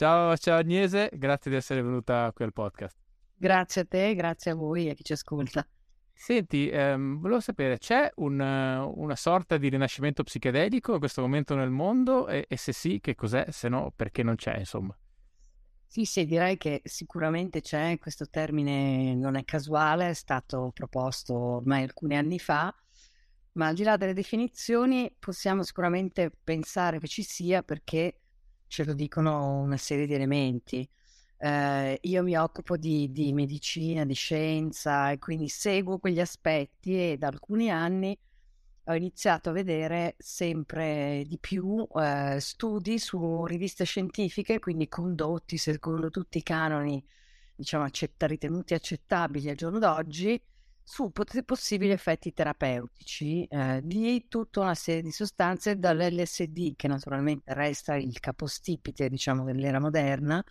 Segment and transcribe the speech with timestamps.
[0.00, 2.96] Ciao, ciao Agnese, grazie di essere venuta qui al podcast.
[3.36, 5.62] Grazie a te, grazie a voi e a chi ci ascolta.
[6.10, 11.68] Senti, ehm, volevo sapere, c'è un, una sorta di rinascimento psichedelico in questo momento nel
[11.68, 12.28] mondo?
[12.28, 13.50] E, e, se sì, che cos'è?
[13.50, 14.96] Se no, perché non c'è, insomma?
[15.86, 21.82] Sì, sì, direi che sicuramente c'è, questo termine non è casuale, è stato proposto ormai
[21.82, 22.74] alcuni anni fa,
[23.52, 28.19] ma al di là delle definizioni possiamo sicuramente pensare che ci sia perché
[28.70, 30.88] ce lo dicono una serie di elementi.
[31.36, 37.16] Eh, io mi occupo di, di, medicina, di scienza e quindi seguo quegli aspetti e
[37.18, 38.16] da alcuni anni
[38.84, 46.10] ho iniziato a vedere sempre di più eh, studi su riviste scientifiche, quindi condotti secondo
[46.10, 47.04] tutti i canoni,
[47.54, 50.40] diciamo, accetta, ritenuti accettabili al giorno d'oggi,
[50.90, 51.12] su
[51.44, 58.18] possibili effetti terapeutici eh, di tutta una serie di sostanze dall'LSD che naturalmente resta il
[58.18, 60.44] capostipite diciamo dell'era moderna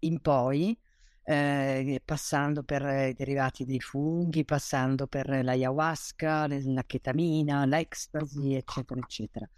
[0.00, 0.78] in poi
[1.24, 9.50] eh, passando per i derivati dei funghi passando per l'ayahuasca la chetamina l'ecstasy eccetera eccetera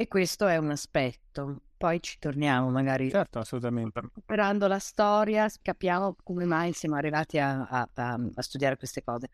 [0.00, 1.60] e questo è un aspetto.
[1.76, 4.00] Poi ci torniamo magari certo assolutamente.
[4.00, 9.28] recuperando la storia capiamo come mai siamo arrivati a, a, a, studiare queste cose.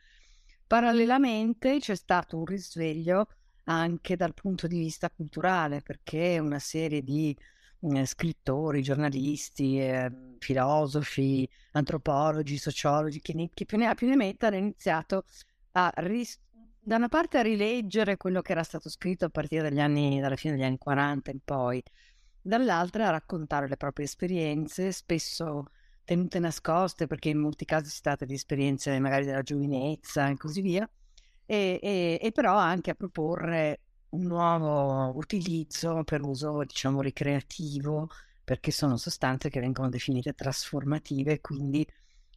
[0.66, 3.28] Parallelamente c'è stato un risveglio
[3.66, 7.36] anche dal punto di vista culturale perché una serie di
[7.82, 10.10] eh, scrittori, giornalisti, eh,
[10.40, 15.26] filosofi, antropologi, sociologi, chi, ne, più ne ha più ne metta, hanno iniziato
[15.72, 16.40] a ris-
[16.86, 20.36] da una parte a rileggere quello che era stato scritto a partire dagli anni, dalla
[20.36, 21.82] fine degli anni 40 in poi,
[22.40, 25.64] dall'altra a raccontare le proprie esperienze, spesso
[26.04, 30.60] tenute nascoste, perché in molti casi si tratta di esperienze magari della giovinezza e così
[30.60, 30.88] via,
[31.44, 33.80] e, e, e però anche a proporre
[34.10, 38.08] un nuovo utilizzo per uso, diciamo, ricreativo,
[38.44, 41.84] perché sono sostanze che vengono definite trasformative, quindi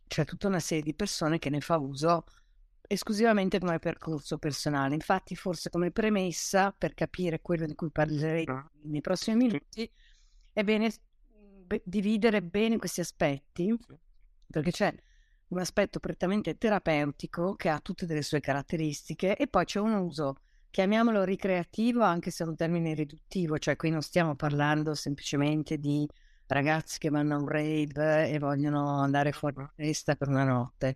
[0.07, 2.23] c'è tutta una serie di persone che ne fa uso
[2.91, 4.95] esclusivamente come percorso personale.
[4.95, 8.45] Infatti, forse come premessa, per capire quello di cui parlerei
[8.85, 9.89] nei prossimi minuti,
[10.51, 10.91] è bene
[11.67, 13.77] be- dividere bene questi aspetti,
[14.49, 14.93] perché c'è
[15.49, 20.37] un aspetto prettamente terapeutico che ha tutte delle sue caratteristiche e poi c'è un uso,
[20.71, 26.07] chiamiamolo ricreativo, anche se è un termine riduttivo, cioè qui non stiamo parlando semplicemente di
[26.47, 30.95] ragazzi che vanno a un rave e vogliono andare fuori di testa per una notte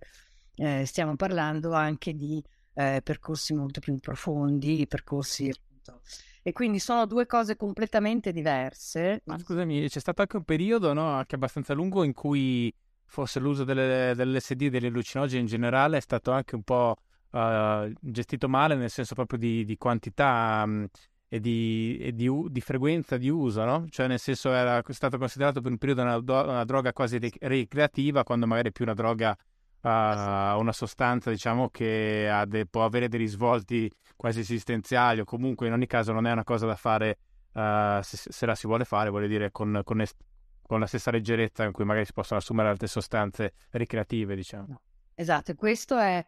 [0.55, 2.43] eh, stiamo parlando anche di
[2.75, 6.01] eh, percorsi molto più profondi, percorsi appunto.
[6.41, 9.21] E quindi sono due cose completamente diverse.
[9.25, 12.73] Ma scusami, c'è stato anche un periodo, no, anche abbastanza lungo, in cui
[13.05, 16.97] forse l'uso delle, dell'LSD, degli allucinogeni in generale, è stato anche un po'
[17.31, 20.85] uh, gestito male, nel senso proprio di, di quantità um,
[21.29, 23.85] e, di, e di, di, frequenza di uso, no?
[23.89, 28.47] Cioè, nel senso, era stato considerato per un periodo una, una droga quasi ricreativa, quando
[28.47, 29.37] magari è più una droga
[29.83, 35.73] uh, una sostanza diciamo che de- può avere dei risvolti quasi esistenziali o comunque in
[35.73, 37.17] ogni caso non è una cosa da fare
[37.53, 40.21] uh, se, se, la si vuole fare, vuol dire con, con, est-
[40.61, 44.81] con, la stessa leggerezza in cui magari si possono assumere altre sostanze ricreative, diciamo.
[45.15, 46.25] Esatto, questo è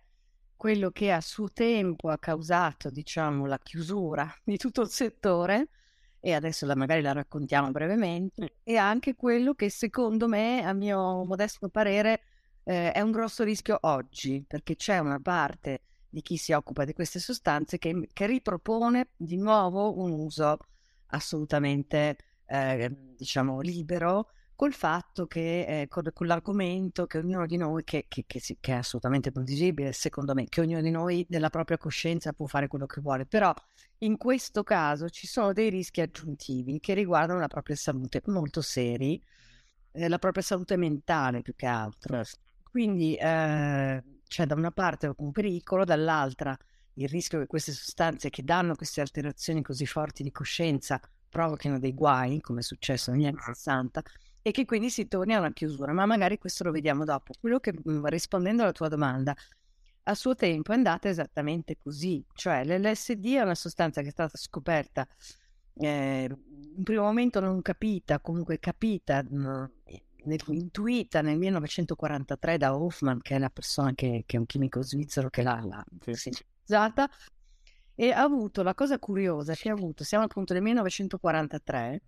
[0.56, 5.70] quello che a suo tempo ha causato, diciamo, la chiusura di tutto il settore
[6.20, 11.24] e adesso la, magari la raccontiamo brevemente, e anche quello che secondo me, a mio
[11.24, 12.22] modesto parere,
[12.66, 16.94] eh, è un grosso rischio oggi, perché c'è una parte di chi si occupa di
[16.94, 20.58] queste sostanze che, che ripropone di nuovo un uso
[21.08, 22.18] assolutamente,
[22.48, 28.06] eh, diciamo, libero, col fatto che, eh, con, con, l'argomento che ognuno di noi, che,
[28.08, 32.34] che, che, che, è assolutamente condivisibile, secondo me, che ognuno di noi nella propria coscienza
[32.34, 33.54] può fare quello che vuole, però
[34.00, 39.22] in questo caso ci sono dei rischi aggiuntivi che riguardano la propria salute molto seri,
[39.92, 42.24] eh, la propria salute mentale più che altro.
[42.24, 42.45] Certo
[42.76, 46.58] quindi eh, c'è da una parte un pericolo, dall'altra
[46.96, 51.00] il rischio che queste sostanze che danno queste alterazioni così forti di coscienza
[51.30, 54.04] provochino dei guai, come è successo negli anni 60,
[54.42, 57.32] e che quindi si torni a una chiusura, ma magari questo lo vediamo dopo.
[57.40, 59.34] Quello che mm, rispondendo alla tua domanda,
[60.04, 64.38] a suo tempo è andata esattamente così, cioè l'LSD è una sostanza che è stata
[64.38, 65.08] scoperta
[65.78, 66.30] eh,
[66.78, 69.72] in primo momento non capita, comunque capita, mh,
[70.26, 74.82] nel, intuita nel 1943 da Hoffman, che è la persona che, che è un chimico
[74.82, 76.14] svizzero che l'ha, l'ha sì.
[76.14, 77.10] sintetizzata,
[77.96, 82.02] e ha avuto la cosa curiosa che ha avuto, siamo appunto nel 1943,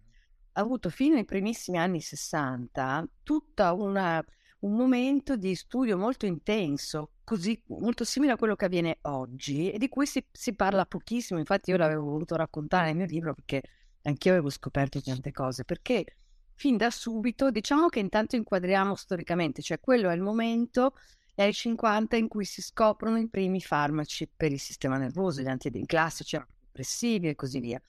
[0.53, 4.23] ha avuto fino ai primissimi anni 60 tutta una
[4.59, 9.77] un momento di studio molto intenso, così molto simile a quello che avviene oggi e
[9.77, 11.39] di cui si, si parla pochissimo.
[11.39, 13.61] Infatti, io l'avevo voluto raccontare nel mio libro perché
[14.03, 15.63] anch'io avevo scoperto tante cose.
[15.63, 16.05] Perché
[16.57, 20.95] fin da subito, diciamo che intanto inquadriamo storicamente, cioè quello è il momento
[21.35, 25.47] è ai 50 in cui si scoprono i primi farmaci per il sistema nervoso, gli
[25.47, 27.79] antidei classici, antidepressivi e così via.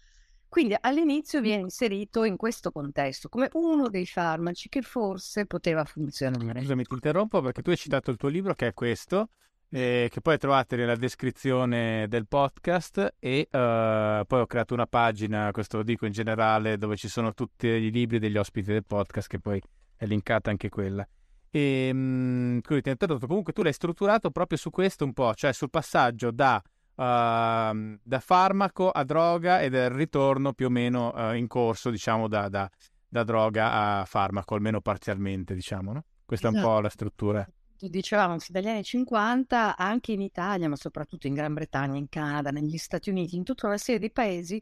[0.46, 6.60] Quindi all'inizio viene inserito in questo contesto come uno dei farmaci che forse poteva funzionare.
[6.60, 9.30] Scusami, ti interrompo perché tu hai citato il tuo libro che è questo,
[9.70, 15.50] eh, che poi trovate nella descrizione del podcast e uh, poi ho creato una pagina,
[15.50, 19.28] questo lo dico in generale, dove ci sono tutti i libri degli ospiti del podcast
[19.28, 19.60] che poi
[19.96, 21.06] è linkata anche quella.
[21.50, 25.70] E mh, ti interrotto, comunque tu l'hai strutturato proprio su questo un po', cioè sul
[25.70, 26.62] passaggio da
[26.98, 32.28] uh, da farmaco a droga e del ritorno più o meno uh, in corso, diciamo,
[32.28, 32.68] da, da,
[33.08, 36.04] da, droga a farmaco, almeno parzialmente, diciamo, no?
[36.24, 36.62] Questa esatto.
[36.62, 37.48] è un po' la struttura.
[37.80, 42.76] Dicevamo, dagli anni 50, anche in Italia, ma soprattutto in Gran Bretagna, in Canada, negli
[42.76, 44.60] Stati Uniti, in tutta una serie di paesi,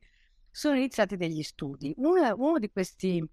[0.50, 1.94] sono iniziati degli studi.
[1.96, 3.26] Uno, uno di questi,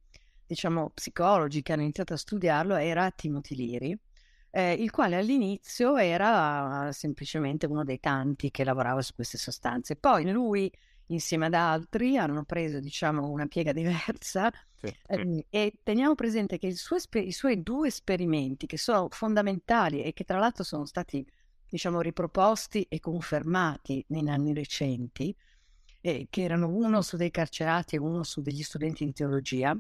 [0.46, 3.98] diciamo, psicologi che hanno iniziato a studiarlo era Timothy Leary,
[4.52, 9.98] eh, il quale all'inizio era semplicemente uno dei tanti che lavorava su queste sostanze.
[9.98, 10.72] Poi lui,
[11.14, 14.94] insieme ad altri, hanno preso diciamo una piega diversa sì.
[15.08, 20.24] eh, e teniamo presente che suo, i suoi due esperimenti che sono fondamentali e che
[20.24, 21.26] tra l'altro sono stati
[21.70, 25.36] diciamo riproposti e confermati negli anni recenti,
[26.02, 29.76] eh, che erano uno su dei carcerati e uno su degli studenti di teologia,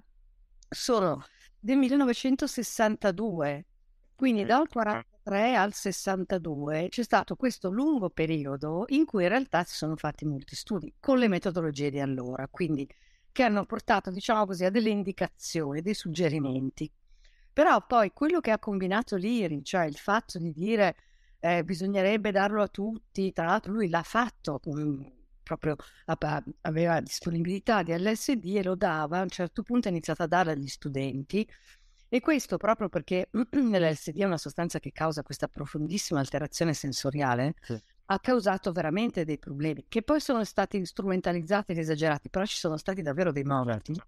[0.67, 1.23] sono
[1.59, 3.65] del 1962,
[4.15, 9.63] quindi dal 40 63 al 62 c'è stato questo lungo periodo in cui in realtà
[9.63, 12.87] si sono fatti molti studi con le metodologie di allora, quindi
[13.31, 16.91] che hanno portato, diciamo così, a delle indicazioni, dei suggerimenti.
[17.53, 20.95] Però poi quello che ha combinato Liri, cioè il fatto di dire
[21.39, 25.01] eh, bisognerebbe darlo a tutti, tra l'altro lui l'ha fatto, mm,
[25.41, 25.75] proprio
[26.61, 30.51] aveva disponibilità di LSD e lo dava, a un certo punto ha iniziato a darlo
[30.51, 31.47] agli studenti
[32.13, 37.75] e questo proprio perché l'LSD è una sostanza che causa questa profondissima alterazione sensoriale, sì.
[38.05, 42.77] ha causato veramente dei problemi che poi sono stati strumentalizzati ed esagerati, però ci sono
[42.77, 43.99] stati davvero dei morti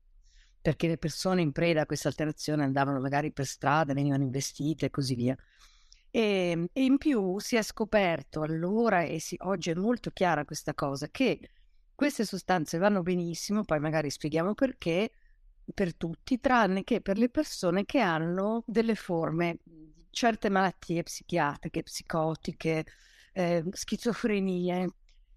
[0.62, 4.90] perché le persone in preda a questa alterazione andavano magari per strada, venivano investite e
[4.92, 5.36] così via.
[6.12, 6.20] E,
[6.52, 10.76] ehm, e in più si è scoperto allora, e si, oggi è molto chiara questa
[10.76, 11.40] cosa, che
[11.96, 15.10] queste sostanze vanno benissimo, poi magari spieghiamo perché,
[15.74, 21.84] per tutti, tranne che per le persone che hanno delle forme di certe malattie psichiatriche,
[21.84, 22.86] psicotiche,
[23.34, 24.90] eh, schizofrenie,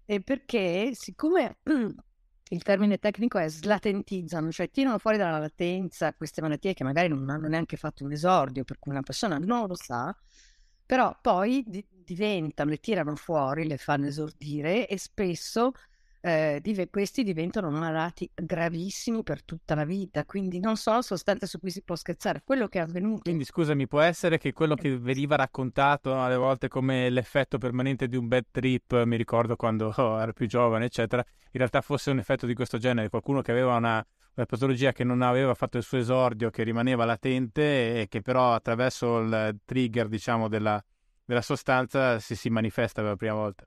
[0.05, 1.57] e perché siccome
[2.51, 7.29] il termine tecnico è slatentizzano, cioè tirano fuori dalla latenza queste malattie che magari non
[7.29, 10.15] hanno neanche fatto un esordio, per cui una persona non lo sa,
[10.85, 15.73] però poi di- diventano, le tirano fuori, le fanno esordire e spesso
[16.21, 21.59] eh, div- questi diventano malati gravissimi per tutta la vita, quindi non sono sostanze su
[21.59, 22.41] cui si può scherzare.
[22.43, 23.21] Quello che è avvenuto.
[23.21, 28.17] Quindi scusami, può essere che quello che veniva raccontato alle volte come l'effetto permanente di
[28.17, 32.19] un bad trip, mi ricordo quando oh, ero più giovane, eccetera, in realtà fosse un
[32.19, 35.83] effetto di questo genere, qualcuno che aveva una, una patologia che non aveva fatto il
[35.83, 40.83] suo esordio, che rimaneva latente e che però attraverso il trigger, diciamo, della,
[41.23, 43.65] della sostanza si, si manifesta per la prima volta.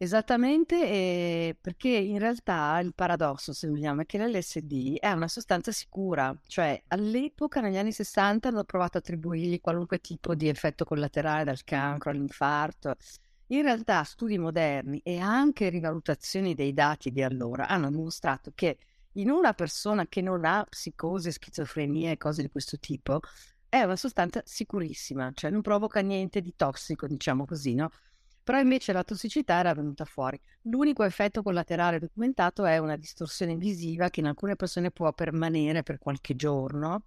[0.00, 5.72] Esattamente, eh, perché in realtà il paradosso, se vogliamo, è che l'LSD è una sostanza
[5.72, 11.42] sicura, cioè all'epoca, negli anni 60, hanno provato a attribuirgli qualunque tipo di effetto collaterale
[11.42, 12.94] dal cancro all'infarto.
[13.48, 18.78] In realtà studi moderni e anche rivalutazioni dei dati di allora hanno dimostrato che
[19.14, 23.18] in una persona che non ha psicosi, schizofrenia e cose di questo tipo,
[23.68, 27.90] è una sostanza sicurissima, cioè non provoca niente di tossico, diciamo così, no?
[28.48, 30.40] Però invece la tossicità era venuta fuori.
[30.62, 35.98] L'unico effetto collaterale documentato è una distorsione visiva che in alcune persone può permanere per
[35.98, 37.04] qualche giorno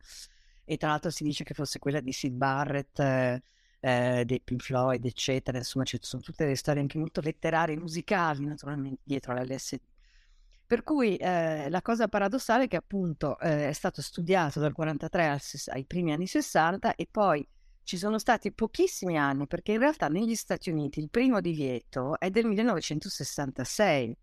[0.64, 5.04] e tra l'altro si dice che fosse quella di Sid Barrett, eh, dei Pink Floyd,
[5.04, 5.58] eccetera.
[5.58, 9.80] Insomma, ci sono tutte le storie anche molto letterarie, musicali, naturalmente, dietro all'LSD.
[10.68, 15.28] Per cui eh, la cosa paradossale è che appunto eh, è stato studiato dal 43
[15.28, 17.44] al, ai primi anni 60 e poi
[17.84, 22.30] ci sono stati pochissimi anni perché in realtà negli Stati Uniti il primo divieto è
[22.30, 24.18] del 1966.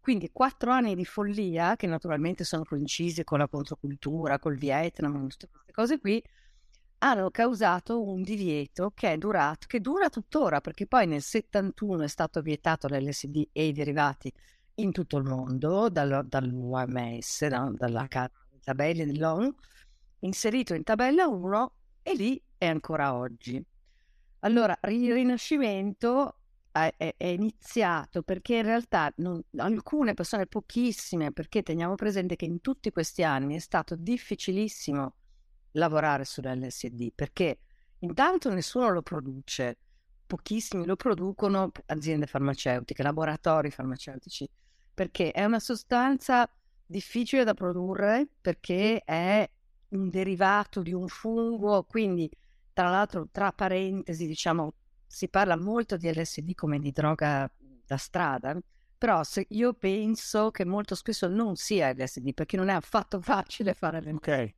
[0.00, 5.48] Quindi quattro anni di follia, che naturalmente sono coincisi con la controcultura, col Vietnam, tutte
[5.50, 6.22] queste cose qui,
[6.98, 12.08] hanno causato un divieto che è durato, che dura tuttora, perché poi nel 71 è
[12.08, 14.32] stato vietato l'LSD e i derivati
[14.76, 17.74] in tutto il mondo, dal, dall'OMS, no?
[17.76, 18.08] dalla
[18.62, 19.54] tabella dell'ONU,
[20.20, 21.72] inserito in tabella 1
[22.06, 23.60] e lì è ancora oggi.
[24.40, 26.38] Allora, il Rinascimento
[26.70, 32.44] è, è, è iniziato perché in realtà non, alcune persone, pochissime, perché teniamo presente che
[32.44, 35.14] in tutti questi anni è stato difficilissimo
[35.72, 37.58] lavorare sull'LSD perché
[37.98, 39.76] intanto nessuno lo produce,
[40.26, 44.48] pochissimi lo producono aziende farmaceutiche, laboratori farmaceutici,
[44.94, 46.48] perché è una sostanza
[46.86, 49.50] difficile da produrre perché è
[49.90, 52.30] un derivato di un fungo, quindi
[52.72, 54.74] tra l'altro tra parentesi diciamo
[55.06, 57.50] si parla molto di LSD come di droga
[57.86, 58.58] da strada,
[58.98, 64.00] però io penso che molto spesso non sia LSD perché non è affatto facile fare
[64.00, 64.14] l'LSD.
[64.14, 64.54] Ok.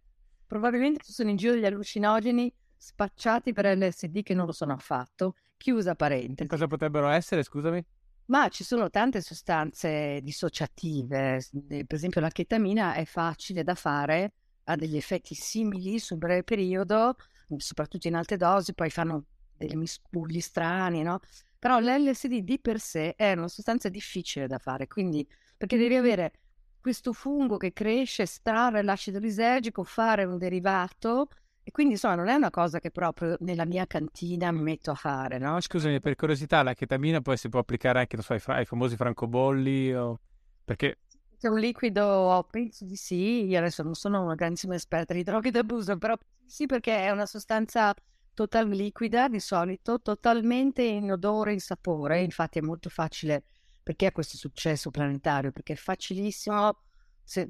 [0.47, 5.35] Probabilmente ci sono in giro degli allucinogeni spacciati per LSD che non lo sono affatto.
[5.59, 6.49] Chiusa parentesi.
[6.49, 7.85] Cosa potrebbero essere, scusami?
[8.27, 14.35] Ma ci sono tante sostanze dissociative, per esempio la chetamina è facile da fare,
[14.71, 17.17] ha degli effetti simili sul breve periodo,
[17.57, 19.25] soprattutto in alte dosi, poi fanno
[19.57, 21.21] dei miscugli strani, no?
[21.59, 26.33] Però l'LSD di per sé è una sostanza difficile da fare, quindi perché devi avere
[26.81, 31.29] questo fungo che cresce, estrarre l'acido lisergico, fare un derivato
[31.65, 34.95] e quindi insomma non è una cosa che proprio nella mia cantina mi metto a
[34.95, 35.61] fare, no?
[35.61, 38.97] Scusami, per curiosità, la chetamina poi si può applicare anche so, ai, fra- ai, famosi
[38.97, 40.21] francobolli o...
[40.65, 40.99] perché...
[41.39, 45.53] C'è un liquido, penso di sì, io adesso non sono una grandissima esperta di droghe
[45.53, 47.95] d'abuso, però sì perché è una sostanza
[48.35, 53.45] total liquida di solito, totalmente inodore, in sapore, infatti è molto facile
[53.85, 56.83] perché ha questo successo planetario, perché è facilissimo
[57.23, 57.49] se,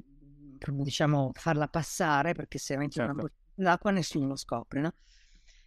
[0.57, 3.11] diciamo, farla passare, perché se metti certo.
[3.11, 4.93] una bottiglia d'acqua nessuno lo scopre, no?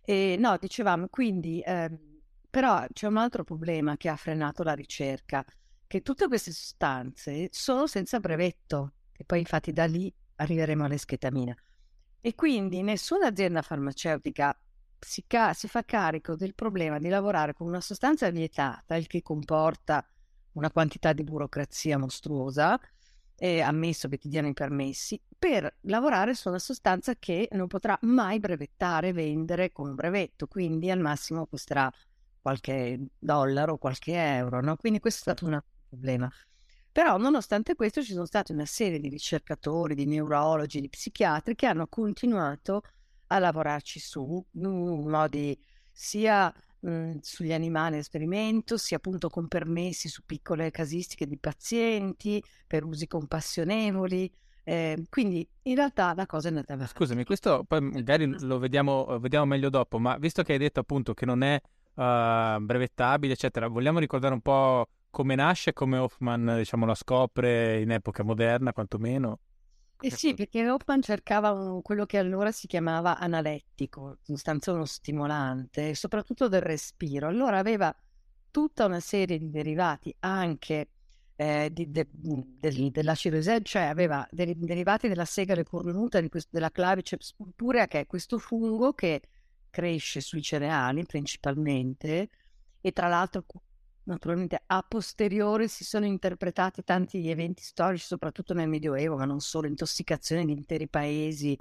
[0.05, 1.91] E no, dicevamo, quindi, eh,
[2.49, 5.45] però c'è un altro problema che ha frenato la ricerca,
[5.92, 11.54] che tutte queste sostanze sono senza brevetto, e poi infatti da lì arriveremo all'esketamina.
[12.18, 14.58] E quindi nessuna azienda farmaceutica
[14.99, 19.20] si, ca- si, fa carico del problema di lavorare con una sostanza vietata, il che
[19.20, 20.02] comporta
[20.52, 22.80] una quantità di burocrazia mostruosa,
[23.37, 27.99] eh, ammesso che ti diano i permessi, per lavorare su una sostanza che non potrà
[28.04, 31.92] mai brevettare, vendere con un brevetto, quindi al massimo costerà
[32.40, 34.76] qualche dollaro, qualche euro, no?
[34.76, 35.61] Quindi questo è stato un
[35.92, 36.30] problema.
[36.90, 41.66] Però nonostante questo ci sono state una serie di ricercatori, di neurologi, di psichiatri che
[41.66, 42.82] hanno continuato
[43.28, 45.58] a lavorarci su modi
[45.90, 46.52] sia
[46.84, 53.06] Mhmm, sugli animali esperimento, sia appunto con permessi su piccole casistiche di pazienti, per usi
[53.06, 54.30] compassionevoli.
[54.64, 56.92] Eh, quindi in realtà la cosa è andata avanti.
[56.92, 61.14] Scusami, questo poi magari lo vediamo, vediamo meglio dopo, ma visto che hai detto appunto
[61.14, 61.54] che non è
[61.94, 67.90] uh, brevettabile, eccetera, vogliamo ricordare un po' come nasce, come Hoffman diciamo, la scopre in
[67.90, 69.40] epoca moderna, quantomeno?
[70.00, 75.95] Eh sì, perché Hoffman cercava quello che allora si chiamava analettico, in sostanza uno stimolante,
[75.95, 77.28] soprattutto del respiro.
[77.28, 77.95] Allora aveva
[78.50, 80.88] tutta una serie di derivati anche
[81.37, 87.35] eh, di, de, de, dell'acido esergico, cioè aveva dei derivati della segale cornuta, della claviceps
[87.35, 89.21] purpurea, che è questo fungo che
[89.71, 92.28] cresce sui cereali principalmente
[92.81, 93.45] e tra l'altro
[94.04, 99.66] naturalmente a posteriori si sono interpretati tanti eventi storici, soprattutto nel Medioevo, ma non solo,
[99.66, 101.59] intossicazioni di interi paesi,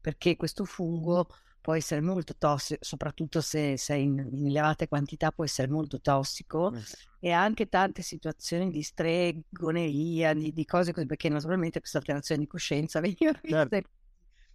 [0.00, 1.26] perché questo fungo
[1.60, 6.72] può essere molto tossico, soprattutto se, se in, in, elevate quantità può essere molto tossico,
[6.74, 6.80] eh
[7.22, 12.46] e anche tante situazioni di stregoneria, di, di cose così, perché naturalmente questa alterazione di
[12.46, 13.90] coscienza veniva vista certo.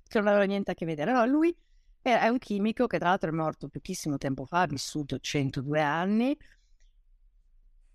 [0.07, 1.11] che non aveva niente a che vedere.
[1.11, 1.55] Allora lui
[2.01, 6.37] è un chimico che tra l'altro è morto pochissimo tempo fa, ha vissuto 102 anni,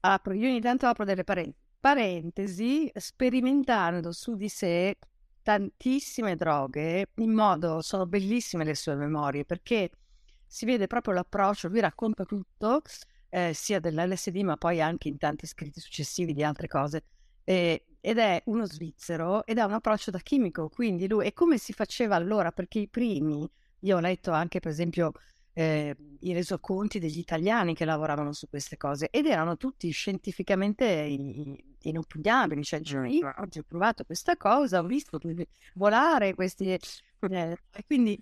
[0.01, 1.25] apro, io ogni tanto apro delle
[1.81, 4.99] parentesi, sperimentando su di sé
[5.43, 9.91] tantissime droghe in modo, sono bellissime le sue memorie perché
[10.47, 12.83] si vede proprio l'approccio, lui racconta tutto,
[13.31, 17.05] eh, sia dell'LSD ma poi anche in tanti scritti successivi di altre cose.
[17.45, 21.59] Eh, ed è uno svizzero ed ha un approccio da chimico, quindi lui, e come
[21.59, 22.51] si faceva allora?
[22.51, 23.49] Perché i primi,
[23.81, 25.13] io ho letto anche per esempio
[25.53, 30.85] eh, i resoconti degli italiani che lavoravano su queste cose ed erano tutti scientificamente
[31.83, 35.19] inoppugnabili, cioè io oggi ho provato questa cosa, ho visto
[35.75, 36.69] volare questi...
[36.69, 36.81] Eh,
[37.21, 38.19] e quindi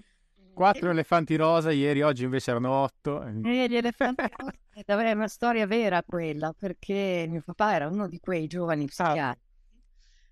[0.58, 3.23] quattro elefanti rosa, ieri, oggi invece erano otto.
[3.23, 4.52] Eh, gli elefanti rosa,
[5.04, 8.87] è una storia vera quella, perché mio papà era uno di quei giovani ah.
[8.87, 9.47] psichiatri.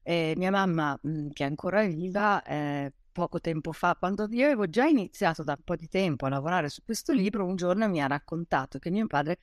[0.03, 0.99] E mia mamma,
[1.33, 5.65] che è ancora viva, eh, poco tempo fa, quando io avevo già iniziato da un
[5.65, 9.07] po' di tempo a lavorare su questo libro, un giorno mi ha raccontato che mio
[9.07, 9.39] padre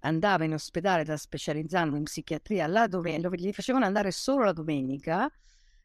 [0.00, 4.52] andava in ospedale da specializzando in psichiatria la domenica, dove gli facevano andare solo la
[4.52, 5.30] domenica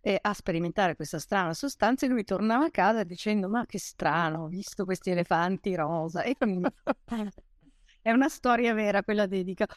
[0.02, 4.46] eh, a sperimentare questa strana sostanza e lui tornava a casa dicendo ma che strano,
[4.46, 6.24] ho visto questi elefanti rosa.
[6.24, 6.36] E
[8.02, 9.68] è una storia vera quella dedica.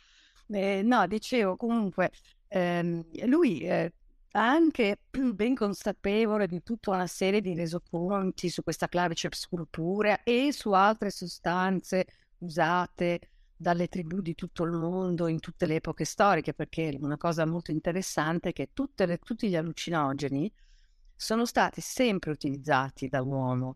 [0.47, 2.11] Eh, no, dicevo comunque,
[2.49, 3.93] ehm, lui eh,
[4.33, 10.73] anche ben consapevole di tutta una serie di resoconti su questa claviceps purpurea e su
[10.73, 12.07] altre sostanze
[12.39, 13.21] usate
[13.57, 17.71] dalle tribù di tutto il mondo in tutte le epoche storiche, perché una cosa molto
[17.71, 20.51] interessante è che le, tutti gli allucinogeni
[21.15, 23.75] sono stati sempre utilizzati dall'uomo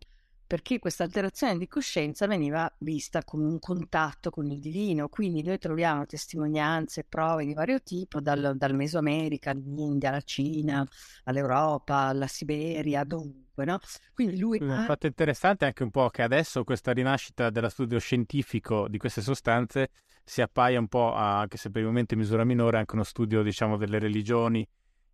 [0.55, 5.57] perché questa alterazione di coscienza veniva vista come un contatto con il divino, quindi noi
[5.57, 10.87] troviamo testimonianze, prove di vario tipo, dal, dal Mesoamerica, all'India, alla Cina,
[11.25, 13.79] all'Europa, alla Siberia, dovunque, no?
[14.13, 14.57] Quindi lui...
[14.59, 14.85] Ha...
[14.85, 19.89] fatto interessante anche un po' che adesso questa rinascita dello studio scientifico di queste sostanze
[20.23, 23.03] si appaia un po', a, anche se per il momento in misura minore, anche uno
[23.03, 24.65] studio, diciamo, delle religioni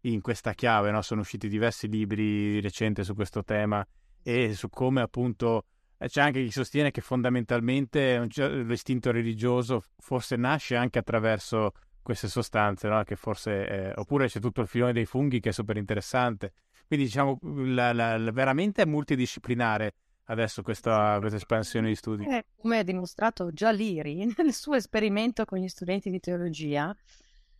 [0.02, 1.02] in questa chiave, no?
[1.02, 3.84] Sono usciti diversi libri recenti su questo tema
[4.24, 5.66] e su come appunto
[5.98, 8.28] eh, c'è anche chi sostiene che fondamentalmente
[8.66, 13.04] l'istinto religioso forse nasce anche attraverso queste sostanze, no?
[13.16, 16.54] forse, eh, oppure c'è tutto il filone dei funghi che è super interessante.
[16.88, 19.94] Quindi diciamo la, la, la, veramente è multidisciplinare
[20.26, 22.26] adesso questa, questa espansione di studi.
[22.26, 26.96] Eh, come ha dimostrato già Liri nel suo esperimento con gli studenti di teologia,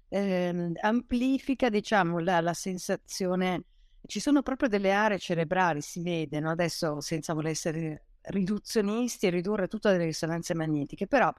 [0.10, 3.66] ehm, amplifica diciamo la, la sensazione
[4.06, 6.50] ci sono proprio delle aree cerebrali, si vede, no?
[6.50, 11.32] adesso senza voler essere riduzionisti e ridurre tutte le risonanze magnetiche, però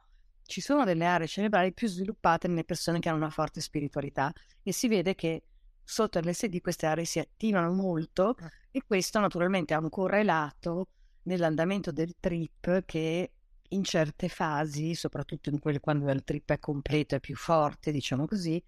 [0.44, 4.72] ci sono delle aree cerebrali più sviluppate nelle persone che hanno una forte spiritualità e
[4.72, 5.44] si vede che
[5.84, 8.50] sotto l'SD queste aree si attivano molto ah.
[8.70, 10.88] e questo naturalmente ha un correlato
[11.24, 13.32] nell'andamento del trip che
[13.68, 18.26] in certe fasi, soprattutto in quelle quando il trip è completo e più forte, diciamo
[18.26, 18.62] così,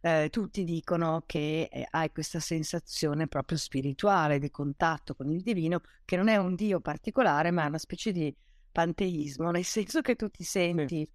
[0.00, 5.80] eh, tutti dicono che eh, hai questa sensazione proprio spirituale di contatto con il divino,
[6.04, 8.34] che non è un dio particolare, ma è una specie di
[8.72, 11.10] panteismo, nel senso che tu ti senti sì.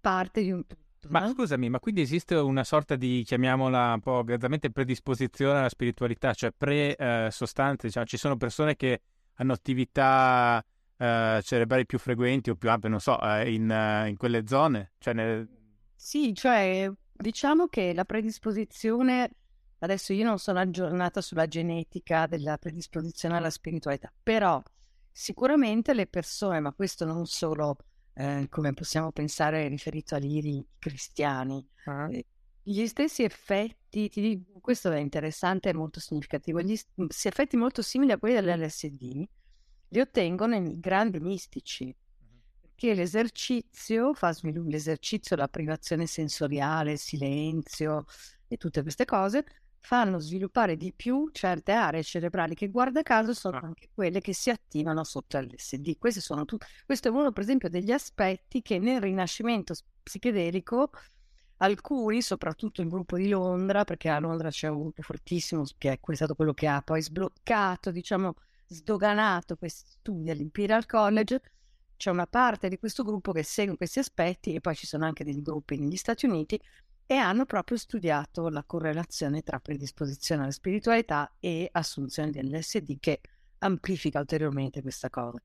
[0.00, 1.08] parte di un tutto.
[1.08, 1.30] Ma no?
[1.30, 6.52] scusami, ma quindi esiste una sorta di, chiamiamola un po' gradualmente predisposizione alla spiritualità, cioè
[6.56, 9.00] pre-sostanze, eh, diciamo, ci sono persone che
[9.36, 10.62] hanno attività
[10.98, 14.92] eh, cerebrali più frequenti o più ampie, non so, eh, in, eh, in, quelle zone?
[14.98, 15.48] Cioè nel...
[15.96, 16.90] Sì, cioè
[17.20, 19.30] Diciamo che la predisposizione,
[19.80, 24.62] adesso io non sono aggiornata sulla genetica della predisposizione alla spiritualità, però
[25.12, 27.76] sicuramente le persone, ma questo non solo
[28.14, 32.10] eh, come possiamo pensare riferito agli iri cristiani, uh-huh.
[32.10, 32.26] eh,
[32.62, 38.18] gli stessi effetti, ti, questo è interessante e molto significativo, gli effetti molto simili a
[38.18, 39.28] quelli dell'LSD
[39.92, 41.94] li ottengono i grandi mistici
[42.80, 48.06] che l'esercizio fa sviluppare l'esercizio, la privazione sensoriale, il silenzio
[48.48, 49.44] e tutte queste cose
[49.80, 53.66] fanno sviluppare di più certe aree cerebrali che guarda caso sono ah.
[53.66, 55.98] anche quelle che si attivano sotto LSD.
[55.98, 60.90] Tut- questo è uno per esempio degli aspetti che nel rinascimento psichedelico
[61.58, 66.14] alcuni, soprattutto il gruppo di Londra, perché a Londra c'è un gruppo fortissimo che è
[66.14, 68.36] stato quello che ha poi sbloccato, diciamo,
[68.68, 71.42] sdoganato questi studi all'Imperial College,
[72.00, 75.22] c'è una parte di questo gruppo che segue questi aspetti e poi ci sono anche
[75.22, 76.58] dei gruppi negli Stati Uniti
[77.04, 83.20] e hanno proprio studiato la correlazione tra predisposizione alla spiritualità e assunzione dell'SD che
[83.58, 85.42] amplifica ulteriormente questa cosa.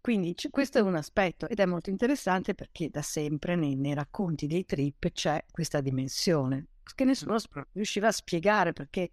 [0.00, 3.94] Quindi c- questo è un aspetto ed è molto interessante perché da sempre nei, nei
[3.94, 7.36] racconti dei trip c'è questa dimensione che nessuno
[7.72, 9.10] riusciva a spiegare perché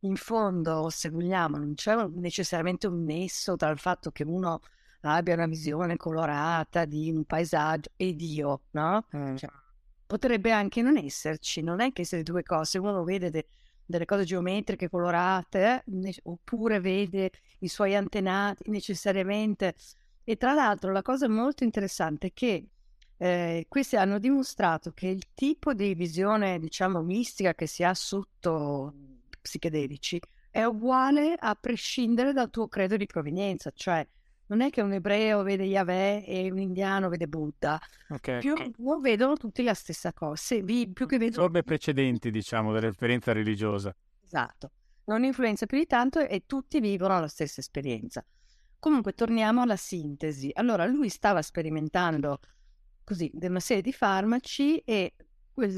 [0.00, 4.60] in fondo, se vogliamo, non c'è necessariamente un nesso tra il fatto che uno
[5.02, 9.06] abbia una visione colorata di un paesaggio e Dio, no?
[9.16, 9.36] Mm.
[9.36, 9.50] Cioè,
[10.06, 13.46] potrebbe anche non esserci, non è che se le due cose, uno vede de-
[13.84, 17.30] delle cose geometriche colorate, ne- oppure vede
[17.60, 19.74] i suoi antenati necessariamente.
[20.24, 22.68] E tra l'altro la cosa molto interessante è che
[23.18, 28.92] eh, questi hanno dimostrato che il tipo di visione, diciamo, mistica che si ha sotto
[29.40, 34.06] psichedelici è uguale a prescindere dal tuo credo di provenienza, cioè
[34.48, 37.80] non è che un ebreo vede Yahweh e un indiano vede Buddha.
[38.08, 38.40] Okay.
[38.40, 38.54] Più
[39.00, 40.60] vedono tutti la stessa cosa.
[40.60, 41.42] Vi, più che vedono...
[41.42, 43.94] Forme precedenti, diciamo, dell'esperienza religiosa.
[44.24, 44.70] Esatto.
[45.04, 48.24] Non influenza più di tanto e tutti vivono la stessa esperienza.
[48.78, 50.50] Comunque, torniamo alla sintesi.
[50.54, 52.38] Allora, lui stava sperimentando
[53.02, 55.14] così una serie di farmaci e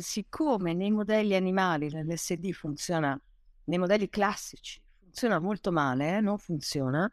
[0.01, 3.19] siccome nei modelli animali l'LSD funziona,
[3.65, 7.11] nei modelli classici funziona molto male, eh, non funziona,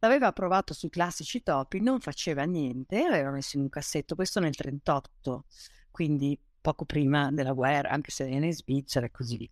[0.00, 4.54] L'aveva provato sui classici topi, non faceva niente, l'aveva messo in un cassetto, questo nel
[4.54, 5.44] 38,
[5.90, 9.48] quindi poco prima della guerra, anche se era in Svizzera e così via.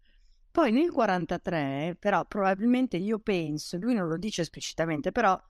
[0.50, 5.40] Poi nel 43, però probabilmente io penso, lui non lo dice esplicitamente, però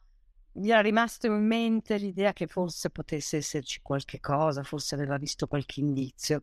[0.50, 5.46] gli era rimasto in mente l'idea che forse potesse esserci qualche cosa, forse aveva visto
[5.48, 6.40] qualche indizio.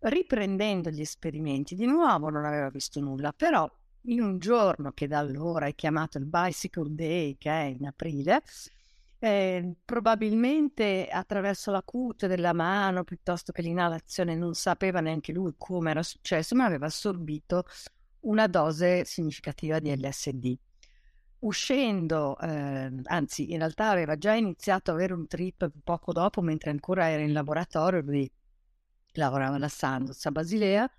[0.00, 3.68] Riprendendo gli esperimenti, di nuovo non aveva visto nulla, però
[4.02, 8.42] in un giorno che da allora è chiamato il Bicycle Day, che è in aprile,
[9.18, 15.90] eh, probabilmente attraverso la cute della mano piuttosto che l'inalazione, non sapeva neanche lui come
[15.90, 17.64] era successo, ma aveva assorbito
[18.20, 20.56] una dose significativa di LSD.
[21.40, 26.70] Uscendo, eh, anzi, in realtà aveva già iniziato ad avere un trip poco dopo, mentre
[26.70, 28.30] ancora era in laboratorio, lui
[29.12, 30.90] lavorava alla Sandoz a Basilea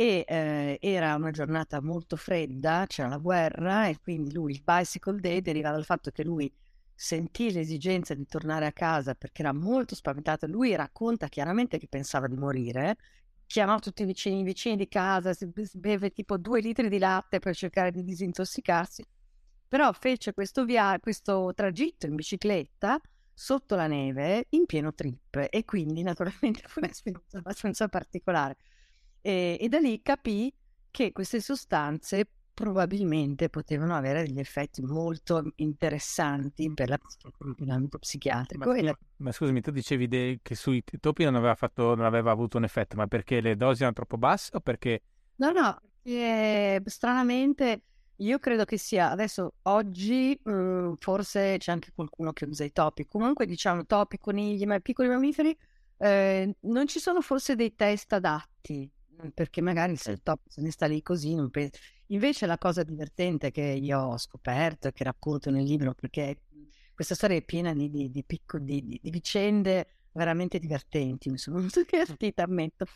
[0.00, 5.18] e eh, era una giornata molto fredda, c'era la guerra e quindi lui il bicycle
[5.18, 6.48] day deriva dal fatto che lui
[6.94, 10.46] sentì l'esigenza di tornare a casa perché era molto spaventato.
[10.46, 12.96] Lui racconta chiaramente che pensava di morire,
[13.44, 17.40] chiamò tutti i vicini, i vicini di casa, si beve tipo due litri di latte
[17.40, 19.04] per cercare di disintossicarsi,
[19.66, 23.00] però fece questo, via- questo tragitto in bicicletta
[23.34, 28.56] sotto la neve in pieno trip e quindi naturalmente fu un'esperienza abbastanza particolare
[29.28, 30.50] e, e da lì capì
[30.90, 36.98] che queste sostanze probabilmente potevano avere degli effetti molto interessanti per
[37.58, 38.70] l'ambito psichiatrico.
[38.70, 38.98] Ma, la...
[39.18, 42.64] ma, scusami, tu dicevi de- che sui topi non aveva, fatto, non aveva avuto un
[42.64, 45.02] effetto, ma perché le dosi erano troppo basse o perché...
[45.36, 47.82] No, no, perché stranamente
[48.16, 53.06] io credo che sia, adesso oggi mhmm, forse c'è anche qualcuno che usa i topi,
[53.06, 55.56] comunque diciamo topi, conigli, ma piccoli mammiferi,
[55.98, 58.90] eh, non ci sono forse dei test adatti
[59.34, 61.78] perché magari se il top se ne sta lì così non penso.
[62.06, 66.42] Invece la cosa divertente che io ho scoperto e che racconto nel libro, perché
[66.94, 71.82] questa storia è piena di, di, di, picco, di vicende veramente divertenti, mi sono molto
[71.88, 72.86] divertita, ammetto,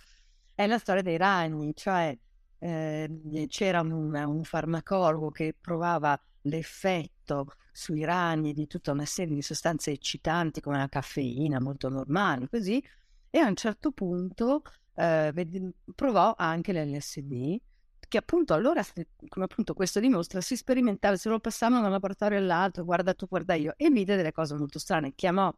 [0.55, 2.17] è la storia dei ragni, cioè
[2.59, 9.43] eh, c'era un, un farmacologo che provava l'effetto sui ragni di tutta una serie di
[9.43, 12.83] sostanze eccitanti come la caffeina, molto normali, così,
[13.31, 14.63] e a un certo punto
[14.95, 17.57] eh, provò anche l'LSD,
[18.09, 18.85] che appunto allora,
[19.29, 23.27] come appunto questo dimostra, si sperimentava, se lo passavano da un laboratorio all'altro, guarda tu,
[23.27, 25.15] guarda io, e vide delle cose molto strane.
[25.15, 25.51] Chiamò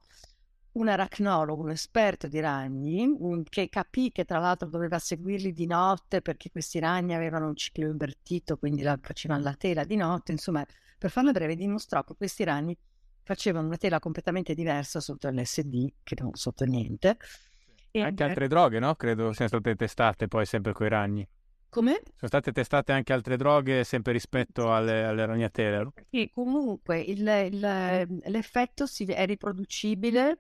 [0.73, 3.17] un aracnologo, un esperto di ragni,
[3.49, 7.87] che capì che tra l'altro doveva seguirli di notte perché questi ragni avevano un ciclo
[7.87, 10.33] invertito, quindi la, facevano la tela di notte.
[10.33, 10.65] Insomma,
[10.99, 12.77] per farla breve, dimostrò che questi ragni
[13.23, 17.17] facevano una tela completamente diversa sotto l'SD che non sotto niente
[17.97, 18.97] e anche altre droghe, no?
[18.97, 21.29] Credo siano state testate poi sempre con i ragni.
[21.69, 22.01] Come?
[22.17, 25.93] Sono state testate anche altre droghe sempre rispetto alle, alle ragnatele.
[26.11, 30.39] Sì, comunque il, il, l'effetto si, è riproducibile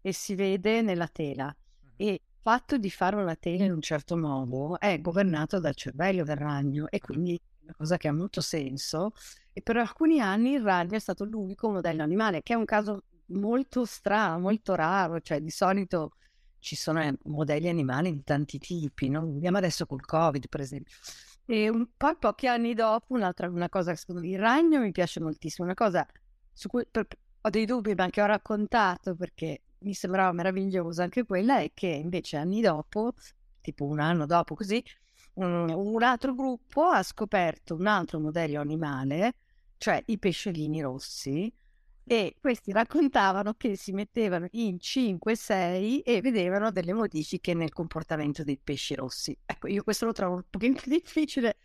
[0.00, 1.54] e si vede nella tela.
[1.96, 6.24] E il fatto di fare una tela in un certo modo è governato dal cervello
[6.24, 9.12] del ragno e quindi è una cosa che ha molto senso.
[9.52, 13.04] E per alcuni anni il ragno è stato l'unico modello animale, che è un caso
[13.26, 16.12] molto strano, molto raro, cioè di solito
[16.64, 19.30] ci sono eh, modelli animali di tanti tipi, no?
[19.30, 20.94] Vediamo adesso col Covid, per esempio.
[21.44, 25.20] E un po' pochi anni dopo, un'altra una cosa, secondo me, il ragno mi piace
[25.20, 26.06] moltissimo, una cosa
[26.50, 27.06] su cui per,
[27.42, 31.88] ho dei dubbi, ma che ho raccontato perché mi sembrava meravigliosa anche quella, è che
[31.88, 33.12] invece anni dopo,
[33.60, 34.82] tipo un anno dopo così,
[35.34, 39.34] um, un altro gruppo ha scoperto un altro modello animale,
[39.76, 41.52] cioè i pesciolini rossi,
[42.06, 48.58] e questi raccontavano che si mettevano in 5-6 e vedevano delle modifiche nel comportamento dei
[48.62, 49.36] pesci rossi.
[49.44, 51.56] Ecco, io questo lo trovo un pochino difficile,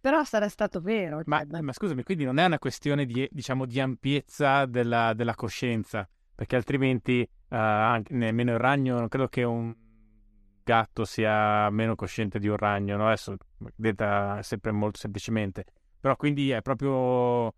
[0.00, 1.20] però sarà stato vero.
[1.26, 5.34] Ma, cioè, ma scusami, quindi non è una questione di, diciamo, di ampiezza della, della,
[5.34, 9.74] coscienza, perché altrimenti uh, anche, nemmeno il ragno, non credo che un
[10.64, 13.06] gatto sia meno cosciente di un ragno, no?
[13.06, 13.36] adesso
[13.74, 15.64] detta sempre molto semplicemente,
[16.00, 17.52] però quindi è proprio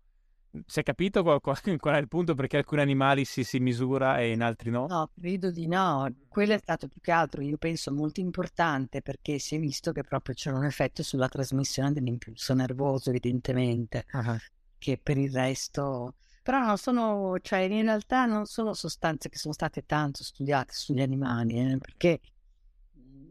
[0.65, 4.19] si è capito qual, qual, qual, è il punto perché alcuni animali si, si, misura
[4.19, 4.87] e in altri no?
[4.87, 6.07] No, credo di no.
[6.27, 10.03] Quello è stato più che altro, io penso, molto importante perché si è visto che
[10.03, 14.37] proprio c'era un effetto sulla trasmissione dell'impulso nervoso, evidentemente, uh-huh.
[14.77, 16.15] che per il resto
[16.45, 21.01] però non sono, cioè in realtà non sono sostanze che sono state tanto studiate sugli
[21.01, 22.19] animali, eh, perché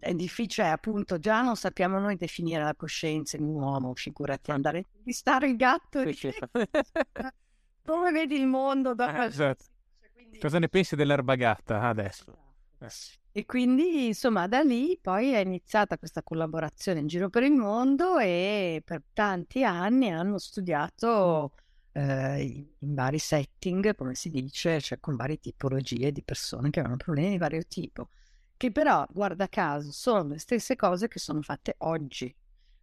[0.05, 4.77] è difficile, appunto, già non sappiamo noi definire la coscienza in un uomo, figurati andare
[4.77, 6.14] a intervistare il gatto e
[7.83, 9.23] come vedi il mondo dopo...
[9.23, 9.64] Eh, esatto.
[10.12, 10.38] Quindi...
[10.38, 12.37] Cosa ne pensi dell'erba gatta adesso?
[12.79, 13.23] Esatto.
[13.33, 18.19] E quindi, insomma, da lì poi è iniziata questa collaborazione in giro per il mondo
[18.19, 21.53] e per tanti anni hanno studiato
[21.93, 27.03] eh, in vari setting, come si dice, cioè con varie tipologie di persone che avevano
[27.03, 28.11] problemi di vario tipo
[28.57, 32.35] che però, guarda caso, sono le stesse cose che sono fatte oggi.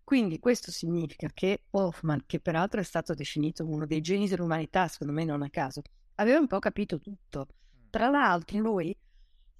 [0.04, 5.14] Quindi questo significa che Hoffman, che peraltro è stato definito uno dei geni dell'umanità, secondo
[5.14, 5.82] me non a caso,
[6.16, 7.48] aveva un po' capito tutto.
[7.50, 7.90] Mm.
[7.90, 8.96] Tra l'altro lui,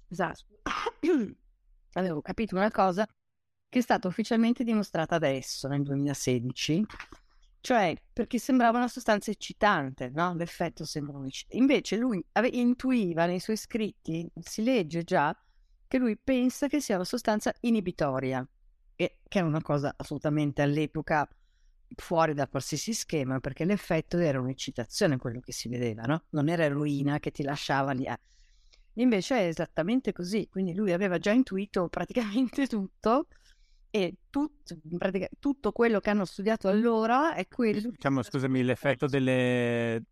[0.08, 0.44] esatto,
[1.94, 3.06] avevo capito una cosa
[3.68, 6.84] che è stata ufficialmente dimostrata adesso, nel 2016,
[7.62, 10.34] cioè perché sembrava una sostanza eccitante, no?
[10.34, 11.56] L'effetto sembra un eccitante.
[11.56, 15.34] Invece lui ave- intuiva nei suoi scritti, si legge già,
[15.92, 18.42] che lui pensa che sia una sostanza inibitoria,
[18.96, 21.28] e, che è una cosa assolutamente all'epoca
[21.96, 26.24] fuori da qualsiasi schema, perché l'effetto era un'eccitazione quello che si vedeva, no?
[26.30, 28.08] Non era eroina che ti lasciava lì.
[28.94, 33.26] Invece è esattamente così, quindi lui aveva già intuito praticamente tutto
[33.90, 37.90] e tut, pratica, tutto quello che hanno studiato allora è quello...
[37.90, 40.02] Diciamo, scusami, l'effetto delle...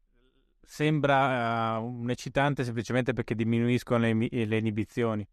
[0.61, 5.27] sembra uh, un eccitante semplicemente perché diminuiscono le, le inibizioni.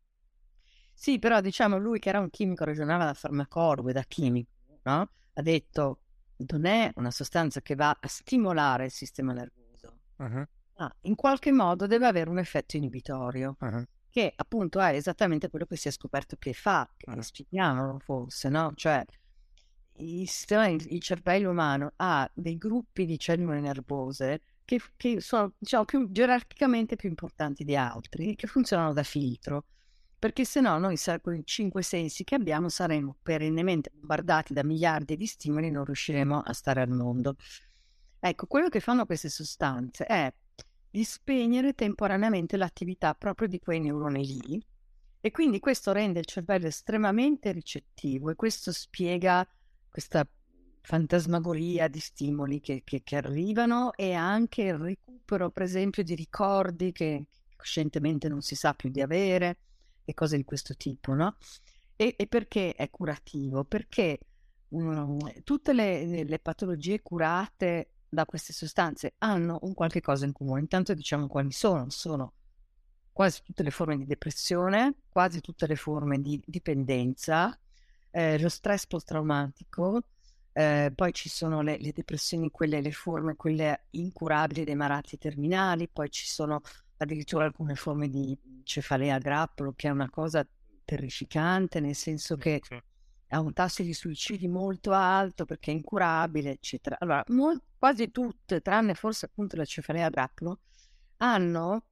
[1.00, 4.50] Sì, però diciamo lui che era un chimico regionale da farmacologo e da chimico,
[4.82, 5.10] no?
[5.34, 6.00] ha detto
[6.38, 10.44] non è una sostanza che va a stimolare il sistema nervoso, uh-huh.
[10.78, 13.86] ma in qualche modo deve avere un effetto inibitorio, uh-huh.
[14.10, 17.22] che appunto è esattamente quello che si è scoperto che fa, che uh-huh.
[17.22, 18.72] spieghiamolo forse, no?
[18.74, 19.06] Cioè
[19.98, 25.86] il, sistema, il cervello umano ha dei gruppi di cellule nervose che, che sono diciamo,
[25.86, 29.66] più, gerarchicamente più importanti di altri, che funzionano da filtro
[30.20, 35.16] perché se no noi con i cinque sensi che abbiamo saremo perennemente bombardati da miliardi
[35.16, 37.36] di stimoli e non riusciremo a stare al mondo.
[38.20, 40.34] Ecco, quello che fanno queste sostanze è
[40.90, 44.66] di spegnere temporaneamente l'attività proprio di quei neuroni lì
[45.20, 49.48] e quindi questo rende il cervello estremamente ricettivo e questo spiega
[49.90, 50.28] questa
[50.82, 56.92] fantasmagoria di stimoli che, che, che arrivano e anche il recupero, per esempio, di ricordi
[56.92, 59.58] che coscientemente non si sa più di avere
[60.10, 61.36] e cose di questo tipo, no?
[61.98, 63.66] E, e perché è curativo?
[63.66, 64.20] Perché
[64.70, 70.62] um, tutte le, le, patologie curate da queste sostanze hanno un qualche cosa in comune.
[70.62, 71.90] Intanto diciamo quali sono.
[71.90, 72.34] Sono
[73.12, 77.58] quasi tutte le forme di depressione, quasi tutte le forme di dipendenza,
[78.12, 80.04] eh, lo stress post-traumatico,
[80.54, 85.90] eh, poi ci sono le, le, depressioni, quelle, le forme, quelle incurabili dei malati terminali,
[85.90, 86.62] poi ci sono
[86.98, 88.38] addirittura alcune forme di
[88.68, 90.48] cefalea a grappolo, che è una cosa
[90.86, 92.62] terrificante, nel senso che
[93.30, 96.98] ha un tasso di suicidi molto alto perché è incurabile, eccetera.
[97.00, 100.60] Allora, mo- quasi tutte, tranne forse appunto la cefalea a grappolo,
[101.18, 101.86] hanno,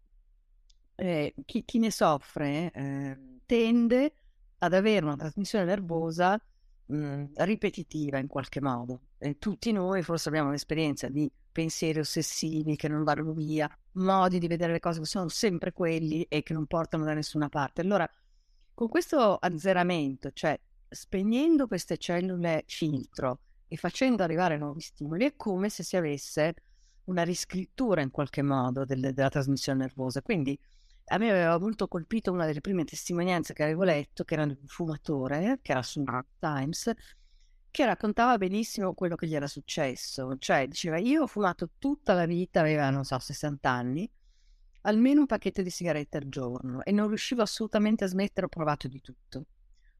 [0.96, 4.14] eh, chi, chi, ne soffre eh, tende
[4.60, 6.40] ad avere una trasmissione nervosa
[6.86, 9.02] mh, mhmm, ripetitiva in qualche modo.
[9.18, 14.48] E tutti noi forse abbiamo l'esperienza di pensieri ossessivi che non vanno via, modi di
[14.48, 17.82] vedere le cose che sono sempre quelli e che non portano da nessuna parte.
[17.82, 18.10] Allora,
[18.74, 25.70] con questo azzeramento, cioè spegnendo queste cellule filtro e facendo arrivare nuovi stimoli, è come
[25.70, 26.56] se si avesse
[27.06, 30.22] una riscrittura in qualche modo del, della trasmissione nervosa.
[30.22, 30.60] Quindi
[31.08, 34.58] a me aveva molto colpito una delle prime testimonianze che avevo letto, che era un
[34.66, 36.92] fumatore, che era su New York Times,
[37.70, 40.36] che raccontava benissimo quello che gli era successo.
[40.38, 44.10] Cioè, diceva, io ho fumato tutta la vita, aveva, non so, 60 anni,
[44.82, 48.88] almeno un pacchetto di sigarette al giorno e non riuscivo assolutamente a smettere, ho provato
[48.88, 49.46] di tutto.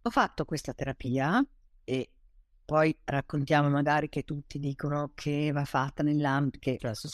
[0.02, 1.46] Ho fatto questa terapia
[1.84, 2.12] e
[2.64, 7.10] poi raccontiamo magari che tutti dicono che va fatta nell'ambito, che certo.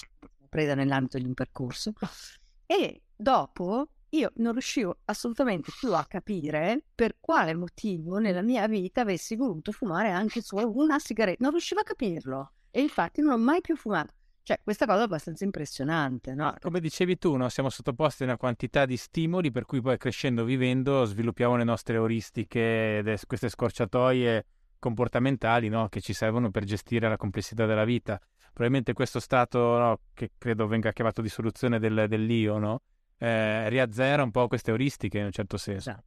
[0.47, 1.93] presa nell'ambito di un percorso.
[2.71, 9.01] E dopo io non riuscivo assolutamente più a capire per quale motivo nella mia vita
[9.01, 11.41] avessi voluto fumare anche solo una sigaretta.
[11.41, 14.13] Non riuscivo a capirlo e infatti non ho mai più fumato.
[14.43, 16.55] Cioè, questa cosa è abbastanza impressionante, no?
[16.59, 17.47] Come dicevi tu, no?
[17.47, 21.95] siamo sottoposti a una quantità di stimoli per cui poi crescendo, vivendo, sviluppiamo le nostre
[21.95, 24.45] euristiche, queste scorciatoie
[24.79, 25.87] comportamentali no?
[25.89, 28.19] che ci servono per gestire la complessità della vita.
[28.45, 29.99] Probabilmente questo stato, no?
[30.13, 32.81] che credo venga chiamato di soluzione del, dell'io, no?
[33.21, 35.91] Eh, riazzera un po' queste euristiche in un certo senso.
[35.91, 36.05] Esatto.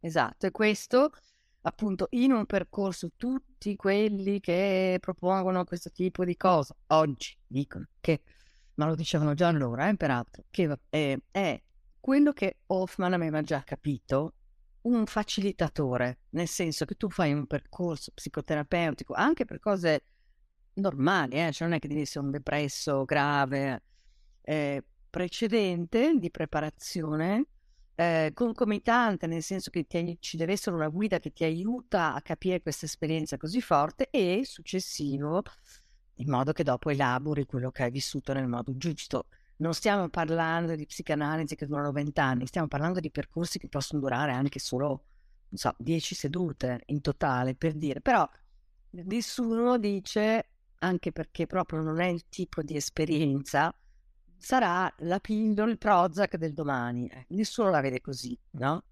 [0.00, 1.10] esatto, e questo
[1.60, 8.22] appunto in un percorso tutti quelli che propongono questo tipo di cose oggi dicono che
[8.76, 11.62] ma lo dicevano già allora, eh, peraltro, che è, è
[11.98, 14.34] quello che Hoffman aveva già capito,
[14.82, 20.04] un facilitatore, nel senso che tu fai un percorso psicoterapeutico anche per cose
[20.74, 21.52] normali, eh?
[21.52, 23.82] cioè non è che devi essere un depresso grave,
[24.42, 24.84] eh,
[25.16, 27.46] precedente di preparazione,
[27.94, 32.20] eh, concomitante, nel senso che ti, ci deve essere una guida che ti aiuta a
[32.20, 35.42] capire questa esperienza così forte e successivo,
[36.16, 39.28] in modo che dopo elabori quello che hai vissuto nel modo giusto.
[39.56, 44.32] Non stiamo parlando di psicanalisi che durano vent'anni, stiamo parlando di percorsi che possono durare
[44.32, 44.88] anche solo,
[45.48, 48.02] non so, dieci sedute in totale, per dire.
[48.02, 48.28] Però
[48.90, 50.50] nessuno dice,
[50.80, 53.74] anche perché proprio non è il tipo di esperienza,
[54.36, 57.06] sarà la pillola, il Prozac del domani.
[57.08, 58.84] Eh, nessuno la vede così, no?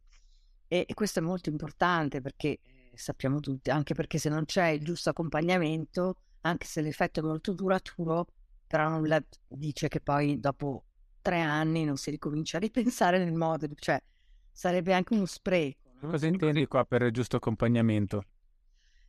[0.66, 4.68] E, e, questo è molto importante perché eh, sappiamo tutti, anche perché se non c'è
[4.68, 8.26] il giusto accompagnamento, anche se l'effetto è molto duraturo,
[8.66, 10.84] però non la dice che poi dopo
[11.22, 14.02] tre anni non si ricomincia a ripensare nel modo, cioè
[14.50, 15.90] sarebbe anche uno spreco.
[16.00, 16.10] No?
[16.10, 18.24] Cosa intendi qua per il giusto accompagnamento?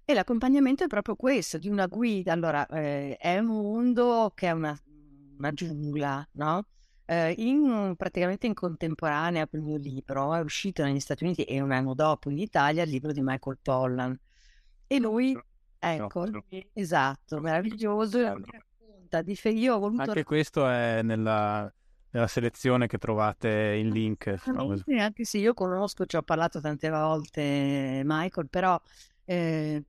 [0.06, 2.32] E l'accompagnamento è proprio questo, di una guida.
[2.32, 4.78] Allora, eh, è un mondo che è una
[5.38, 6.66] una giungla, no?
[7.06, 11.62] Eh, in, praticamente in contemporanea con il mio libro è uscito negli Stati Uniti e
[11.62, 14.20] un anno dopo in Italia il libro di Michael Pollan
[14.88, 15.38] e lui,
[15.78, 16.44] ecco, no, no.
[16.74, 20.02] esatto, meraviglioso, racconta di fe- io ho voluto...
[20.02, 21.72] Anche questo è nella,
[22.10, 24.42] nella selezione che trovate in link.
[24.98, 28.80] Anche se io conosco, ci ho parlato tante volte Michael, però...
[29.26, 29.84] Eh,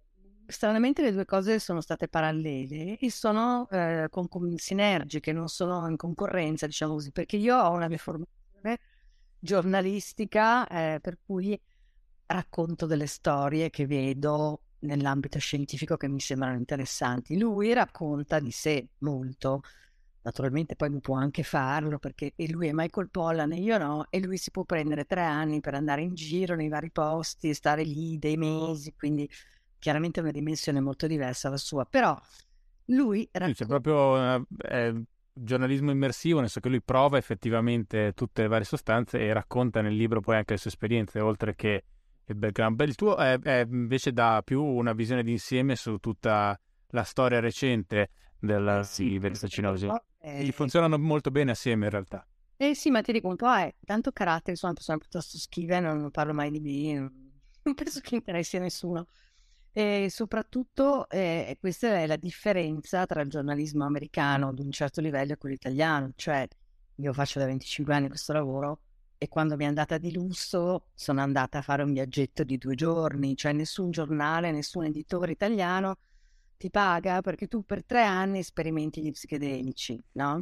[0.49, 5.89] stranamente le due cose sono state parallele e sono eh, con, con, sinergiche, non sono
[5.89, 8.79] in concorrenza, diciamo così, perché io ho una mia formazione
[9.39, 11.59] giornalistica eh, per cui
[12.27, 17.39] racconto delle storie che vedo nell'ambito scientifico che mi sembrano interessanti.
[17.39, 19.63] Lui racconta di sé molto,
[20.23, 24.37] naturalmente poi può anche farlo perché lui è Michael Pollan e io no, e lui
[24.37, 28.37] si può prendere tre anni per andare in giro nei vari posti, stare lì dei
[28.37, 29.29] mesi, quindi
[29.79, 32.19] chiaramente una dimensione molto diversa dalla sua, però
[32.87, 33.65] lui racconta...
[33.65, 39.19] C'è proprio eh, giornalismo immersivo, nel senso che lui prova effettivamente tutte le varie sostanze
[39.19, 41.85] e racconta nel libro poi anche le sue esperienze, oltre che
[42.25, 42.77] il background.
[42.77, 46.59] Beh, il tuo è, è invece dà più una visione d'insieme su tutta
[46.89, 49.89] la storia recente della sì, versacinose.
[50.21, 52.27] Eh, funzionano molto bene assieme in realtà.
[52.57, 55.79] Eh sì, ma ti dico un po', è tanto carattere, sono una persona piuttosto schiva,
[55.79, 56.99] non parlo mai di me,
[57.63, 59.07] non penso che interessi a nessuno.
[59.79, 65.35] E soprattutto eh, questa è la differenza tra il giornalismo americano ad un certo livello
[65.35, 66.49] e quello italiano, cioè
[66.95, 68.81] io faccio da 25 anni questo lavoro
[69.19, 72.75] e quando mi è andata di lusso sono andata a fare un viaggetto di due
[72.75, 75.99] giorni, cioè nessun giornale, nessun editore italiano
[76.57, 80.41] ti paga perché tu per tre anni sperimenti gli psichedelici, no?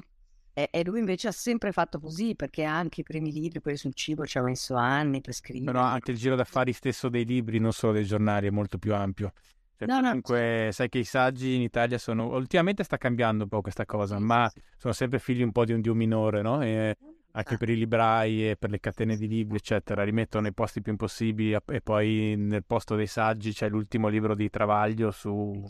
[0.57, 3.93] E, e, lui invece ha sempre fatto così, perché anche i primi libri, quelli sul
[3.93, 5.73] cibo, ci ha messo anni per scrivere.
[5.73, 8.95] Però anche il giro d'affari stesso dei libri, non solo dei giornali, è molto più
[8.95, 9.33] ampio.
[9.77, 10.71] Cioè, no, comunque, no.
[10.71, 12.29] sai che i saggi in Italia sono...
[12.37, 15.81] Ultimamente sta cambiando un po' questa cosa, ma sono sempre figli un po' di un
[15.81, 16.63] dio minore, no?
[16.63, 16.97] E
[17.33, 20.93] anche per i librai e per le catene di libri, eccetera, rimettono nei posti più
[20.93, 25.65] impossibili e poi nel posto dei saggi c'è l'ultimo libro di Travaglio su...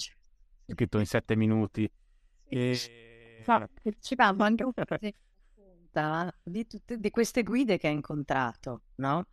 [0.66, 1.90] scritto in sette minuti.
[2.46, 3.13] E
[3.82, 4.84] Dicevamo anche un po'
[6.42, 9.26] di, tutte, di queste guide che ha incontrato, no?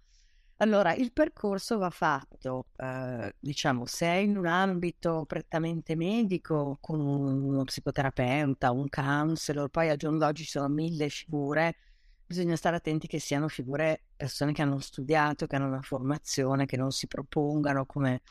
[0.58, 7.00] Allora, il percorso va fatto, eh, diciamo, se è in un ambito prettamente medico, con
[7.00, 11.76] uno psicoterapeuta, un counselor, poi al giorno d'oggi ci sono mille figure,
[12.24, 16.78] bisogna stare attenti che siano figure, persone che hanno studiato, che hanno una formazione, che
[16.78, 18.22] non si propongano come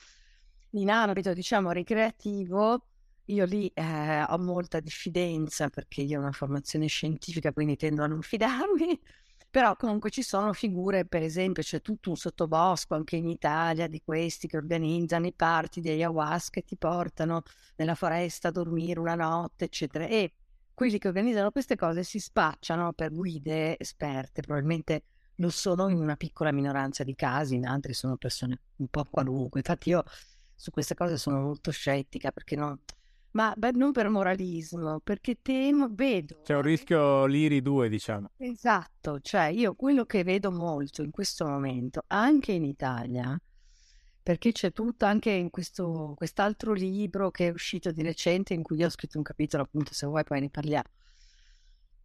[0.74, 2.86] in ambito, diciamo, ricreativo,
[3.26, 8.06] io lì eh, ho molta diffidenza perché io ho una formazione scientifica, quindi tendo a
[8.06, 9.00] non fidarmi,
[9.50, 14.00] però comunque ci sono figure, per esempio c'è tutto un sottobosco anche in Italia di
[14.04, 17.42] questi che organizzano i party di ayahuasca e ti portano
[17.76, 20.06] nella foresta a dormire una notte, eccetera.
[20.06, 20.34] E
[20.72, 25.04] quelli che organizzano queste cose si spacciano per guide esperte, probabilmente
[25.36, 29.60] lo sono in una piccola minoranza di casi, in altri sono persone un po' qualunque.
[29.60, 30.04] Infatti io
[30.54, 32.78] su queste cose sono molto scettica perché non
[33.32, 36.40] ma beh, non per moralismo, perché temo, vedo.
[36.42, 38.30] C'è un rischio Liri 2, diciamo.
[38.36, 43.40] Esatto, cioè io quello che vedo molto in questo momento, anche in Italia,
[44.22, 48.78] perché c'è tutto anche in questo, quest'altro libro che è uscito di recente in cui
[48.78, 50.88] io ho scritto un capitolo, appunto, se vuoi poi ne parliamo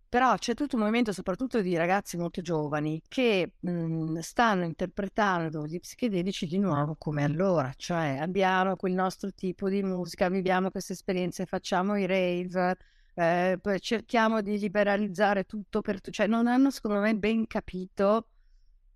[0.08, 5.66] però c'è tutto un movimento soprattutto di ragazzi molto giovani che mh, mhmm, stanno interpretando
[5.66, 10.94] gli psichedelici di nuovo come allora, cioè abbiamo quel nostro tipo di musica, viviamo queste
[10.94, 12.78] esperienze, facciamo i rave,
[13.16, 18.30] eh, cerchiamo di liberalizzare tutto per tutti, cioè non hanno secondo me ben capito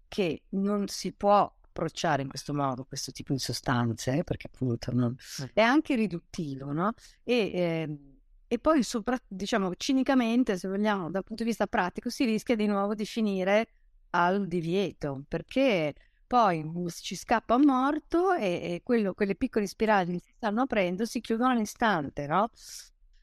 [0.08, 5.16] che non si può approcciare in questo modo questo tipo di sostanze, perché appunto non...
[5.54, 6.94] è anche riduttivo, no?
[7.24, 7.98] E, eh,
[8.52, 12.66] e poi, sopra, diciamo, cinicamente, se vogliamo, dal punto di vista pratico, si rischia di
[12.66, 13.68] nuovo di finire
[14.12, 15.94] al divieto, perché
[16.26, 16.64] poi
[17.02, 18.46] ci scappa un morto e,
[18.76, 22.50] e quello, quelle piccole spirali che si stanno aprendo si chiudono all'istante, no?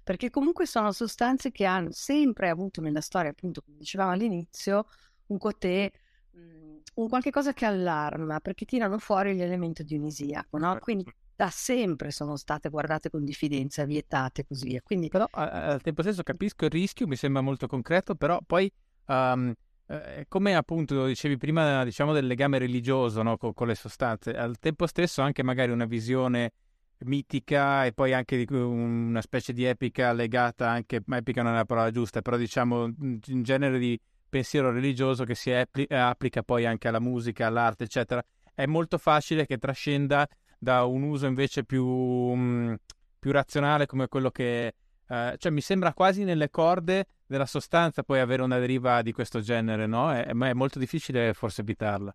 [0.03, 4.87] Perché comunque sono sostanze che hanno sempre avuto nella storia, appunto, come dicevamo all'inizio,
[5.27, 5.91] un cotè
[6.33, 10.79] Mhmm, un qualche cosa che allarma, perché tirano fuori l'elemento dionisiaco, no?
[10.79, 11.05] Quindi
[11.37, 14.81] da sempre sono state guardate con diffidenza, vietate e così via.
[14.83, 15.09] Quindi...
[15.09, 18.73] Però al tempo stesso capisco il rischio, mi sembra molto concreto, però poi
[19.07, 19.53] um,
[19.89, 23.37] eh, come appunto dicevi prima, diciamo del legame religioso no?
[23.37, 26.53] con, con, le sostanze, al tempo stesso anche magari una visione
[27.01, 31.57] mitica e poi anche di una specie di epica legata anche, ma epica non è
[31.57, 36.65] la parola giusta, però diciamo in genere di pensiero religioso che si appli- applica poi
[36.65, 38.25] anche alla musica, all'arte, eccetera,
[38.55, 40.27] è molto facile che trascenda
[40.59, 42.75] da un uso invece più, mh, mm,
[43.19, 44.75] più razionale come quello che...
[45.09, 49.41] Uh, cioè mi sembra quasi nelle corde della sostanza poi avere una deriva di questo
[49.41, 50.13] genere, no?
[50.13, 52.15] È, è molto difficile forse evitarla.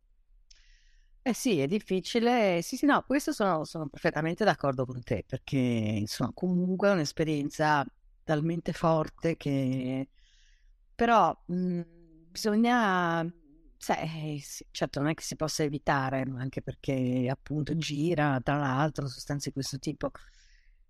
[1.23, 2.61] Eh sì, è difficile.
[2.63, 7.85] Sì, sì, no, questo sono, sono perfettamente d'accordo con te, perché insomma, comunque è un'esperienza
[8.23, 10.09] talmente forte che...
[10.95, 11.81] Però mh, mm,
[12.31, 13.21] bisogna,
[13.81, 19.07] sai, sì, certo non è che si possa evitare, anche perché appunto gira, tra l'altro,
[19.07, 20.11] sostanze di questo tipo.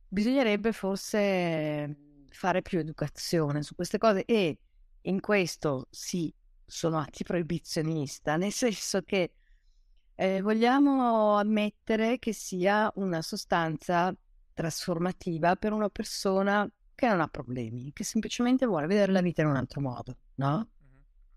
[0.09, 4.59] Bisognerebbe forse fare più educazione su queste cose e
[5.03, 6.33] in questo sì,
[6.65, 9.31] sono antiproibizionista, nel senso che
[10.15, 14.13] eh, vogliamo ammettere che sia una sostanza
[14.53, 19.47] trasformativa per una persona che non ha problemi, che semplicemente vuole vedere la vita in
[19.47, 20.67] un altro modo, no?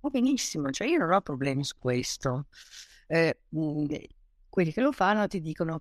[0.05, 2.49] Va benissimo, cioè io non ho problemi su questo.
[3.07, 3.39] Eh,
[4.51, 5.81] quelli che lo fanno ti dicono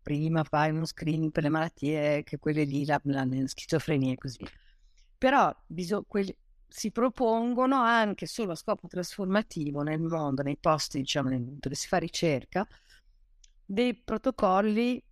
[0.00, 4.16] prima fai uno screening per le malattie, che quelle lì, la, la, la schizofrenia e
[4.16, 4.46] così.
[5.18, 6.32] Però bisog- quelli,
[6.68, 11.96] si propongono anche solo a scopo trasformativo nel mondo, nei posti diciamo, dove si fa
[11.96, 12.64] ricerca,
[13.64, 15.02] dei protocolli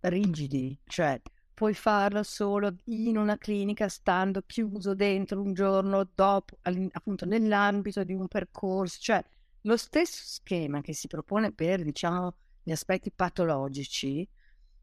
[0.00, 1.20] rigidi, cioè
[1.56, 6.58] puoi farlo solo in una clinica stando chiuso dentro un giorno dopo,
[6.92, 9.24] appunto nell'ambito di un percorso, cioè
[9.62, 14.28] lo stesso schema che si propone per, diciamo, gli aspetti patologici,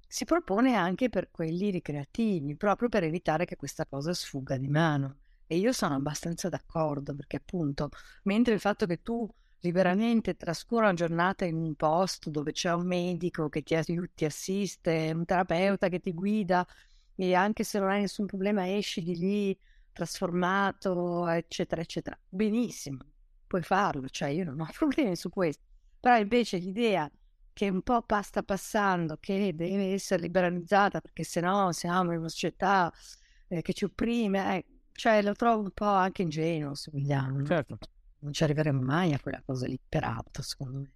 [0.07, 5.17] si propone anche per quelli ricreativi, proprio per evitare che questa cosa sfugga di mano.
[5.45, 7.89] E io sono abbastanza d'accordo, perché appunto,
[8.24, 9.32] mentre il fatto che tu
[9.64, 13.76] liberamente trascorra una giornata in un posto dove c'è un medico che ti,
[14.14, 16.68] ti assiste, un terapeuta che ti guida
[17.16, 19.57] e anche se non hai nessun problema esci di lì
[19.93, 22.18] trasformato, eccetera, eccetera.
[22.28, 23.05] Benissimo,
[23.47, 25.64] puoi farlo, cioè io non ho problemi su questo.
[25.99, 27.09] Però invece l'idea
[27.53, 32.91] che un po' sta passando, che deve essere liberalizzata perché sennò siamo in una società
[33.47, 37.45] eh, che ci opprime, eh, cioè lo trovo un po' anche ingenuo, se vogliamo.
[37.45, 37.78] Certo
[38.24, 40.91] non ci arriveremo mai a quella cosa lì, peraltro, secondo me.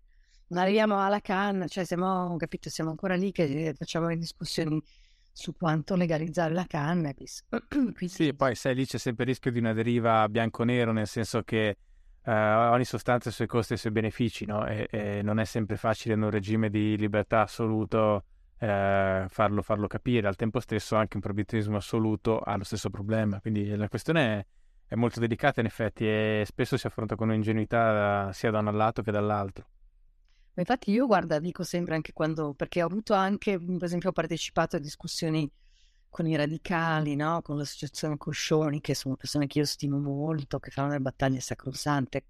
[0.47, 4.81] Non arriviamo alla canna, cioè siamo, capito, siamo ancora lì che facciamo le discussioni
[5.31, 7.45] su quanto legalizzare la cannabis.
[7.69, 8.07] Quindi...
[8.07, 11.77] Sì, poi sai, lì c'è sempre il rischio di una deriva bianco-nero, nel senso che
[12.23, 14.65] uh, ogni sostanza ha i suoi costi e i suoi benefici, no?
[14.65, 18.23] E, e, non è sempre facile in un regime di libertà assoluto
[18.57, 20.27] uh, farlo, farlo, capire.
[20.27, 23.41] Al tempo stesso anche un proibizionismo assoluto ha lo stesso problema.
[23.41, 24.45] Quindi la questione è
[24.87, 29.01] è molto delicata in effetti e spesso si affronta con un'ingenuità sia da un lato
[29.01, 29.67] che dall'altro.
[30.55, 34.77] Infatti io guarda, dico sempre anche quando, perché ho avuto anche, per esempio, ho partecipato
[34.77, 35.49] a discussioni
[36.09, 37.41] con i radicali, no?
[37.43, 42.25] con l'associazione Coscioni, che sono persone che io stimo molto, che fanno le battaglie sacrosante,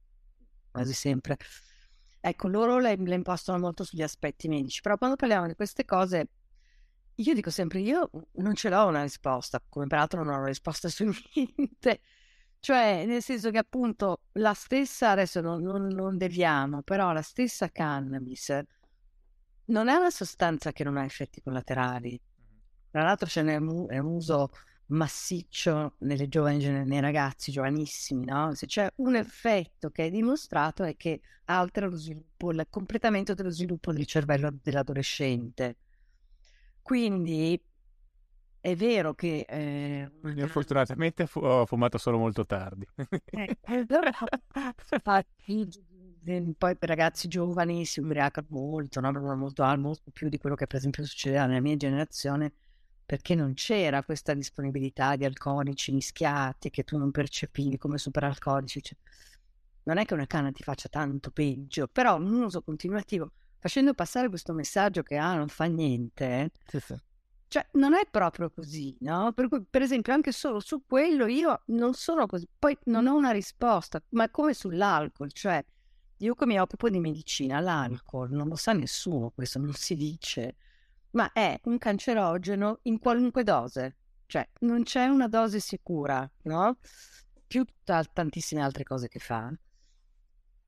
[0.71, 1.37] quasi sempre.
[2.19, 6.29] Ecco, loro le, le impostano molto sugli aspetti medici, però quando parliamo di queste cose,
[7.15, 10.89] io dico sempre, io non ce l'ho una risposta, come peraltro non ho una risposta
[10.89, 12.01] su niente,
[12.59, 17.69] cioè, nel senso che appunto la stessa, adesso non, non, non deviamo, però la stessa
[17.69, 18.59] cannabis
[19.65, 22.19] non è una sostanza che non ha effetti collaterali.
[22.89, 24.49] Tra l'altro ce n'è un, un uso
[24.87, 28.53] massiccio nelle giovani, nei ragazzi giovanissimi, no?
[28.53, 33.49] Se c'è un effetto che è dimostrato è che altera lo sviluppo, il completamento dello
[33.49, 35.77] sviluppo del cervello dell'adolescente.
[36.81, 37.61] Quindi
[38.59, 39.45] è vero che...
[39.47, 42.87] Eh, Io fortunatamente fu- ho fumato solo molto tardi.
[43.29, 44.11] Eh, allora,
[46.57, 49.11] poi per ragazzi giovani si ubriacano molto, no?
[49.35, 52.51] molto, molto più di quello che per esempio succedeva nella mia generazione
[53.05, 58.81] perché non c'era questa disponibilità di alcolici mischiati che tu non percepivi come superalcolici.
[58.81, 58.97] Cioè,
[59.83, 64.27] non è che una canna ti faccia tanto peggio, però un uso continuativo, facendo passare
[64.27, 66.95] questo messaggio che ah, non fa niente, sì, sì.
[67.49, 69.31] Cioè, non è proprio così, no?
[69.33, 73.15] Per, cui, per esempio, anche solo su quello io non sono così, poi non ho
[73.15, 75.63] una risposta, ma come sull'alcol, cioè,
[76.17, 80.55] io che mi occupo di medicina, l'alcol, non lo sa nessuno, questo non si dice,
[81.11, 83.95] ma è un cancerogeno in qualunque dose,
[84.25, 86.77] cioè, non c'è una dose sicura, no?
[87.47, 89.49] Più t- tantissime altre cose che fa.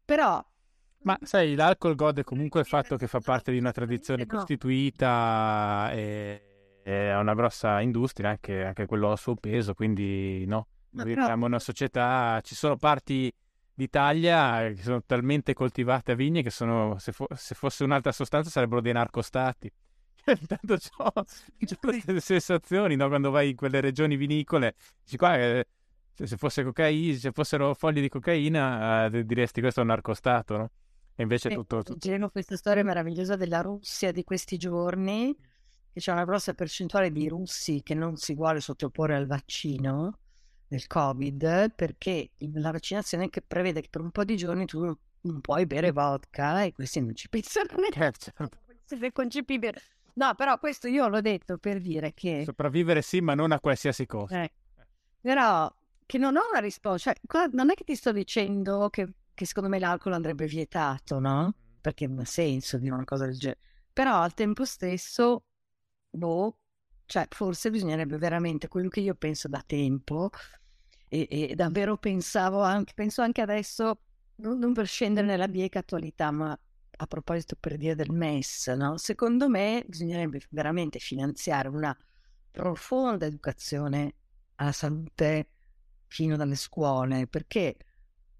[0.05, 0.43] Però
[1.01, 6.48] ma sai, l'alcol gode comunque il fatto che fa parte di una tradizione costituita e
[6.89, 11.51] è una grossa industria, anche, anche quello ha il suo peso, quindi no, viviamo in
[11.51, 13.31] una società, ci sono parti
[13.73, 18.49] d'Italia che sono talmente coltivate a vigne che sono, se, fo- se fosse un'altra sostanza
[18.49, 19.71] sarebbero dei narcostati.
[20.39, 21.13] Intanto ho
[21.79, 23.07] queste sensazioni no?
[23.07, 25.67] quando vai in quelle regioni vinicole, dici qua eh,
[26.11, 30.71] se, fosse cocaina, se fossero fogli di cocaina eh, diresti questo è un narcostato, no?
[31.15, 31.83] E invece è tutto...
[31.83, 32.29] tutto...
[32.31, 35.35] questa storia meravigliosa della Russia di questi giorni
[35.91, 40.19] che c'è una grossa percentuale di russi che non si vuole sottoporre al vaccino
[40.67, 45.41] del Covid perché la vaccinazione che prevede che per un po' di giorni tu non
[45.41, 48.31] puoi bere vodka e questi non ci pensano neanche.
[48.35, 48.49] Certo.
[48.87, 49.81] È concepibile.
[50.13, 52.43] No, però questo io l'ho detto per dire che...
[52.43, 54.35] Sopravvivere sì, ma non a qualsiasi costo.
[54.35, 54.51] Eh.
[55.21, 55.73] Però
[56.05, 59.69] che non ho una risposta, cioè, non è che ti sto dicendo che, che secondo
[59.69, 61.53] me l'alcol andrebbe vietato, no?
[61.79, 63.59] Perché non ha senso dire una cosa del genere.
[63.93, 65.43] Però al tempo stesso
[66.09, 66.57] boh,
[67.05, 70.29] cioè forse bisognerebbe veramente quello che io penso da tempo
[71.07, 74.01] e, e davvero pensavo anche, penso anche adesso,
[74.35, 76.57] non, non, per scendere nella bieca attualità, ma
[77.01, 78.97] a proposito per dire del MES, no?
[78.97, 81.95] secondo me bisognerebbe veramente finanziare una
[82.51, 84.15] profonda educazione
[84.55, 85.49] alla salute
[86.07, 87.77] fino dalle scuole, perché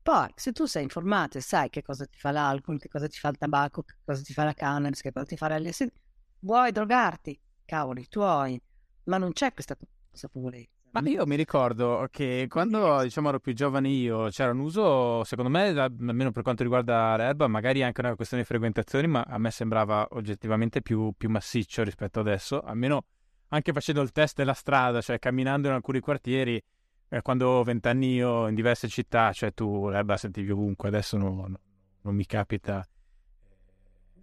[0.02, 3.18] poi se tu sei informato e sai che cosa ti fa l'alcol, che cosa ti
[3.18, 5.92] fa il tabacco, che cosa ti fa la cannabis, che cosa ti fa l'LSD,
[6.40, 7.40] vuoi drogarti,
[7.70, 8.60] cavoli tuoi,
[9.04, 9.78] ma non c'è questa
[10.10, 10.72] consapevolezza.
[10.92, 15.52] Ma io mi ricordo che quando diciamo ero più giovane io c'era un uso, secondo
[15.52, 19.52] me, almeno per quanto riguarda l'erba, magari anche una questione di frequentazioni, ma a me
[19.52, 23.04] sembrava oggettivamente più, più massiccio rispetto adesso, almeno
[23.50, 26.60] anche facendo il test della strada, cioè camminando in alcuni quartieri,
[27.08, 31.56] eh, quando ho vent'anni io in diverse città, cioè tu l'erba sentivi ovunque, adesso non,
[32.02, 32.84] non mi capita.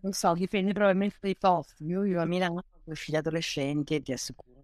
[0.01, 1.85] Non so, dipende probabilmente dai posti.
[1.85, 4.57] Io, io a Milano due figli adolescenti ti assicuro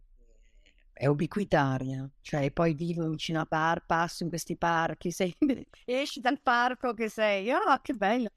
[1.03, 5.35] è ubiquitaria, cioè poi vivo vicino a par, passo in questi parchi, sei,
[5.85, 8.29] esci dal parco che sei, oh che bello.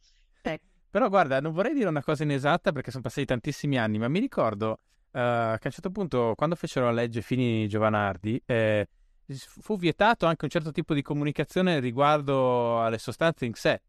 [0.42, 0.60] Eh.
[0.90, 4.20] Però guarda, non vorrei dire una cosa inesatta perché sono passati tantissimi anni, ma mi
[4.20, 4.78] ricordo uh,
[5.12, 8.88] che a un certo punto, quando fecero la legge Fini Giovanardi, eh,
[9.28, 13.80] fu vietato anche un certo tipo di comunicazione riguardo alle sostanze in sé.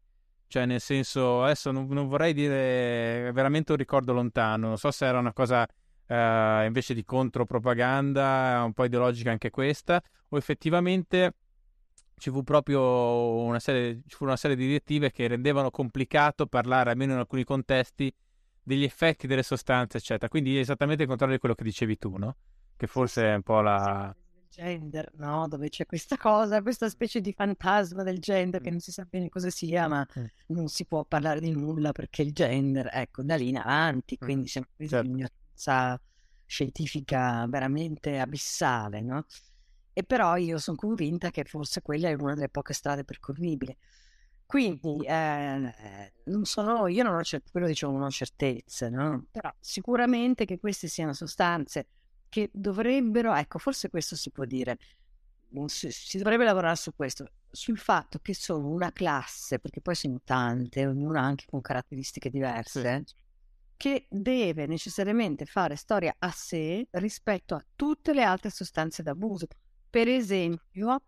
[0.45, 5.05] Cioè, nel senso, adesso non, non vorrei dire veramente un ricordo lontano, non so se
[5.05, 5.67] era una cosa
[6.07, 11.33] uh, invece di contropropaganda, un po' ideologica anche questa, o effettivamente
[12.17, 16.91] ci fu proprio una serie, ci fu una serie di direttive che rendevano complicato parlare,
[16.91, 18.13] almeno in alcuni contesti,
[18.63, 20.27] degli effetti delle sostanze, eccetera.
[20.27, 22.35] Quindi esattamente il contrario di quello che dicevi tu, no?
[22.75, 24.13] Che forse è un po' la
[24.49, 25.47] gender, no?
[25.47, 29.29] Dove c'è questa cosa, questa specie di fantasma del gender che non si sa bene
[29.29, 30.05] cosa sia, ma
[30.47, 34.47] non si può parlare di nulla perché il gender, ecco, da lì in avanti, quindi
[34.47, 35.25] siamo in certo.
[35.57, 35.99] Un'ignoranza
[36.45, 39.25] scientifica veramente abissale, no?
[39.91, 43.75] E però io sono convinta che forse quella è una delle poche strade percorribili.
[44.45, 45.73] Quindi eh,
[46.25, 49.25] non sono, io non ho quello dicevo non ho certezze, no?
[49.31, 51.87] Però sicuramente che queste siano sostanze
[52.29, 54.77] che dovrebbero, ecco, forse questo si può dire,
[55.65, 60.21] si, si dovrebbe lavorare su questo, sul fatto che sono una classe, perché poi sono
[60.23, 63.15] tante, ognuna anche con caratteristiche diverse, sì.
[63.77, 69.47] Che deve necessariamente fare storia a sé rispetto a tutte le altre sostanze d'abuso.
[69.89, 71.03] Per esempio,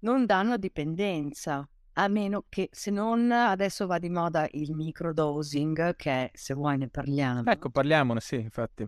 [0.00, 6.30] non danno dipendenza, a meno che se non adesso va di moda il microdosing, che
[6.34, 7.50] se vuoi ne parliamo.
[7.50, 8.86] Ecco, parliamone, sì, infatti.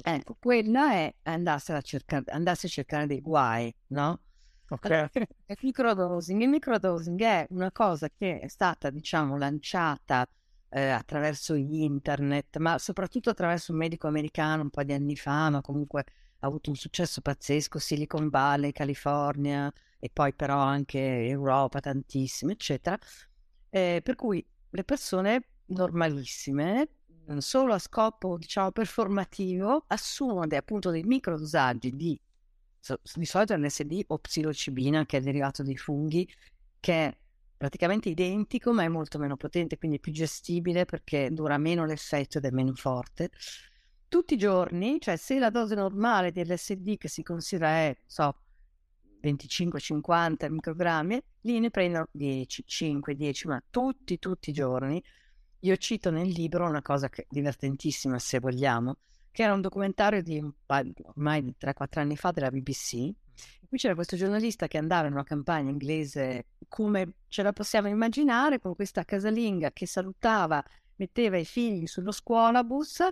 [0.00, 4.22] Ecco, quella è andarsi a cercare, andarsi a cercare dei guai, no?
[4.70, 4.84] Ok.
[4.84, 6.40] Allora, il microdosing.
[6.40, 10.26] Il microdosing è una cosa che è stata, diciamo, lanciata
[10.70, 15.60] eh, attraverso internet, ma soprattutto attraverso un medico americano un po' di anni fa, ma
[15.60, 16.04] comunque
[16.40, 22.98] ha avuto un successo pazzesco, Silicon Valley, California e poi però anche Europa, tantissime, eccetera.
[23.70, 26.88] Eh, per cui le persone normalissime
[27.38, 32.18] solo a scopo, diciamo, performativo, assumono dei, appunto dei microdosaggi di,
[33.14, 36.28] di solito LSD o psilocibina, che è derivato dei funghi,
[36.80, 37.18] che
[37.58, 42.44] praticamente identico, ma è molto meno potente, quindi più gestibile perché dura meno l'effetto ed
[42.44, 43.30] è meno forte.
[44.08, 48.34] Tutti i giorni, cioè se la dose normale di LSD che si considera è, so,
[49.20, 55.02] 25-50 microgrammi, lì ne prendono 10, 5, 10, ma tutti, tutti i giorni.
[55.62, 58.98] Io cito nel libro una cosa che, divertentissima, se vogliamo,
[59.38, 63.08] che era un documentario di ormai di 3-4 anni fa della BBC.
[63.68, 68.58] Cui c'era questo giornalista che andava in una campagna inglese come ce la possiamo immaginare,
[68.58, 70.60] con questa casalinga che salutava,
[70.96, 73.06] metteva i figli sullo scuolabus,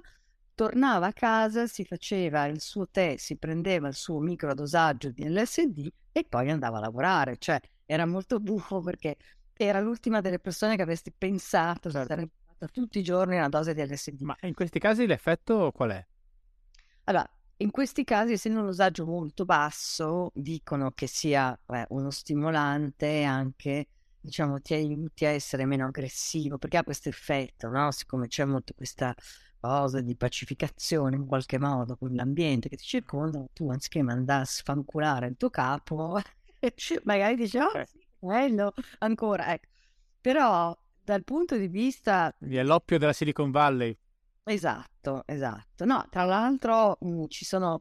[0.57, 5.89] tornava a casa, si faceva il suo tè, si prendeva il suo microdosaggio di LSD
[6.11, 7.37] e poi andava a lavorare.
[7.39, 9.17] Cioè, era molto buffo perché
[9.53, 12.09] era l'ultima delle persone che avresti pensato certo.
[12.09, 14.23] sarebbe fatta tutti i giorni una dose di LSD.
[14.23, 16.05] Ma in questi casi l'effetto qual è?
[17.09, 17.29] Allora,
[17.59, 23.89] in questi casi, essendo un dosaggio molto basso, dicono che sia beh, uno stimolante anche,
[24.21, 27.93] diciamo, ti aiuti a essere meno aggressivo, perché ha questo effetto, no?
[27.93, 29.15] Siccome c'è molto questa
[29.61, 34.47] cosa di pacificazione in qualche modo con l'ambiente che ti circonda, tu anziché mandare a
[34.47, 36.21] sfanculare il tuo capo,
[37.05, 37.71] magari dici, oh,
[38.19, 39.69] bello, ancora, ecco.
[40.21, 42.35] Però dal punto di vista...
[42.37, 43.97] È l'oppio della Silicon Valley.
[44.49, 45.85] Esatto, esatto.
[45.85, 47.81] No, tra l'altro mh, ci sono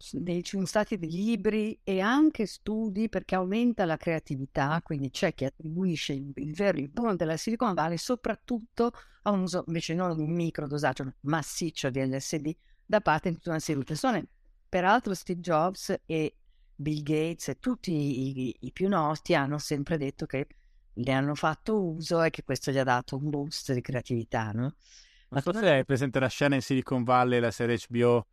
[0.00, 5.44] ci sono stati dei libri e anche studi perché aumenta la creatività, quindi c'è chi
[5.44, 8.90] attribuisce il, il vero il della Silicon Valley soprattutto
[9.22, 12.52] a un uso invece non un micro dosaggio massiccio di LSD
[12.84, 14.26] da parte di tutta una serie di persone.
[14.68, 16.36] Peraltro Steve Jobs e
[16.74, 20.46] Bill Gates e tutti i, i più noti hanno sempre detto che
[20.94, 24.74] ne hanno fatto uso e che questo gli ha dato un boost di creatività, no?
[25.30, 28.26] Ma tu hai presente la scena in Silicon Valley, la serie HBO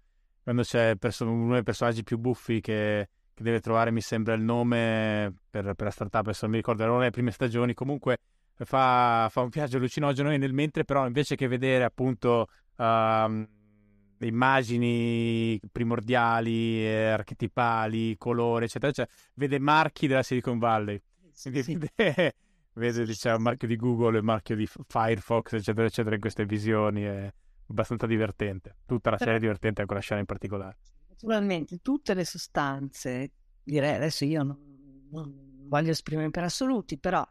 [0.47, 4.41] quando c'è perso- uno dei personaggi più buffi che, che, deve trovare, mi sembra il
[4.41, 8.17] nome per, per la startup, adesso non mi ricordo, era una delle prime stagioni, comunque
[8.55, 13.45] fa, fa un viaggio allucinogeno e nel mentre però invece che vedere appunto uh,
[14.19, 20.97] immagini primordiali, eh, archetipali, colori, eccetera, eccetera, vede marchi della Silicon Valley.
[21.33, 22.33] Sì, vede,
[22.77, 27.05] vede diciamo, il marchio di Google, il marchio di Firefox, eccetera, eccetera, in queste visioni.
[27.05, 27.33] E
[27.69, 28.77] abbastanza divertente.
[28.85, 30.77] Tutta la serie è divertente, anche la scena in particolare.
[31.09, 33.31] Naturalmente, tutte le sostanze,
[33.63, 37.25] direi adesso io non, non voglio esprimere per assoluti, però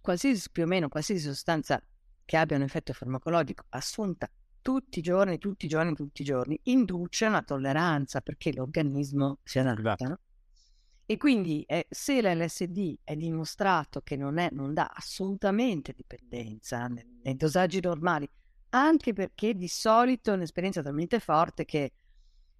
[0.00, 1.82] qualsiasi più o meno qualsiasi sostanza
[2.24, 6.58] che abbia un effetto farmacologico assunta tutti i giorni, tutti i giorni, tutti i giorni,
[6.64, 9.80] induce una tolleranza perché l'organismo si adatta.
[9.80, 10.20] Esatto.
[11.10, 17.20] E quindi eh, se l'LSD è dimostrato che non, è, non dà assolutamente dipendenza nei,
[17.22, 18.28] nei dosaggi normali,
[18.70, 21.92] anche perché di solito è un'esperienza talmente forte che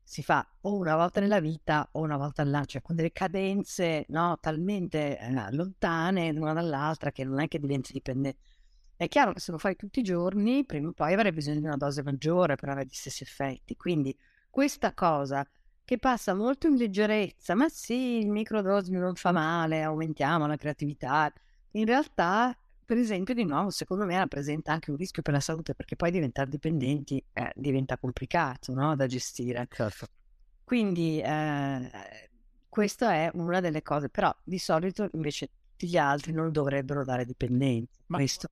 [0.02, 4.06] si fa o una volta nella vita o una volta all'anno, cioè con delle cadenze
[4.08, 8.40] no, talmente eh, lontane l'una dall'altra che non è che diventi dipendente.
[8.96, 11.66] È chiaro che se lo fai tutti i giorni, prima o poi avrai bisogno di
[11.66, 13.76] una dose maggiore per avere gli stessi effetti.
[13.76, 14.16] Quindi
[14.48, 15.46] questa cosa
[15.88, 21.32] che passa molto in leggerezza, ma sì, il microdosing non fa male, aumentiamo la creatività,
[21.70, 25.74] in realtà per esempio, di nuovo, secondo me rappresenta anche un rischio per la salute
[25.74, 28.94] perché poi diventare dipendenti eh, diventa complicato no?
[28.96, 29.66] da gestire.
[29.70, 30.08] Certo.
[30.62, 31.90] Quindi eh,
[32.68, 37.24] questa è una delle cose, però di solito invece tutti gli altri non dovrebbero dare
[37.24, 37.98] dipendenza.
[38.08, 38.48] Ma questo...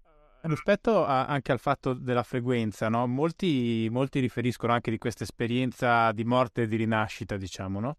[0.47, 3.07] Rispetto a, anche al fatto della frequenza, no?
[3.09, 7.97] molti, molti, riferiscono anche di questa esperienza di morte e di rinascita, diciamo, no?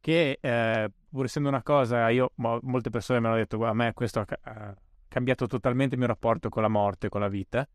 [0.00, 4.20] che eh, pur essendo una cosa, io, molte persone mi hanno detto, a me questo
[4.20, 4.76] ha
[5.08, 7.68] cambiato totalmente il mio rapporto con la morte, con la vita.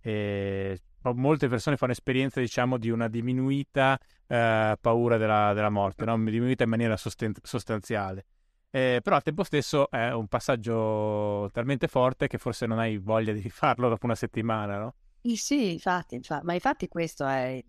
[0.00, 6.16] E molte persone fanno esperienza, diciamo, di una diminuita eh, paura della, della morte, no?
[6.16, 8.24] diminuita in maniera sostanziale.
[8.70, 13.32] Eh, però al tempo stesso è un passaggio talmente forte che forse non hai voglia
[13.32, 14.94] di farlo dopo una settimana, no?
[15.22, 16.44] Sì, infatti, infatti.
[16.44, 17.64] ma infatti questo è il,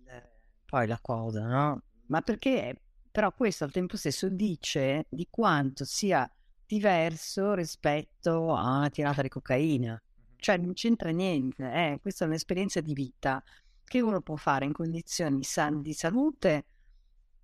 [0.65, 1.81] poi la cosa, no?
[2.07, 2.81] Ma perché
[3.11, 6.31] però questo al tempo stesso dice di quanto sia
[6.65, 10.01] diverso rispetto a una tirata di cocaina.
[10.35, 11.99] Cioè non c'entra niente, eh?
[11.99, 13.43] questa è un'esperienza di vita
[13.83, 16.65] che uno può fare in condizioni sane di salute,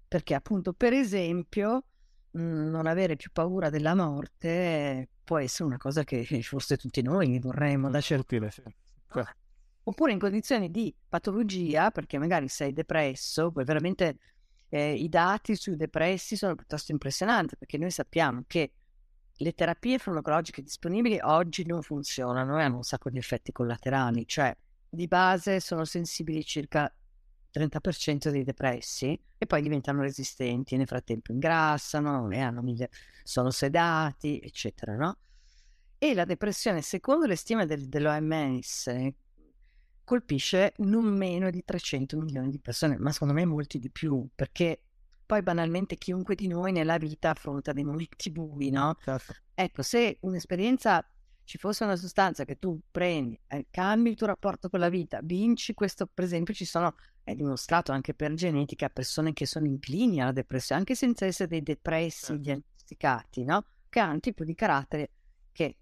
[0.08, 1.86] perché appunto per esempio
[2.38, 7.90] non avere più paura della morte può essere una cosa che forse tutti noi vorremmo
[7.90, 8.50] da certo.
[8.50, 8.64] Sì.
[9.88, 14.18] Oppure in condizioni di patologia, perché magari sei depresso, poi veramente
[14.70, 18.72] eh, i dati sui depressi sono piuttosto impressionanti, perché noi sappiamo che
[19.38, 24.56] le terapie farmacologiche disponibili oggi non funzionano e hanno un sacco di effetti collaterali, cioè
[24.90, 26.92] di base sono sensibili circa
[27.56, 32.90] 30% dei depressi e poi diventano resistenti, nel frattempo ingrassano, e hanno mille,
[33.24, 35.18] sono sedati, eccetera, no?
[35.98, 38.92] E la depressione, secondo le stime del, dell'OMS,
[40.04, 44.82] colpisce non meno di 300 milioni di persone, ma secondo me molti di più, perché
[45.26, 48.96] poi banalmente chiunque di noi nella vita affronta dei momenti bui, no?
[49.02, 49.34] Certo.
[49.56, 51.08] Ecco, se un'esperienza
[51.46, 55.20] ci fosse una sostanza che tu prendi, eh, cambi il tuo rapporto con la vita,
[55.24, 60.22] vinci questo, per esempio, ci sono, è dimostrato anche per genetica, persone che sono inclini
[60.22, 62.42] alla depressione, anche senza essere dei depressi certo.
[62.42, 63.66] diagnosticati, no?
[63.88, 65.12] Che hanno un tipo di carattere
[65.52, 65.78] che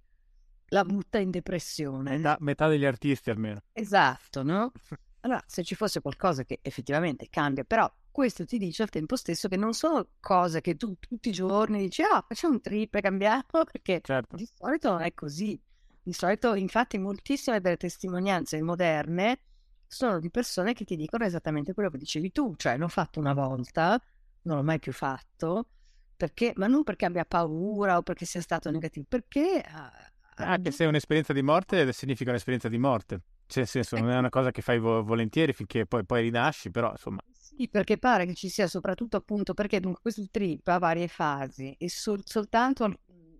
[0.68, 2.18] la butta in depressione.
[2.18, 3.64] Metà, metà degli artisti almeno.
[3.72, 4.72] Esatto, no?
[5.24, 9.47] Allora, se ci fosse qualcosa che effettivamente cambia, però questo ti dice al tempo stesso
[9.47, 13.01] che non sono cose che tu tutti i giorni dici, ah, facciamo un trip e
[13.01, 14.36] cambiamo, perché certo.
[14.36, 15.59] di solito non è così.
[16.01, 19.39] Di solito, infatti, moltissime delle testimonianze moderne
[19.88, 23.34] sono di persone che ti dicono esattamente quello che dicevi tu, cioè l'ho fatto una
[23.34, 23.99] volta,
[24.43, 25.70] non l'ho mai più fatto,
[26.16, 29.64] perché, ma non perché abbia paura o perché sia stato negativo, perché...
[29.66, 29.91] Ah,
[30.36, 33.22] anche se è un'esperienza di morte, significa un'esperienza di morte.
[33.47, 36.70] Cioè, nel senso, non è una cosa che fai vo- volentieri finché poi, poi rinasci,
[36.70, 37.22] però insomma.
[37.56, 41.76] Sì, perché pare che ci sia soprattutto appunto perché dunque questo trip ha varie fasi
[41.78, 42.91] e sol- soltanto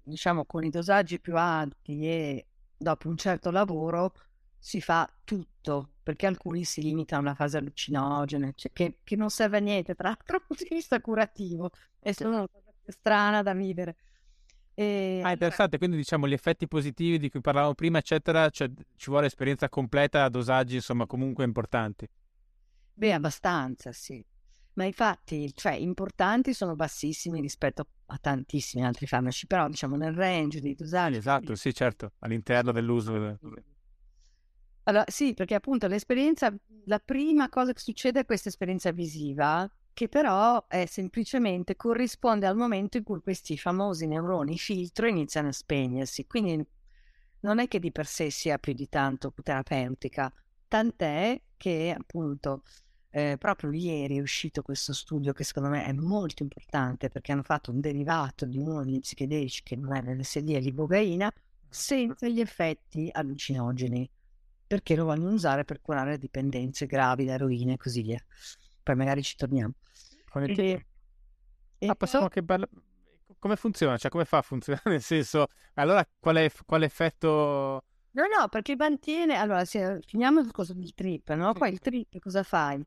[0.04, 2.48] diciamo con i dosaggi più alti e
[2.78, 4.14] dopo un certo lavoro
[4.58, 9.30] si fa tutto, perché alcuni si limitano a una fase allucinogena, cioè che, che, non
[9.30, 13.42] serve a niente, tra l'altro dal punto di vista curativo, è solo una cosa strana
[13.42, 13.96] da vivere.
[14.74, 15.22] E...
[15.22, 19.26] Ah, interessante, quindi diciamo gli effetti positivi di cui parlavamo prima, eccetera, cioè ci vuole
[19.26, 22.08] esperienza completa a dosaggi, insomma, comunque importanti.
[22.96, 24.24] Beh, abbastanza, sì.
[24.76, 30.62] Ma infatti, cioè, importanti sono bassissimi rispetto a tantissimi altri farmaci, però diciamo nel range
[30.62, 31.18] dei dosaggi.
[31.18, 33.38] Esatto, sì, certo, all'interno dell'uso.
[34.86, 36.54] Allora, sì, perché appunto l'esperienza,
[36.86, 42.58] la prima cosa che succede è questa esperienza visiva, che però è semplicemente corrisponde al
[42.58, 46.26] momento in cui questi famosi neuroni filtro iniziano a spegnersi.
[46.28, 46.66] Quindi
[47.42, 50.34] non è che di per sé sia più di tanto terapeutica,
[50.68, 52.64] tant'è che appunto
[53.16, 57.44] eh, proprio ieri è uscito questo studio che secondo me è molto importante perché hanno
[57.44, 61.32] fatto un derivato di uno degli psichedelici che non è l'LSD, è l'ibogaina,
[61.70, 64.10] senza gli effetti allucinogeni,
[64.66, 68.24] perché lo vogliono usare per curare dipendenze gravi da eroina e così via
[68.84, 69.74] poi magari ci torniamo.
[70.36, 70.86] E,
[71.78, 72.34] e ah, possiamo poi...
[72.36, 72.68] che parla...
[73.40, 73.98] Come funziona?
[73.98, 74.84] Cioè, come fa a funzionare?
[74.92, 77.84] Nel senso, allora qual è, qual effetto...
[78.12, 79.36] No, no, perché mantiene...
[79.36, 81.54] Allora, se finiamo il discorso del trip, no?
[81.54, 82.84] Poi il trip cosa fai?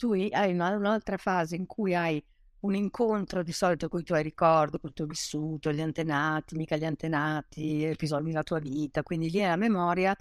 [0.00, 2.24] Tu hai una, un'altra fase in cui hai
[2.60, 6.78] un incontro di solito con i tuoi ricordi, con il tuo vissuto, gli antenati, mica
[6.78, 10.16] gli antenati, episodi della tua vita, quindi lì è la memoria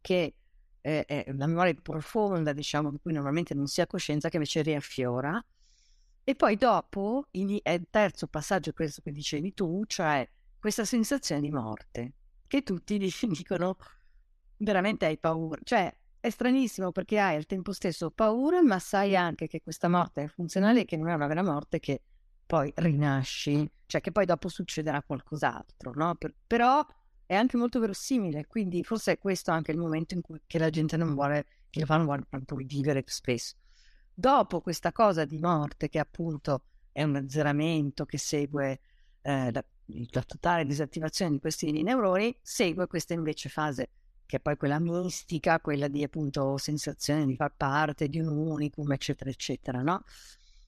[0.00, 0.34] che
[0.80, 4.62] è, è la memoria profonda, diciamo, di cui normalmente non si ha coscienza, che invece
[4.62, 5.40] riaffiora.
[6.24, 10.28] E poi dopo in, è il terzo passaggio, questo che dicevi tu, cioè
[10.58, 12.14] questa sensazione di morte,
[12.48, 12.98] che tutti
[13.30, 13.76] dicono
[14.56, 15.60] veramente hai paura.
[15.62, 20.24] Cioè è stranissimo perché hai al tempo stesso paura, ma sai anche che questa morte
[20.24, 22.02] è funzionale e che non è una vera morte, che
[22.44, 26.14] poi rinasci, cioè che poi dopo succederà qualcos'altro, no?
[26.16, 26.84] Per, però
[27.24, 30.96] è anche molto verosimile, quindi forse è questo anche il momento in cui la gente
[30.96, 32.26] non vuole, che lo fanno vuole
[32.66, 33.54] vivere più spesso.
[34.12, 38.80] Dopo questa cosa di morte, che appunto è un azzeramento che segue
[39.22, 39.64] eh, la,
[40.10, 43.90] la, totale disattivazione di questi neuroni, segue questa invece fase
[44.30, 48.92] che è poi quella mistica, quella di appunto sensazione di far parte di un unicum,
[48.92, 50.04] eccetera, eccetera, no?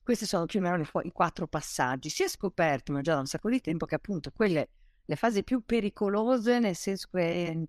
[0.02, 2.08] Questi sono più o meno i quattro passaggi.
[2.08, 4.68] Si è scoperto, ma già da un sacco di tempo, che appunto quelle
[5.04, 7.68] le fasi più pericolose, nel senso che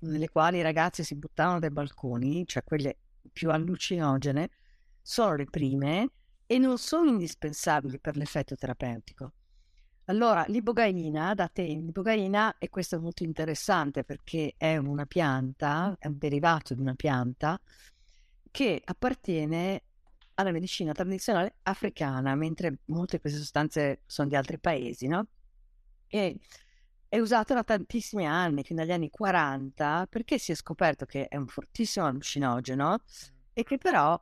[0.00, 2.98] nelle quali i ragazzi si buttavano dai balconi, cioè quelle
[3.32, 4.50] più allucinogene,
[5.00, 6.10] sono le prime
[6.46, 9.32] e non sono indispensabili per l'effetto terapeutico.
[10.08, 16.06] Allora, l'ibogaina, da te, l'ibogaina, e questo è molto interessante perché è una pianta, è
[16.06, 17.60] un derivato di una pianta
[18.52, 19.82] che appartiene
[20.34, 25.26] alla medicina tradizionale africana, mentre molte di queste sostanze sono di altri paesi, no?
[26.08, 26.38] e
[27.08, 31.36] è usato da tantissimi anni, fino agli anni 40, perché si è scoperto che è
[31.36, 33.00] un fortissimo allucinogeno
[33.52, 34.20] e che però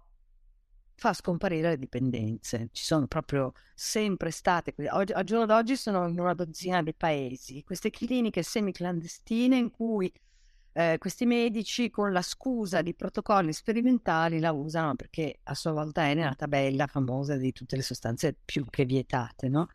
[0.97, 2.69] fa scomparire le dipendenze.
[2.73, 7.63] Ci sono proprio sempre state, oggi, al giorno d'oggi sono in una dozzina di paesi,
[7.63, 10.13] queste cliniche semiclandestine in cui
[10.77, 16.03] eh, questi medici con la scusa di protocolli sperimentali la usano perché a sua volta
[16.07, 19.69] è nella tabella famosa di tutte le sostanze più che vietate, no?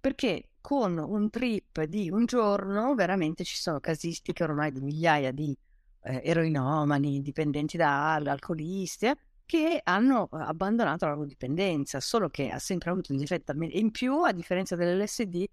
[0.00, 5.56] Perché con un trip di un giorno veramente ci sono casistiche ormai di migliaia di
[6.02, 9.16] eh, eroinomani, dipendenti da alcolisti, eh,
[9.46, 14.32] che hanno abbandonato la dipendenza, solo che ha sempre avuto degli effetti in più, a
[14.32, 15.44] differenza dell'LSD,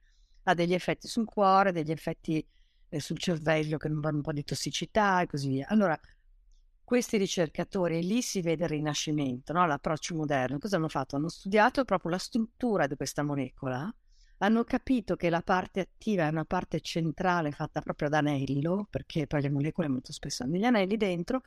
[0.44, 2.46] ha degli effetti sul cuore, degli effetti
[2.89, 5.68] eh, sul cervello che non vanno un po' di tossicità e così via.
[5.68, 6.00] Allora,
[6.84, 9.66] questi ricercatori, lì si vede il rinascimento, no?
[9.66, 11.16] l'approccio moderno, cosa hanno fatto?
[11.16, 13.94] Hanno studiato proprio la struttura di questa molecola,
[14.39, 19.28] hanno capito che la parte attiva è una parte centrale fatta proprio ad anello, perché
[19.28, 21.44] poi le molecole molto spesso hanno degli anelli dentro,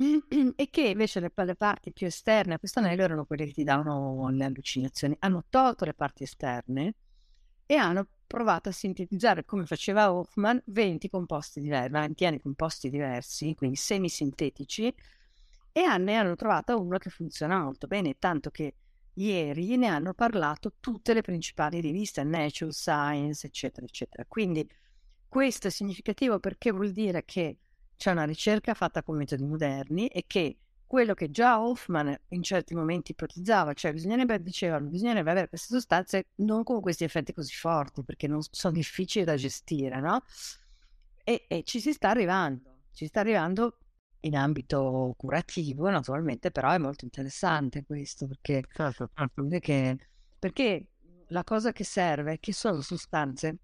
[0.56, 3.64] e che invece le, le parti più esterne a questo anello erano quelle che ti
[3.64, 5.14] davano le allucinazioni.
[5.18, 6.94] Hanno tolto le parti esterne
[7.66, 13.54] e hanno provato a sintetizzare, come faceva Hoffman, 20 composti diversi, 20 anni composti diversi,
[13.54, 14.94] quindi semisintetici,
[15.72, 18.74] e ne hanno trovato uno che funziona molto bene, tanto che
[19.14, 24.24] ieri ne hanno parlato tutte le principali riviste, Nature Science, eccetera, eccetera.
[24.26, 24.66] Quindi
[25.28, 27.58] questo è significativo perché vuol dire che
[28.00, 32.74] c'è una ricerca fatta con metodi moderni e che quello che già Hoffman in certi
[32.74, 38.02] momenti ipotizzava, cioè bisognerebbe, dicevano, bisognerebbe avere queste sostanze non con questi effetti così forti,
[38.02, 40.22] perché non sono difficili da gestire, no?
[41.22, 43.76] E, e ci si sta arrivando, ci sta arrivando
[44.20, 49.46] in ambito curativo, naturalmente, però è molto interessante questo, perché, certo, certo.
[49.46, 50.86] Perché, perché
[51.28, 53.58] la cosa che serve è che sono sostanze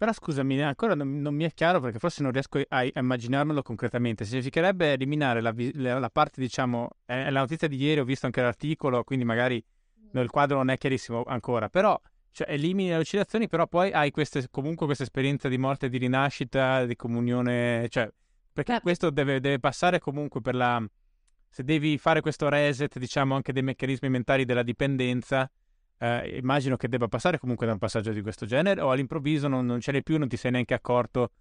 [0.00, 3.60] però scusami, ancora non, non, mi è chiaro perché forse non riesco a, a immaginarmelo
[3.60, 4.24] concretamente.
[4.24, 8.24] Significherebbe eliminare la, la, la parte, diciamo, è, è, la notizia di ieri, ho visto
[8.24, 9.62] anche l'articolo, quindi magari
[10.12, 14.10] no, il quadro non è chiarissimo ancora, però cioè, elimini le lucidazioni, però poi hai
[14.10, 18.10] queste, comunque questa esperienza di morte, di rinascita, di comunione, cioè,
[18.54, 18.80] perché Beh.
[18.80, 20.82] questo deve, deve passare comunque per la...
[21.50, 25.50] Se devi fare questo reset, diciamo, anche dei meccanismi mentali della dipendenza,
[26.02, 29.66] eh, immagino che debba passare comunque da un passaggio di questo genere o all'improvviso non,
[29.66, 31.32] non ce l'hai più, non ti sei neanche accorto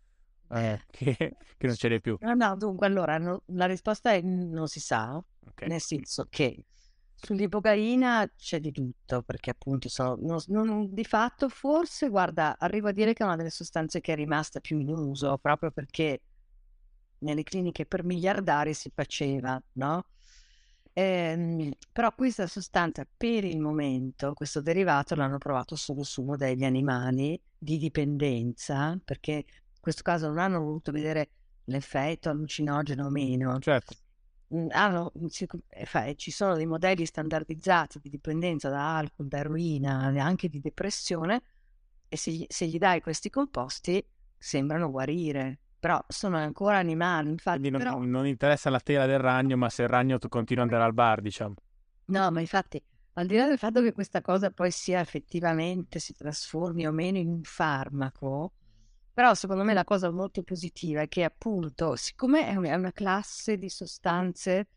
[0.50, 2.18] eh, che, che, non ce l'hai più.
[2.20, 5.70] No, no, dunque allora no, la risposta è non si sa, okay.
[5.70, 6.66] nel senso che
[7.16, 12.92] sull'ipocaina c'è di tutto, perché appunto sono, non, non, di fatto forse, guarda, arrivo a
[12.92, 16.22] dire che è una delle sostanze che è rimasta più in uso, proprio perché
[17.20, 20.06] nelle cliniche per miliardari si faceva, no?
[20.94, 27.40] Ehm, però questa sostanza per il momento, questo derivato l'hanno provato solo su modelli animali
[27.58, 31.30] di dipendenza, perché in questo caso non hanno voluto vedere
[31.66, 33.60] l'effetto allucinogeno o meno.
[33.60, 33.96] Certo.
[34.48, 35.12] Mhmm, hanno,
[36.16, 41.42] ci sono dei modelli standardizzati di dipendenza da alcol, da eroina, anche di depressione,
[42.08, 44.04] e se, se gli dai questi composti
[44.38, 47.30] sembrano guarire però sono ancora animali.
[47.30, 48.04] Infatti, Quindi non, però...
[48.04, 51.22] non, interessa la tela del ragno, ma se il ragno continua ad andare al bar,
[51.22, 51.56] diciamo.
[52.06, 56.14] No, ma infatti, al di là del fatto che questa cosa poi sia effettivamente, si
[56.14, 58.54] trasformi o meno in un farmaco,
[59.14, 63.70] però secondo me la cosa molto positiva è che appunto, siccome è una classe di
[63.70, 64.68] sostanze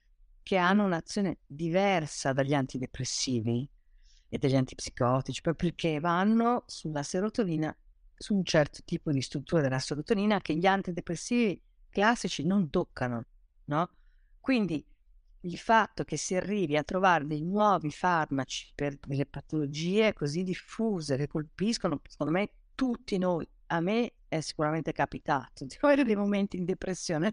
[0.43, 3.69] che hanno un'azione diversa dagli antidepressivi
[4.29, 7.75] e dagli antipsicotici, proprio perché vanno sulla serotonina
[8.23, 11.61] su un certo tipo di struttura della serotonina che gli antidepressivi
[11.91, 13.25] classici non toccano,
[13.65, 13.91] no?
[14.41, 14.85] Quindi
[15.41, 21.17] il fatto che si arrivi a trovare dei nuovi farmaci per delle patologie così diffuse
[21.17, 26.57] che colpiscono, secondo me, tutti noi, a me è sicuramente capitato di avere dei momenti
[26.57, 27.33] in depressione,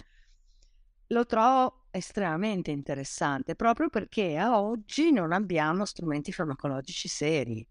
[1.08, 7.66] lo trovo estremamente interessante proprio perché a oggi non abbiamo strumenti farmacologici seri,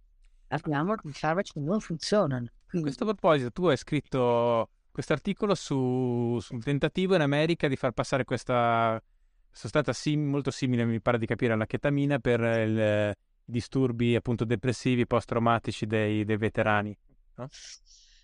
[0.48, 2.48] abbiamo farmaci che non funzionano.
[2.70, 7.92] A questo proposito, tu hai scritto questo articolo su, sul tentativo in America di far
[7.92, 9.02] passare questa
[9.50, 13.14] sostanza sim, molto simile, mi pare di capire, alla chetamina per i
[13.44, 16.96] disturbi appunto depressivi post-traumatici dei, dei veterani.
[17.36, 17.48] No?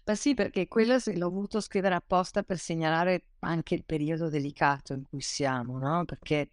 [0.05, 5.05] Beh sì, perché quello l'ho voluto scrivere apposta per segnalare anche il periodo delicato in
[5.09, 6.05] cui siamo, no?
[6.05, 6.51] Perché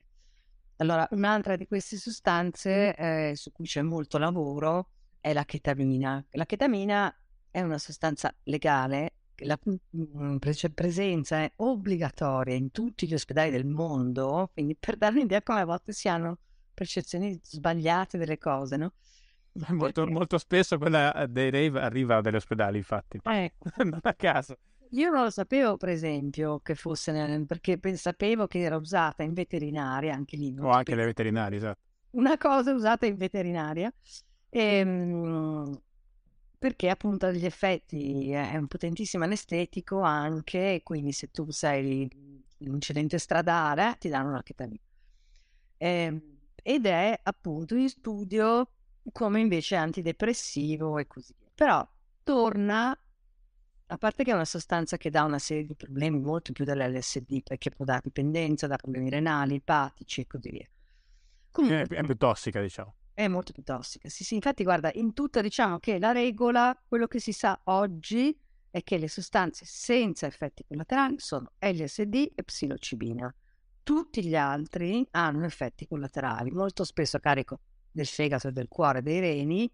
[0.78, 6.26] allora un'altra di queste sostanze eh, su cui c'è molto lavoro è la chetamina.
[6.32, 7.14] La chetamina
[7.52, 14.50] è una sostanza legale, la mm, presenza è obbligatoria in tutti gli ospedali del mondo,
[14.54, 16.38] quindi per dare un'idea come a volte si hanno
[16.74, 18.94] percezioni sbagliate delle cose, no?
[19.70, 23.20] Molto, molto spesso quella eh, dei rave arriva dagli ospedali, infatti.
[23.26, 23.70] Ecco.
[23.84, 24.58] non a caso.
[24.92, 29.34] Io non lo sapevo, per esempio, che fosse, nel, perché sapevo che era usata in
[29.34, 30.54] veterinaria, anche lì.
[30.60, 31.80] O anche le veterinarie, esatto.
[32.12, 33.92] Una cosa usata in veterinaria.
[34.50, 35.82] E, ehm,
[36.62, 42.68] perché appunto ha degli effetti, è un potentissimo anestetico anche, quindi se tu sei in
[42.68, 44.80] un incidente stradale ti danno una chetamina.
[45.78, 46.22] Eh,
[46.62, 48.74] ed è appunto in studio
[49.12, 51.50] come invece antidepressivo e così via.
[51.56, 51.84] Però
[52.22, 52.96] torna
[53.88, 57.42] a parte che è una sostanza che dà una serie di problemi molto più dell'LSD,
[57.42, 60.70] perché può dare dipendenza, dà problemi renali, epatici e così via.
[61.50, 62.94] Comunque, è più tossica, diciamo.
[63.22, 64.10] È molto più tossica.
[64.10, 68.36] Sì, sì, infatti, guarda, in tutta diciamo che la regola, quello che si sa oggi
[68.72, 73.32] è che le sostanze senza effetti collaterali sono LSD e psilocibina.
[73.84, 77.60] Tutti gli altri hanno effetti collaterali, molto spesso a carico
[77.92, 79.72] del fegato, del cuore, dei reni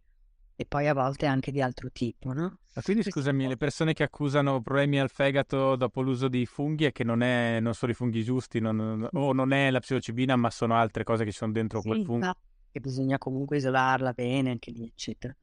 [0.53, 2.59] e poi a volte anche di altro tipo, no?
[2.73, 6.91] Ma quindi scusami, le persone che accusano problemi al fegato dopo l'uso di funghi è
[6.91, 10.49] che non, è, non sono i funghi giusti, non, o non è la psilocibina, ma
[10.49, 12.33] sono altre cose che ci sono dentro sì, quel fungo.
[12.77, 15.35] Che bisogna comunque isolarla bene, anche lì, eccetera.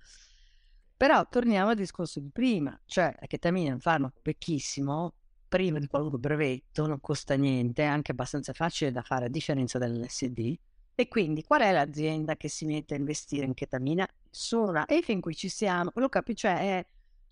[0.96, 5.14] Però torniamo al discorso di prima, cioè la chetamina è un farmaco vecchissimo,
[5.48, 9.78] privo di qualunque brevetto, non costa niente, è anche abbastanza facile da fare a differenza
[9.78, 10.56] dell'LSD.
[10.94, 14.06] E quindi qual è l'azienda che si mette a investire in chetamina?
[14.30, 14.86] Nessuna.
[14.86, 16.86] E fin qui ci siamo, lo capisci, cioè è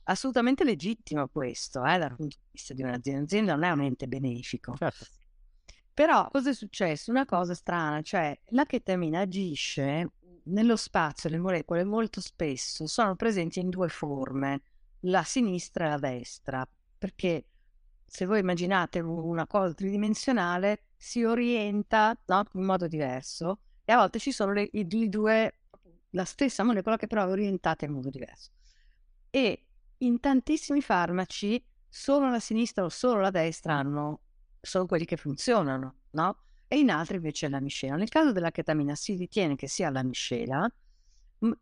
[0.04, 3.20] assolutamente legittimo questo, eh, dal punto di vista di un'azienda.
[3.20, 4.74] L'azienda non è un ente benefico.
[4.76, 5.06] Certo.
[5.94, 7.10] Però cosa è successo?
[7.10, 10.10] Una cosa strana, cioè la chetamina agisce
[10.44, 14.62] nello spazio, le molecole molto spesso sono presenti in due forme,
[15.00, 16.68] la sinistra e la destra,
[16.98, 17.46] perché
[18.06, 24.18] se voi immaginate una cosa tridimensionale si orienta no, in modo diverso e a volte
[24.18, 25.60] ci sono le, i, i due,
[26.10, 28.50] la stessa molecola che però è orientata in modo diverso.
[29.30, 29.66] E
[29.98, 34.20] in tantissimi farmaci solo la sinistra o solo la destra hanno,
[34.62, 36.38] sono quelli che funzionano, no?
[36.68, 37.96] E in altri invece è la miscela.
[37.96, 40.72] Nel caso della chetamina si ritiene che sia la miscela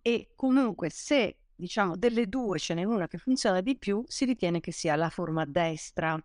[0.02, 4.60] e comunque se diciamo delle due ce n'è una che funziona di più, si ritiene
[4.60, 6.22] che sia la forma destra.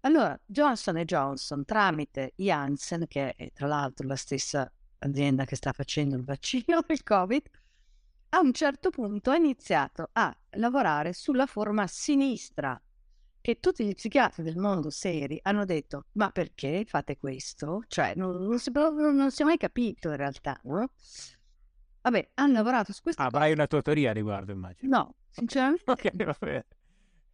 [0.00, 6.16] Allora, Johnson Johnson, tramite Janssen, che è tra l'altro la stessa azienda che sta facendo
[6.16, 7.42] il vaccino del Covid,
[8.30, 12.80] a un certo punto ha iniziato a lavorare sulla forma sinistra,
[13.42, 17.82] che tutti gli psichiatri del mondo seri hanno detto ma perché fate questo?
[17.88, 20.92] Cioè non, non, si, non si è mai capito in realtà, no?
[22.02, 23.20] Vabbè, hanno lavorato su questo.
[23.20, 24.96] Ah, avrai una tua teoria a riguardo, immagino.
[24.96, 25.90] No, sinceramente.
[25.90, 26.66] ok, va bene.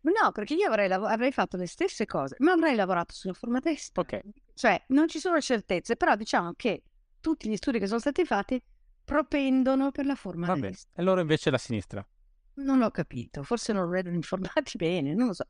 [0.00, 3.60] No, perché io avrei, lav- avrei, fatto le stesse cose, ma avrei lavorato sulla forma
[3.60, 4.02] destra.
[4.02, 4.20] Ok.
[4.54, 6.82] Cioè, non ci sono certezze, però diciamo che
[7.20, 8.62] tutti gli studi che sono stati fatti
[9.04, 10.76] propendono per la forma Va bene.
[10.92, 12.06] E loro invece la sinistra?
[12.54, 15.46] Non l'ho capito, forse non erano informati bene, non lo so.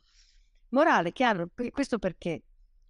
[0.70, 2.42] Morale chiaro, questo perché?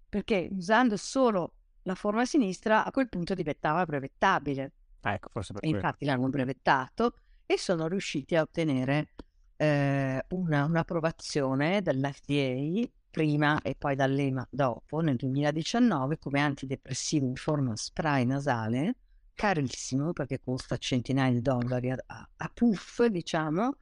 [0.08, 4.72] Perché usando solo la forma sinistra a quel punto diventava brevettabile.
[5.02, 7.14] Ah, ecco, forse per e infatti l'hanno brevettato
[7.46, 9.14] e sono riusciti a ottenere
[9.56, 17.74] eh, una, un'approvazione dall'FDA prima e poi dall'EMA dopo, nel 2019, come antidepressivo in forma
[17.76, 18.96] spray nasale
[19.38, 23.76] carissimo perché costa centinaia di dollari a, a, a puff, diciamo.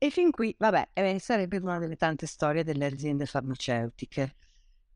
[0.00, 4.36] E fin qui, vabbè, eh, sarebbe una delle tante storie delle aziende farmaceutiche.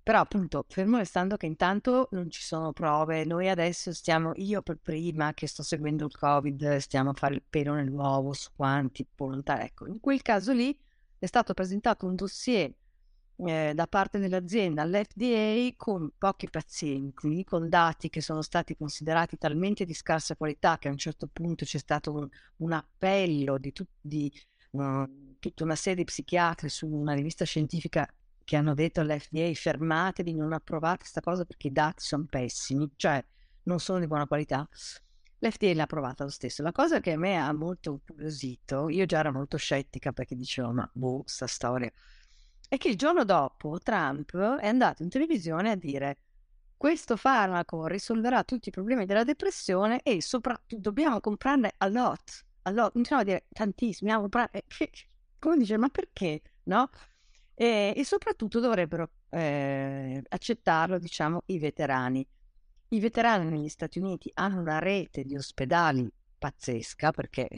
[0.00, 4.78] Però appunto, fermo restando che intanto non ci sono prove, noi adesso stiamo, io per
[4.78, 9.64] prima che sto seguendo il Covid, stiamo a fare il pelo nell'uovo su quanti volontari.
[9.64, 10.76] Ecco, in quel caso lì
[11.18, 12.72] è stato presentato un dossier
[13.36, 19.84] eh, da parte dell'azienda all'FDA con pochi pazienti, con dati che sono stati considerati talmente
[19.84, 22.28] di scarsa qualità che a un certo punto c'è stato un,
[22.58, 23.88] un appello di, tut,
[24.72, 28.06] uh, tutta una serie di psichiatri su una rivista scientifica
[28.44, 33.24] che hanno detto all'FDA fermatevi, non approvate questa cosa perché i dati sono pessimi, cioè
[33.64, 34.68] non sono di buona qualità.
[35.38, 36.62] L'FDA l'ha approvata lo stesso.
[36.62, 40.72] La cosa che a me ha molto incuriosito, io già ero molto scettica perché dicevo
[40.72, 41.90] ma boh, sta storia
[42.72, 46.16] è che il giorno dopo Trump è andato in televisione a dire
[46.78, 52.70] questo farmaco risolverà tutti i problemi della depressione e soprattutto dobbiamo comprarne a lot, a
[52.70, 54.64] lot, continuiamo a dire tantissimi, dobbiamo comprare,
[55.38, 56.88] come dice, ma perché, no?
[57.54, 62.26] E, e soprattutto dovrebbero eh, accettarlo, diciamo, i veterani.
[62.88, 67.48] I veterani negli Stati Uniti hanno una rete di ospedali pazzesca perché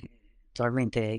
[0.46, 1.18] naturalmente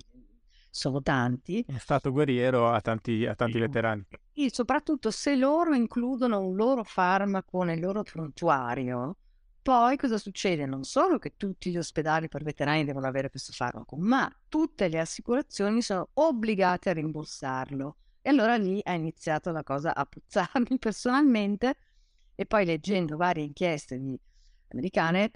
[0.70, 1.64] sono tanti.
[1.68, 4.06] È stato guerriero a tanti, a tanti veterani.
[4.34, 9.18] E soprattutto se loro includono un loro farmaco nel loro prontuario,
[9.66, 10.68] poi cosa succede?
[10.68, 15.00] Non solo che tutti gli ospedali per veterani devono avere questo farmaco, ma tutte le
[15.00, 17.96] assicurazioni sono obbligate a rimborsarlo.
[18.22, 21.78] E allora lì ha iniziato la cosa a puzzarmi personalmente
[22.36, 24.00] e poi leggendo varie inchieste
[24.68, 25.32] americane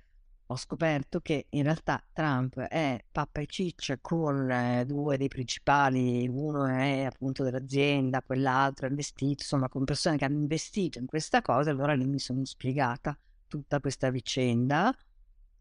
[0.46, 6.28] ho scoperto che in realtà Trump è pappa e ciccia con eh, due dei principali,
[6.28, 11.42] uno è appunto dell'azienda, quell'altro è investito, insomma con persone che hanno investito in questa
[11.42, 13.18] cosa, allora lì mi sono spiegata
[13.50, 14.96] tutta questa vicenda,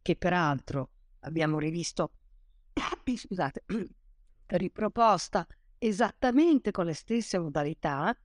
[0.01, 2.13] che peraltro abbiamo rivisto,
[3.03, 3.65] scusate,
[4.47, 5.45] riproposta
[5.79, 8.17] esattamente con le stesse modalità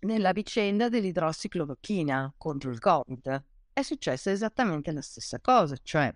[0.00, 3.44] nella vicenda dell'idrossiclorochina contro il Covid.
[3.72, 6.12] È successa esattamente la stessa cosa, cioè,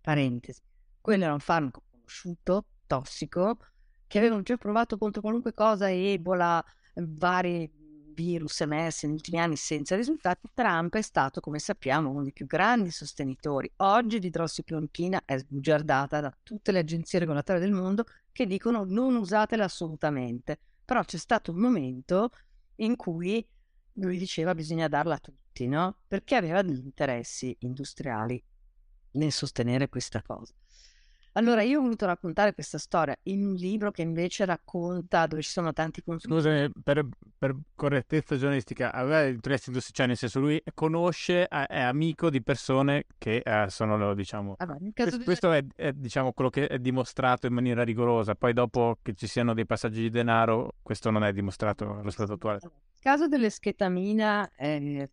[0.00, 0.62] parentesi,
[1.02, 3.58] quello era un farmaco conosciuto, tossico,
[4.06, 6.64] che avevano già provato contro qualunque cosa, Ebola,
[6.94, 7.70] vari
[8.16, 12.46] virus emersi negli ultimi anni senza risultati, Trump è stato, come sappiamo, uno dei più
[12.46, 13.70] grandi sostenitori.
[13.76, 19.64] Oggi l'idrossiclorochina è sbugiardata da tutte le agenzie regolatorie del mondo che dicono non usatela
[19.64, 20.58] assolutamente.
[20.84, 22.30] Però c'è stato un momento
[22.76, 23.46] in cui
[23.94, 25.98] lui diceva bisogna darla a tutti, no?
[26.08, 28.42] Perché aveva degli interessi industriali
[29.12, 30.54] nel sostenere questa cosa.
[31.36, 35.50] Allora, io ho voluto raccontare questa storia in un libro che invece racconta dove ci
[35.50, 36.48] sono tanti consumatori.
[36.50, 37.06] Scusami, per,
[37.36, 43.04] per correttezza giornalistica, aveva interessi industriali, cioè nel senso lui conosce, è amico di persone
[43.18, 44.54] che eh, sono, diciamo...
[44.56, 45.24] Allora, questo, di...
[45.24, 49.26] questo è, è, diciamo, quello che è dimostrato in maniera rigorosa, poi dopo che ci
[49.26, 52.60] siano dei passaggi di denaro, questo non è dimostrato allo stato attuale.
[52.62, 55.10] Nel caso dell'esketamina, eh,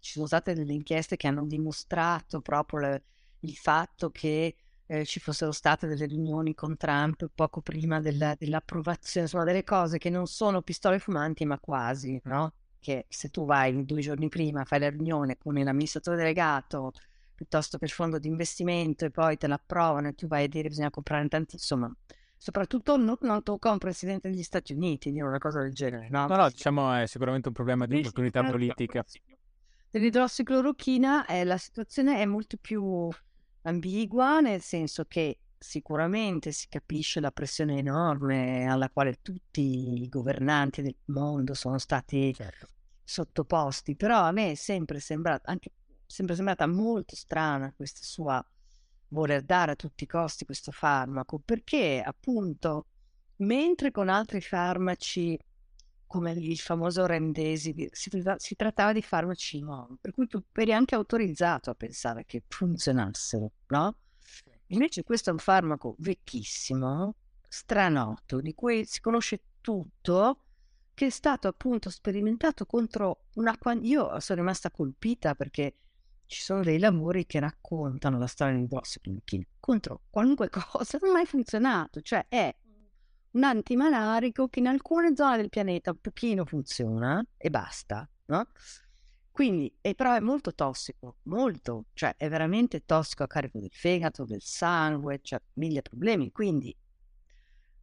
[0.00, 3.02] ci sono state delle inchieste che hanno dimostrato proprio le,
[3.40, 9.26] il fatto che eh, ci fossero state delle riunioni con Trump poco prima della, dell'approvazione,
[9.26, 12.52] insomma delle cose che non sono pistole fumanti ma quasi, no?
[12.78, 16.92] Che se tu vai due giorni prima, fai la riunione con l'amministratore delegato
[17.34, 20.68] piuttosto che il fondo di investimento e poi te l'approvano e tu vai a dire
[20.68, 21.94] bisogna comprare tanti, insomma,
[22.36, 26.26] soprattutto non, non tocca un presidente degli Stati Uniti dire una cosa del genere, no?
[26.28, 29.04] No, no, diciamo è sicuramente un problema di opportunità politica.
[29.90, 33.08] Dell'idrossiclorochina eh, la situazione è molto più
[33.66, 40.82] ambigua, nel senso che sicuramente si capisce la pressione enorme alla quale tutti i governanti
[40.82, 42.68] del mondo sono stati certo.
[43.02, 45.72] sottoposti, però a me è sempre sembrata, anche,
[46.06, 48.44] sempre sembrata molto strana questa sua
[49.08, 52.86] voler dare a tutti i costi questo farmaco, perché appunto
[53.36, 55.38] mentre con altri farmaci
[56.06, 60.94] come il famoso Remdesivir, si, si trattava di farmaci nuovi, per cui tu eri anche
[60.94, 63.96] autorizzato a pensare che funzionassero, no?
[64.68, 67.14] Invece questo è un farmaco vecchissimo,
[67.48, 70.40] stranoto, di cui si conosce tutto,
[70.94, 73.56] che è stato appunto sperimentato contro una...
[73.82, 75.76] Io sono rimasta colpita perché
[76.26, 81.14] ci sono dei lavori che raccontano la storia di Drossiclin contro qualunque cosa, non ha
[81.14, 82.54] mai funzionato, cioè è
[83.36, 88.48] un antimalarico che in alcune zone del pianeta un pochino funziona e basta, no?
[89.30, 94.24] Quindi, e però è molto tossico, molto, cioè è veramente tossico a carico del fegato,
[94.24, 96.32] del sangue, cioè mille problemi.
[96.32, 96.74] Quindi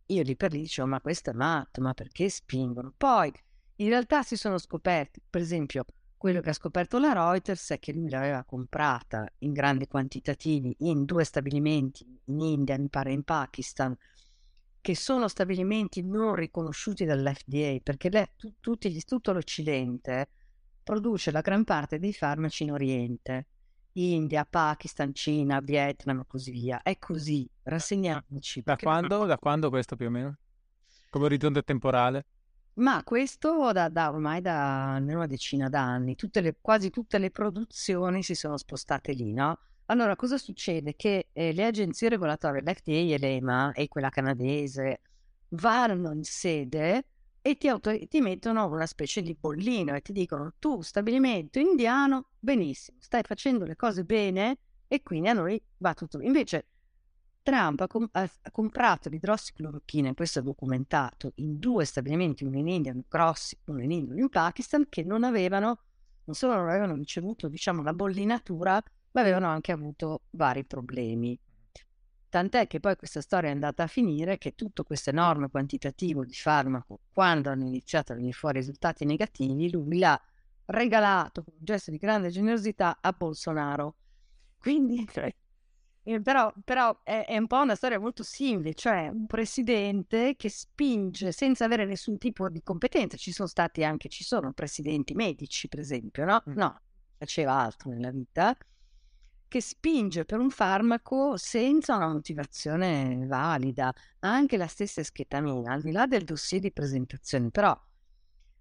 [0.07, 2.91] io lì per lì dicevo, ma questo è matto, ma perché spingono?
[2.97, 3.31] Poi
[3.75, 5.85] in realtà si sono scoperti, per esempio,
[6.17, 11.05] quello che ha scoperto la Reuters è che lui l'aveva comprata in grandi quantitativi in
[11.05, 13.95] due stabilimenti in India, mi pare in Pakistan,
[14.83, 20.27] che sono stabilimenti non riconosciuti dall'FDA, perché le, tu, tutti tutto l'Occidente
[20.83, 23.47] produce la gran parte dei farmaci in Oriente,
[23.93, 26.81] India, Pakistan, Cina, Vietnam e così via.
[26.81, 28.61] È così, rassegniamoci.
[28.65, 30.37] Da quando, da quando questo più o meno?
[31.09, 32.25] Come orizzonte temporale?
[32.73, 38.21] Ma questo da, da ormai da una decina d'anni, tutte le, quasi tutte le produzioni
[38.21, 39.59] si sono spostate lì, no?
[39.87, 40.95] Allora, cosa succede?
[40.95, 45.01] Che eh, le agenzie regolatorie, l'FDA e l'EMA e quella canadese,
[45.49, 47.07] vanno in sede
[47.41, 52.29] e ti, autor- ti mettono una specie di bollino e ti dicono tu, stabilimento indiano,
[52.39, 54.57] benissimo, stai facendo le cose bene
[54.87, 56.21] e quindi a noi va tutto.
[56.21, 56.67] Invece
[57.43, 62.93] Trump ha, com- ha comprato l'idrossiclorochina, questo è documentato, in due stabilimenti, uno in India,
[62.93, 65.79] uno grossi, uno in India, uno in Pakistan, che non avevano,
[66.23, 68.81] non solo non avevano ricevuto, diciamo, la bollinatura
[69.13, 71.39] ma avevano anche avuto vari problemi.
[72.29, 76.33] Tant'è che poi questa storia è andata a finire che tutto questo enorme quantitativo di
[76.33, 80.19] farmaco, quando hanno iniziato a venire fuori risultati negativi, lui l'ha
[80.65, 83.95] regalato con un gesto di grande generosità a Bolsonaro.
[84.57, 85.05] Quindi,
[86.03, 90.49] eh, però, però è, è, un po' una storia molto simile, cioè un presidente che
[90.49, 93.15] spinge senza avere nessun tipo di competenza.
[93.15, 96.41] Ci sono stati anche, ci sono presidenti medici, per esempio, no?
[96.49, 96.53] Mm.
[96.55, 96.81] No,
[97.15, 98.57] faceva altro nella vita
[99.53, 103.93] che spinge per un farmaco senza una motivazione valida.
[104.21, 107.79] Anche la stessa esketamina, al di là del dossier di presentazione, però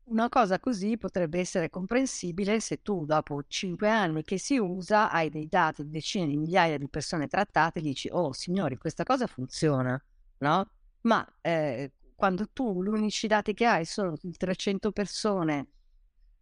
[0.09, 5.31] una cosa così potrebbe essere comprensibile se tu dopo cinque anni che si usa hai
[5.31, 9.27] dei dati di decine di migliaia di persone trattate e dici oh signori questa cosa
[9.27, 9.99] funziona,
[10.41, 10.71] no?
[11.03, 15.69] Ma eh, quando tu gli dati che hai sono 300 persone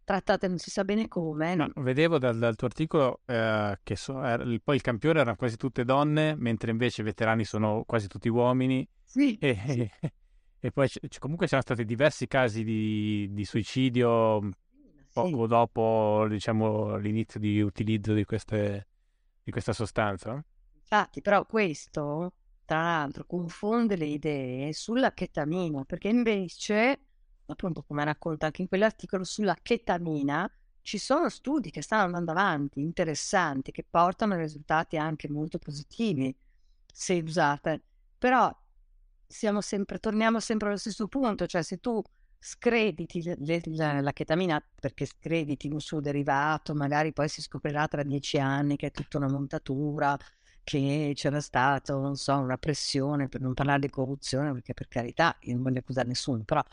[0.03, 1.55] trattate non si sa bene come.
[1.55, 5.57] No, vedevo dal, dal, tuo articolo eh, che so, era, poi il campione erano quasi
[5.57, 8.87] tutte donne, mentre invece i veterani sono quasi tutti uomini.
[9.03, 9.37] Sì.
[9.39, 9.79] E, sì.
[9.99, 10.13] e,
[10.59, 14.49] e poi c- comunque c'erano stati diversi casi di, di suicidio
[15.11, 15.47] poco sì.
[15.47, 18.87] dopo diciamo, l'inizio di utilizzo di, queste,
[19.43, 20.43] di questa sostanza.
[20.73, 22.33] Infatti, però questo,
[22.65, 27.05] tra l'altro, confonde le idee sulla chetamina, perché invece
[27.51, 30.49] appunto come racconta anche in quell'articolo, sulla chetamina
[30.81, 36.35] ci sono studi che stanno andando avanti, interessanti, che portano a risultati anche molto positivi
[36.91, 37.83] se usate.
[38.17, 38.55] Però
[39.27, 42.01] sempre, torniamo sempre allo stesso punto, cioè se tu
[42.43, 47.87] screditi le, le, la, la, chetamina perché screditi un suo derivato, magari poi si scoprirà
[47.87, 50.17] tra dieci anni che è tutta una montatura,
[50.63, 55.35] che c'era stata, non so, una pressione per non parlare di corruzione, perché per carità
[55.41, 56.63] io non voglio accusare nessuno, però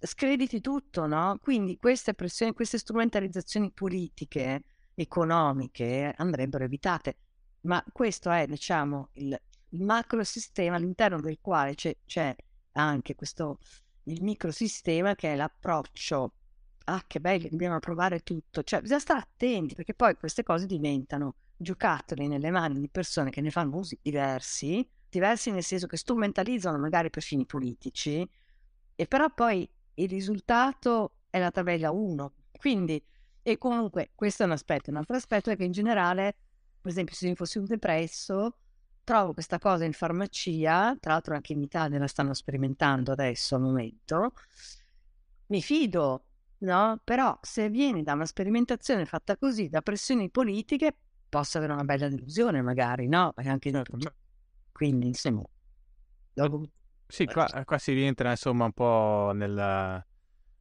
[0.00, 1.38] screditi tutto, no?
[1.40, 4.64] Quindi queste pressioni, queste strumentalizzazioni politiche,
[4.94, 7.16] economiche andrebbero evitate.
[7.62, 12.34] Ma questo è, diciamo, il, il macro sistema all'interno del quale c'è, c'è
[12.72, 13.58] anche questo,
[14.04, 16.32] il microsistema che è l'approccio.
[16.84, 18.62] Ah, che bello, dobbiamo provare tutto.
[18.62, 23.40] Cioè, bisogna stare attenti perché poi queste cose diventano giocattoli nelle mani di persone che
[23.40, 28.26] ne fanno usi diversi, diversi nel senso che strumentalizzano magari per fini politici,
[28.94, 29.68] e però poi
[29.98, 32.32] il risultato è la tabella 1.
[32.58, 33.02] Quindi,
[33.42, 34.90] e comunque, questo è un aspetto.
[34.90, 36.36] Un altro aspetto è che in generale,
[36.80, 38.58] per esempio, se io fossi un depresso,
[39.04, 43.62] trovo questa cosa in farmacia, tra l'altro anche in Italia la stanno sperimentando adesso al
[43.62, 44.32] momento,
[45.46, 46.24] mi fido,
[46.58, 47.00] no?
[47.02, 50.94] Però se vieni da una sperimentazione fatta così, da pressioni politiche,
[51.28, 53.32] posso avere una bella delusione magari, no?
[53.36, 53.70] Anche...
[53.70, 53.96] Certo.
[54.72, 55.42] Quindi, insomma,
[56.34, 56.68] dopo
[57.08, 60.04] sì, qua, qua, si rientra insomma un po' nel,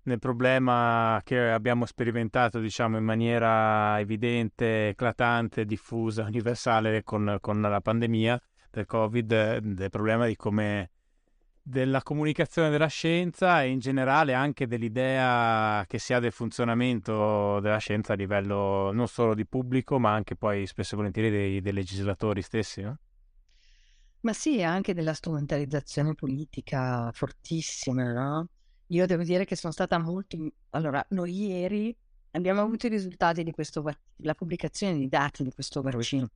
[0.03, 7.81] nel, problema che abbiamo sperimentato diciamo in maniera evidente, eclatante, diffusa, universale con, con la
[7.81, 8.41] pandemia
[8.71, 10.91] del Covid, del problema di come
[11.61, 17.77] della comunicazione della scienza e in generale anche dell'idea che si ha del funzionamento della
[17.77, 21.73] scienza a livello non solo di pubblico ma anche poi spesso e volentieri dei, dei
[21.73, 22.83] legislatori stessi.
[22.83, 22.97] No?
[24.21, 28.49] Ma sì, anche della strumentalizzazione politica fortissima, no?
[28.87, 30.37] Io devo dire che sono stata molto...
[30.71, 31.95] Allora, noi ieri
[32.31, 33.83] abbiamo avuto i risultati di questo
[34.17, 36.29] la pubblicazione di dati di questo vaccino,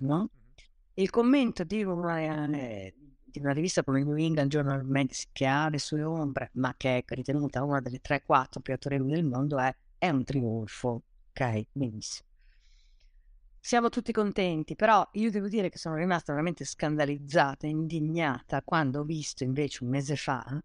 [0.00, 0.30] no?
[0.94, 5.68] Il commento di una, di una rivista come New England Journal of Medicine che ha
[5.68, 9.74] le sue ombre, ma che è ritenuta una delle 3-4 più autorevoli del mondo, è,
[9.98, 11.02] è un trionfo.
[11.32, 12.35] Ok, benissimo
[13.66, 19.02] siamo tutti contenti, però io devo dire che sono rimasta veramente scandalizzata, indignata quando ho
[19.02, 20.62] visto invece un mese fa,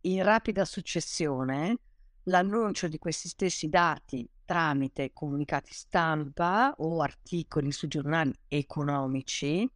[0.00, 1.78] in rapida successione,
[2.24, 9.70] l'annuncio di questi stessi dati tramite comunicati stampa o articoli su giornali economici,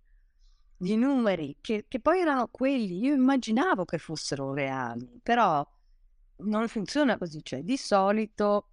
[0.77, 5.65] di numeri che, che poi erano quelli, io immaginavo che fossero reali, però
[6.39, 8.71] non funziona così, cioè di solito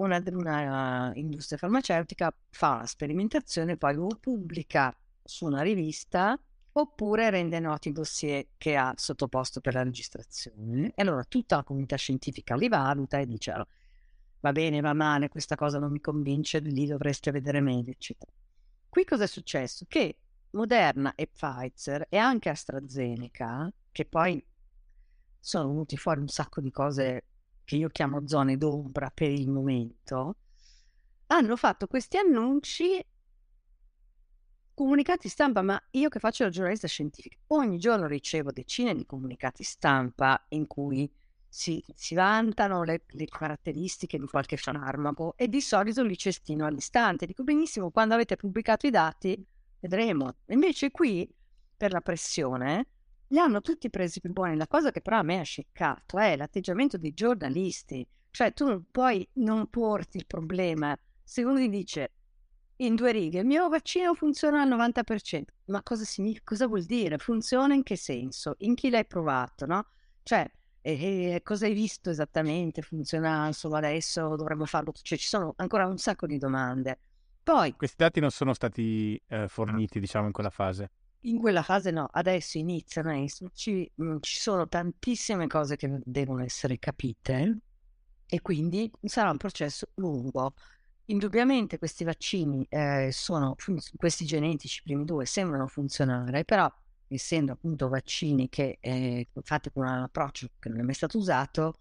[0.00, 6.38] una, una industria farmaceutica fa una sperimentazione, poi lo pubblica su una rivista
[6.72, 10.92] oppure rende noti i dossier che ha sottoposto per la registrazione.
[10.94, 13.68] E allora tutta la comunità scientifica li valuta e dice allora,
[14.40, 18.32] va bene, va male, questa cosa non mi convince, lì dovreste vedere meglio, eccetera.
[18.88, 19.84] Qui cosa è successo?
[19.86, 20.16] Che
[20.52, 24.44] Moderna e Pfizer e anche AstraZeneca, che poi
[25.38, 27.24] sono venuti fuori un sacco di cose
[27.70, 30.38] che io chiamo zone d'ombra per il momento,
[31.28, 33.00] hanno fatto questi annunci
[34.74, 39.62] comunicati stampa, ma io che faccio la giornalista scientifica, ogni giorno ricevo decine di comunicati
[39.62, 41.08] stampa in cui
[41.48, 47.24] si, si vantano le, le, caratteristiche di qualche farmaco e di solito li cestino all'istante.
[47.24, 49.46] Dico benissimo, quando avete pubblicato i dati
[49.78, 50.38] vedremo.
[50.46, 51.32] Invece qui,
[51.76, 52.88] per la pressione,
[53.30, 54.56] li hanno tutti presi più buoni.
[54.56, 58.06] La cosa che però a me ha sciccato è l'atteggiamento dei giornalisti.
[58.30, 60.96] Cioè, tu puoi non porti il problema.
[61.22, 62.12] Se uno ti dice
[62.76, 67.18] in due righe, il mio vaccino funziona al 90%, ma cosa, significa, cosa vuol dire?
[67.18, 68.54] Funziona in che senso?
[68.58, 69.86] In chi l'hai provato, no?
[70.22, 70.50] Cioè,
[70.80, 72.82] e, cosa hai visto esattamente?
[72.82, 74.34] Funziona solo adesso?
[74.36, 74.92] Dovremmo farlo?
[74.92, 76.98] Cioè, ci sono ancora un sacco di domande.
[77.42, 77.74] Poi...
[77.76, 80.90] Questi dati non sono stati eh, forniti, diciamo, in quella fase.
[81.24, 86.42] In quella fase no, adesso iniziano a esserci, mh, ci sono tantissime cose che devono
[86.42, 87.58] essere capite
[88.26, 90.54] e quindi sarà un processo lungo.
[91.06, 93.54] Indubbiamente questi vaccini eh, sono,
[93.96, 96.72] questi genetici, primi due, sembrano funzionare, però
[97.08, 101.74] essendo appunto vaccini che eh, fatti con un approccio che non è mai stato usato,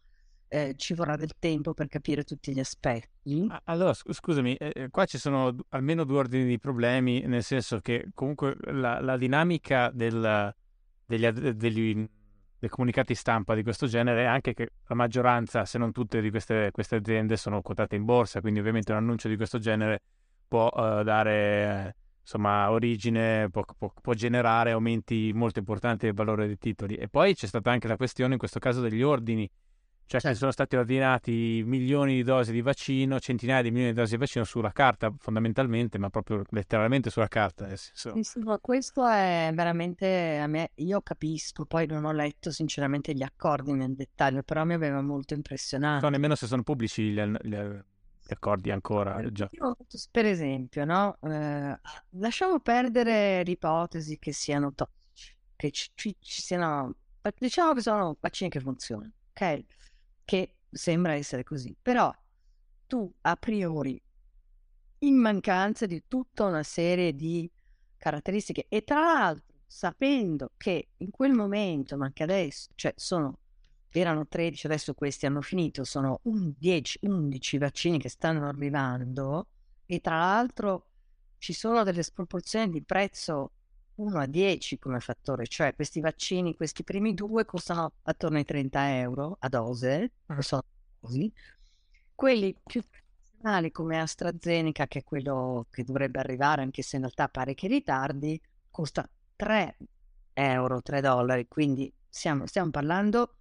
[0.50, 3.48] eh, ci vorrà del tempo per capire tutti gli aspetti.
[3.66, 8.10] Allora, scusami, eh, eh, qua ci sono almeno due ordini di problemi, nel senso che
[8.14, 10.54] comunque la, la dinamica del,
[11.06, 12.10] degli, degli,
[12.58, 16.32] dei comunicati stampa di questo genere è anche che la maggioranza, se non tutte, di
[16.32, 20.02] queste, queste aziende sono quotate in borsa, quindi ovviamente un annuncio di questo genere
[20.48, 26.58] può uh, dare insomma, origine, può, può, può, generare aumenti molto importanti del valore dei
[26.58, 26.96] titoli.
[26.96, 29.50] E poi c'è stata anche la questione, in questo caso, degli ordini
[30.10, 30.38] cioè certo.
[30.38, 34.44] sono stati ordinati milioni di dosi di vaccino, centinaia di milioni di dosi di vaccino
[34.44, 37.68] sulla carta fondamentalmente, ma proprio letteralmente sulla carta.
[37.68, 38.24] Nel senso...
[38.24, 43.22] sì, ma questo è veramente a me, io capisco, poi non ho letto sinceramente gli
[43.22, 46.02] accordi nel dettaglio, però mi aveva molto impressionato.
[46.02, 49.24] Non nemmeno se sono pubblici gli, gli, gli accordi ancora.
[49.32, 49.48] Già.
[50.10, 51.20] per esempio, no?
[51.22, 51.80] eh,
[52.18, 56.96] lasciamo perdere l'ipotesi che siano tossici, che ci, ci, ci siano,
[57.38, 59.66] diciamo che sono vaccini che funzionano, ok?
[60.30, 62.14] Che sembra essere così, però
[62.86, 64.00] tu a priori,
[65.00, 67.52] in mancanza di tutta una serie di
[67.98, 73.40] caratteristiche e tra l'altro sapendo che in quel momento, ma anche adesso, cioè sono,
[73.90, 79.48] erano 13, adesso questi hanno finito, sono 10, 11 vaccini che stanno arrivando
[79.88, 80.92] e tra l'altro
[81.40, 83.54] ci sono delle sproporzioni di prezzo
[84.00, 88.98] 1 a 10 come fattore, cioè questi vaccini, questi primi due costano attorno ai 30
[88.98, 90.42] euro a dose, uh-huh.
[90.42, 90.64] sono
[91.00, 91.32] così.
[92.16, 97.28] Quelli più tradizionali come AstraZeneca, che è quello che dovrebbe arrivare, anche se in realtà
[97.28, 98.40] pare che ritardi,
[98.70, 99.78] costa 3
[100.34, 103.36] euro, 3 dollari, quindi siamo, stiamo parlando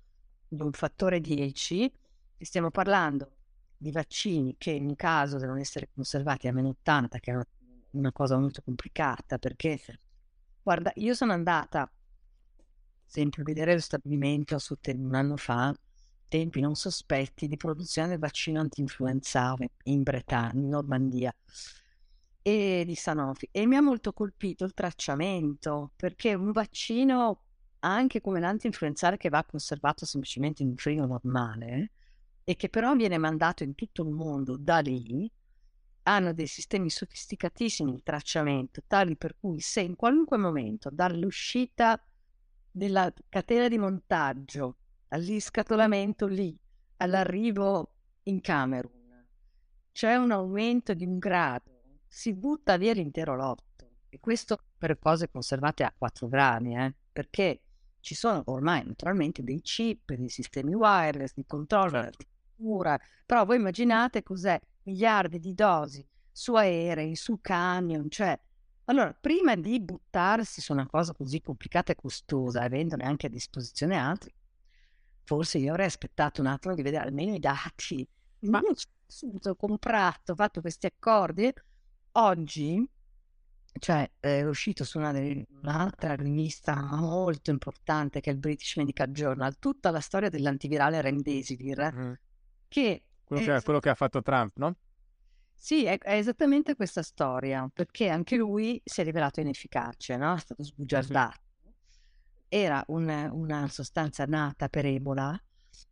[0.48, 1.92] di un fattore 10
[2.36, 3.32] e stiamo parlando
[3.76, 7.46] di vaccini che in caso devono essere conservati a meno 80, che è una,
[7.92, 9.78] una cosa molto complicata perché
[10.68, 11.90] Guarda, io sono andata
[13.06, 14.54] sempre a vedere lo stabilimento
[14.98, 15.74] un anno fa,
[16.28, 21.34] tempi non sospetti di produzione del vaccino anti-influenza in Bretagna, in Normandia
[22.42, 23.48] e di Sanofi.
[23.50, 27.44] E mi ha molto colpito il tracciamento perché un vaccino
[27.78, 31.92] anche come l'anti-influenzale che va conservato semplicemente in un frigo normale
[32.44, 35.32] e che però viene mandato in tutto il mondo da lì
[36.08, 42.02] hanno dei sistemi sofisticatissimi di tracciamento, tali per cui se in qualunque momento, dall'uscita
[42.70, 44.78] della catena di montaggio
[45.08, 46.58] all'iscatolamento lì,
[46.96, 47.92] all'arrivo
[48.24, 49.26] in Camerun,
[49.92, 53.66] c'è un aumento di un grado, si butta via l'intero lotto.
[54.08, 56.94] E questo per cose conservate a 4 gradi, eh?
[57.12, 57.60] perché
[58.00, 62.08] ci sono ormai naturalmente dei chip, dei sistemi wireless, di controllo,
[62.56, 64.58] cura, però voi immaginate cos'è
[64.88, 68.38] miliardi di dosi su aerei, su camion, cioè
[68.88, 73.96] allora, prima di buttarsi su una cosa così complicata e costosa, avendone anche a disposizione
[73.96, 74.32] altri,
[75.24, 78.08] forse io avrei aspettato un attimo di vedere almeno i dati.
[78.40, 78.74] Ma io ho
[79.06, 81.52] subito comprato, ho fatto questi accordi.
[82.12, 82.90] Oggi,
[83.78, 89.58] cioè, è uscito su una un'altra rivista molto importante che è il British Medical Journal,
[89.58, 92.12] tutta la storia dell'antivirale Remdesivir, mm.
[92.68, 94.76] che quello che, quello che ha fatto Trump, no?
[95.54, 100.34] Sì, è, è, esattamente questa storia, perché anche lui si è rivelato inefficace, no?
[100.34, 101.40] È stato sbugiardato.
[102.48, 105.38] Era un, una sostanza nata per Ebola,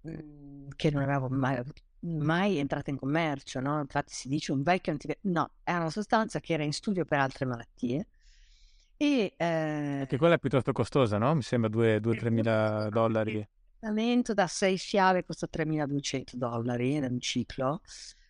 [0.03, 1.61] mh, che non aveva mai,
[2.01, 3.81] mai entrata in commercio, no?
[3.81, 5.29] Infatti si dice un vecchio antivirale.
[5.31, 8.07] No, è una sostanza che era in studio per altre malattie.
[8.97, 10.07] E, eh...
[10.09, 11.35] Che quella è piuttosto costosa, no?
[11.35, 13.47] Mi sembra 2-3 mila dollari
[13.87, 17.83] trattamento da 6 fiale costa 3.200 dollari nel ciclo,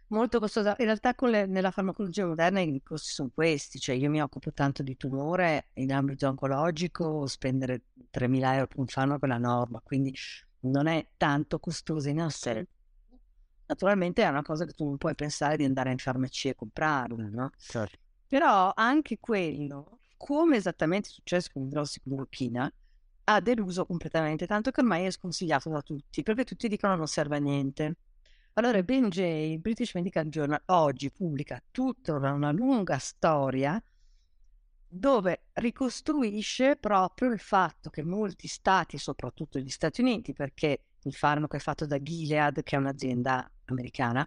[0.09, 0.75] molto costoso.
[0.79, 4.83] In realtà le, nella farmacologia moderna i costi sono questi, cioè io mi occupo tanto
[4.83, 10.15] di tumore in ambito oncologico, spendere 3.000 euro per un farmaco è la norma, quindi
[10.61, 12.67] non è tanto costoso in sé.
[13.67, 17.29] Naturalmente è una cosa che tu non puoi pensare di andare in farmacia e comprarla,
[17.29, 17.51] no?
[17.57, 17.99] Certo.
[18.29, 22.73] Però anche quello, come esattamente è successo con l'idrossiclorochina,
[23.29, 27.37] ha deluso completamente, tanto che ormai è sconsigliato da tutti, perché tutti dicono non serve
[27.37, 27.97] a niente.
[28.55, 33.83] Allora, Ben J, il British Medical Journal, oggi pubblica tutta una lunga storia
[34.89, 41.57] dove ricostruisce proprio il fatto che molti stati, soprattutto gli Stati Uniti, perché il farmaco
[41.57, 44.27] è fatto da Gilead, che è un'azienda americana,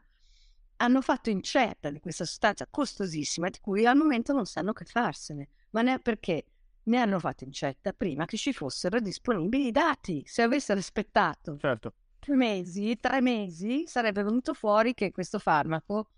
[0.82, 5.50] hanno fatto incetta di questa sostanza costosissima di cui al momento non sanno che farsene.
[5.72, 6.46] Ma ne perché
[6.84, 10.23] ne hanno fatto incetta prima che ci fossero disponibili i dati.
[10.26, 11.93] Se avessero aspettato certo.
[12.19, 16.10] due mesi, tre mesi, sarebbe venuto fuori che questo farmaco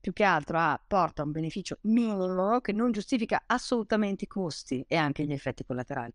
[0.00, 5.24] più che altro porta un beneficio minimo che non giustifica assolutamente i costi e anche
[5.24, 6.12] gli effetti collaterali.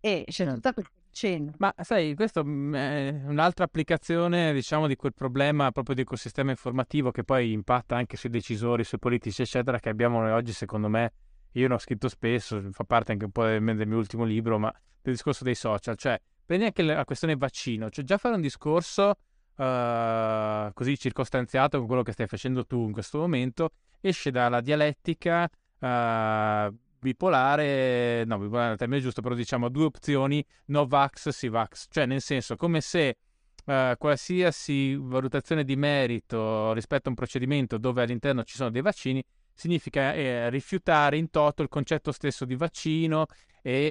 [0.00, 1.52] E c'è tutta questa vicenda.
[1.56, 7.10] Ma sai, questa mm, è un'altra applicazione, diciamo, di quel problema proprio di ecosistema informativo
[7.10, 11.12] che poi impatta anche sui decisori, sui politici, eccetera, che abbiamo noi oggi, secondo me,
[11.54, 14.72] io ne ho scritto spesso, fa parte anche un po' del, mio ultimo libro, ma
[15.00, 19.14] del discorso dei social, cioè prendi anche la questione vaccino, cioè già fare un discorso
[19.56, 23.70] uh, così circostanziato con quello che stai facendo tu in questo momento,
[24.00, 30.44] esce dalla dialettica uh, bipolare, no, bipolare è il termine giusto, però diciamo due opzioni,
[30.66, 33.18] no vax, si vax, cioè nel senso come se
[33.66, 39.22] uh, qualsiasi valutazione di merito rispetto a un procedimento dove all'interno ci sono dei vaccini
[39.54, 43.26] significa eh, rifiutare in toto il concetto stesso di vaccino
[43.62, 43.90] e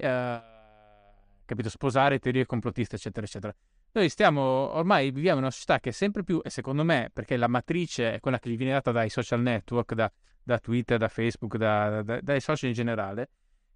[1.45, 3.55] capito, sposare teorie complottiste, eccetera, eccetera.
[3.91, 7.37] Noi stiamo, ormai viviamo in una società che è sempre più, e secondo me, perché
[7.37, 10.11] la matrice è quella che gli viene data dai social network, da,
[10.41, 13.29] da Twitter, da Facebook, da, da, dai social in generale,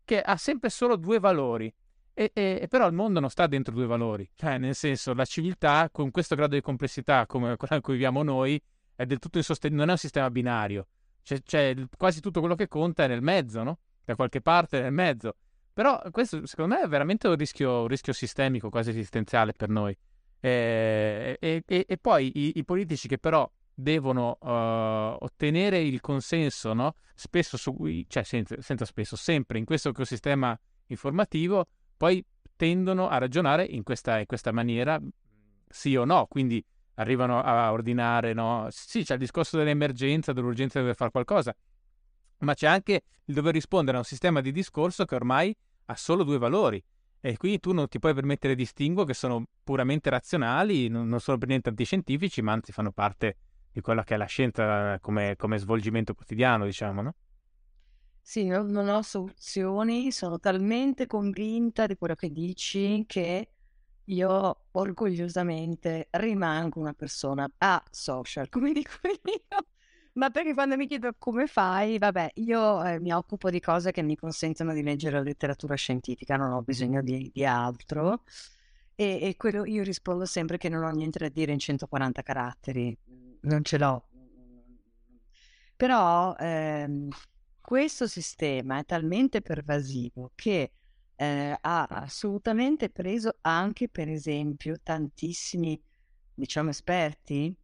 [0.03, 1.72] che ha sempre solo due valori.
[2.14, 5.26] E, e, e, però il mondo non sta dentro due valori, cioè nel senso la
[5.26, 8.59] civiltà con questo grado di complessità come quella in cui viviamo noi
[8.95, 10.88] è del tutto insostenibile, non è un sistema binario,
[11.27, 13.79] c'è, c'è quasi tutto quello che conta è nel mezzo, no?
[14.05, 15.35] Da qualche parte nel mezzo.
[15.73, 19.95] Però questo secondo me è veramente un rischio, un rischio sistemico, quasi esistenziale per noi.
[20.39, 26.73] E, e, e, e poi i, i, politici che però devono uh, ottenere il consenso,
[26.73, 26.95] no?
[27.13, 27.75] spesso, su,
[28.07, 31.67] cioè senza, senza spesso, sempre in questo ecosistema informativo,
[31.97, 32.23] poi
[32.55, 34.99] tendono a ragionare in questa, in questa maniera,
[35.67, 36.63] sì o no, quindi
[36.98, 38.68] arrivano a ordinare, no?
[38.69, 41.56] Sì, c'è il discorso dell'emergenza, dell'urgenza di dover fare qualcosa,
[42.40, 45.56] ma c'è anche il dover rispondere a un sistema di discorso che ormai
[45.86, 46.84] ha solo due valori.
[47.19, 51.48] E quindi tu non ti puoi permettere distinguo che sono puramente razionali, non sono per
[51.48, 53.38] niente antiscientifici, ma anzi fanno parte
[53.72, 57.15] di quella che è la scienza come, come svolgimento quotidiano, diciamo, no?
[58.22, 63.52] Sì, non, non ho soluzioni, sono talmente convinta di quello che dici che
[64.07, 69.65] io orgogliosamente rimango una persona a social, come dico io.
[70.13, 74.01] Ma perché quando mi chiedo come fai, vabbè, io eh, mi occupo di cose che
[74.01, 78.23] mi consentono di leggere la letteratura scientifica, non ho bisogno di, di altro.
[78.95, 82.97] E, e, quello io rispondo sempre che non ho niente da dire in 140 caratteri,
[83.41, 84.07] non ce l'ho.
[85.75, 87.09] Però ehm,
[87.61, 90.71] questo sistema è talmente pervasivo che
[91.18, 95.81] eh, ha assolutamente preso anche, per esempio, tantissimi,
[96.34, 97.56] diciamo, esperti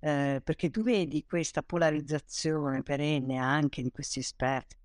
[0.00, 4.76] eh, perché tu vedi questa polarizzazione perenne anche di questi esperti.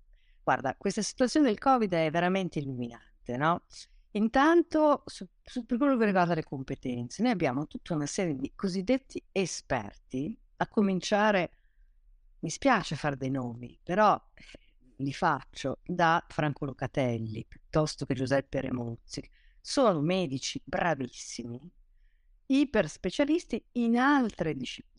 [0.42, 3.64] Guarda, questa situazione del Covid è veramente illuminante, no?
[4.12, 8.52] Intanto, su, su, per quello che riguarda le competenze, noi abbiamo tutta una serie di
[8.54, 11.50] cosiddetti esperti, a cominciare,
[12.40, 14.20] mi spiace fare dei nomi, però
[14.96, 19.22] li faccio da Franco Locatelli piuttosto che Giuseppe Remuzzi.
[19.60, 21.60] Sono medici bravissimi,
[22.46, 24.94] iper specialisti in altre discipline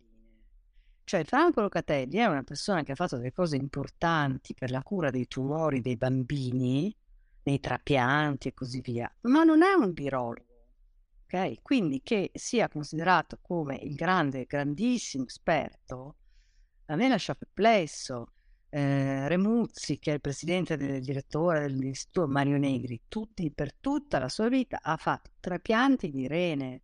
[1.05, 5.11] cioè Franco Locatelli è una persona che ha fatto delle cose importanti per la cura
[5.11, 6.93] dei tumori dei bambini,
[7.43, 10.43] nei trapianti e così via, ma non è un virologo.
[11.25, 11.61] ok?
[11.61, 16.15] Quindi che sia considerato come il grande, grandissimo esperto,
[16.87, 18.31] a me lascia perplesso.
[18.75, 24.27] Eh, Remuzzi, che è il presidente del direttore dell'istituto Mario Negri, tutti, per tutta la
[24.27, 26.81] sua vita ha fatto trapianti di rene,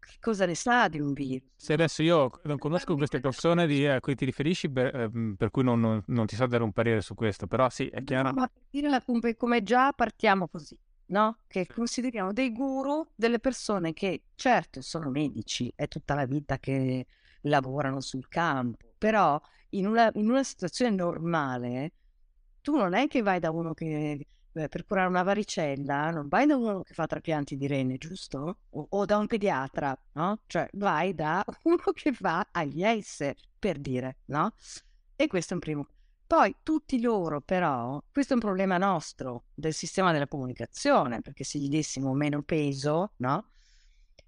[0.00, 1.50] che cosa ne sa di un virus?
[1.56, 5.50] Se adesso io non conosco queste persone di, a cui ti riferisci, per, ehm, per
[5.50, 8.32] cui non, non, non, ti so dare un parere su questo, però sì, è chiaro.
[8.32, 9.04] Ma per dire la,
[9.36, 10.78] come già partiamo così,
[11.08, 11.40] no?
[11.46, 17.04] Che consideriamo dei guru delle persone che certo sono medici, è tutta la vita che
[17.42, 19.38] lavorano sul campo, però
[19.76, 21.92] in una, in una situazione normale
[22.60, 26.46] tu non è che vai da uno che Beh, per curare una varicella non vai
[26.46, 28.58] da uno che fa trapianti di rene, giusto?
[28.70, 30.42] O, o, da un pediatra, no?
[30.46, 32.14] Cioè vai da uno che
[32.52, 34.52] agli ESSER, per dire, no?
[35.16, 35.88] E questo è un primo.
[36.24, 41.58] Poi tutti loro però, questo è un problema nostro, del sistema della comunicazione, perché se
[41.58, 43.48] gli dessimo meno peso, no?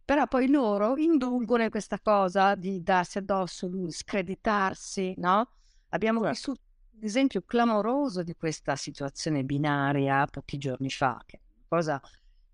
[0.06, 5.50] Però poi loro indulgono in questa cosa di darsi addosso, screditarsi, no?
[5.88, 6.34] Abbiamo certo.
[6.34, 6.60] vissuto
[7.00, 12.00] esempio clamoroso di questa situazione binaria pochi giorni fa, che è una cosa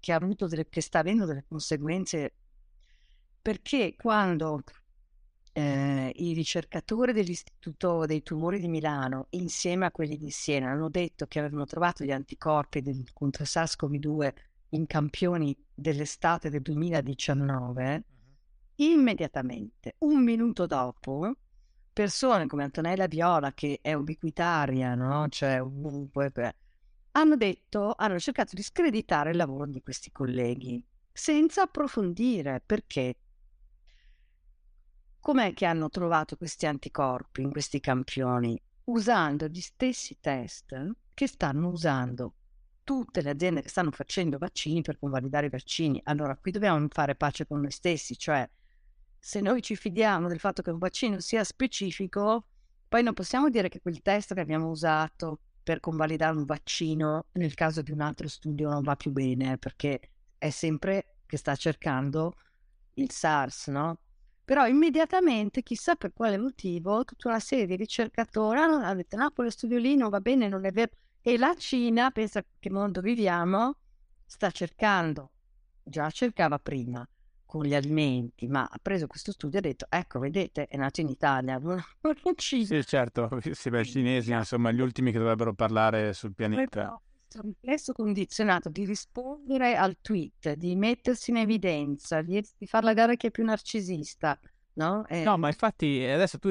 [0.01, 2.33] che, ha avuto delle, che sta avendo delle conseguenze
[3.43, 4.63] perché quando
[5.53, 11.27] eh, i ricercatori dell'Istituto dei tumori di Milano, insieme a quelli di Siena, hanno detto
[11.27, 14.33] che avevano trovato gli anticorpi del, contro SARS-CoV-2
[14.73, 18.03] in campioni dell'estate del 2019, uh-huh.
[18.77, 21.37] immediatamente, un minuto dopo,
[21.93, 25.29] persone come Antonella Viola, che è ubiquitaria, no?
[25.29, 26.33] Cioè, ovunque,
[27.13, 30.83] hanno detto, hanno cercato di screditare il lavoro di questi colleghi,
[31.13, 33.17] senza approfondire perché.
[35.21, 38.61] Com'è che hanno trovato questi anticorpi in questi campioni?
[38.85, 40.75] Usando gli stessi test
[41.15, 42.35] che stanno usando
[42.85, 46.01] tutte le aziende che stanno facendo vaccini per convalidare i vaccini.
[46.05, 48.49] Allora, qui dobbiamo fare pace con noi stessi, cioè
[49.19, 52.47] se noi ci fidiamo del fatto che un vaccino sia specifico,
[52.89, 57.55] poi non possiamo dire che quel test che abbiamo usato per convalidare un vaccino nel
[57.55, 60.01] caso di un altro studio non va più bene, perché
[60.37, 62.35] è sempre che sta cercando
[62.95, 63.99] il SARS, no?
[64.45, 69.51] Però immediatamente, chissà per quale motivo, tutta una serie di ricercatori hanno detto, no, quello
[69.51, 70.91] studio lì non va bene, non è vero.
[71.25, 73.77] E la Cina, pensa che mondo viviamo,
[74.27, 75.31] sta cercando,
[75.81, 77.09] già cercava prima,
[77.47, 81.01] con gli alimenti, ma ha preso questo studio e ha detto, ecco, vedete, è nato
[81.01, 81.81] in Italia, non
[82.25, 82.65] in Cina.
[82.65, 87.01] Sì, certo, sì, beh, i cinesi, insomma, gli ultimi che dovrebbero parlare sul pianeta.
[87.41, 93.15] Riflesso condizionato di rispondere al tweet, di mettersi in evidenza, di, di fare la gara
[93.15, 94.37] che è più narcisista,
[94.75, 95.05] No?
[95.09, 95.23] Eh...
[95.23, 96.51] no, ma infatti adesso tu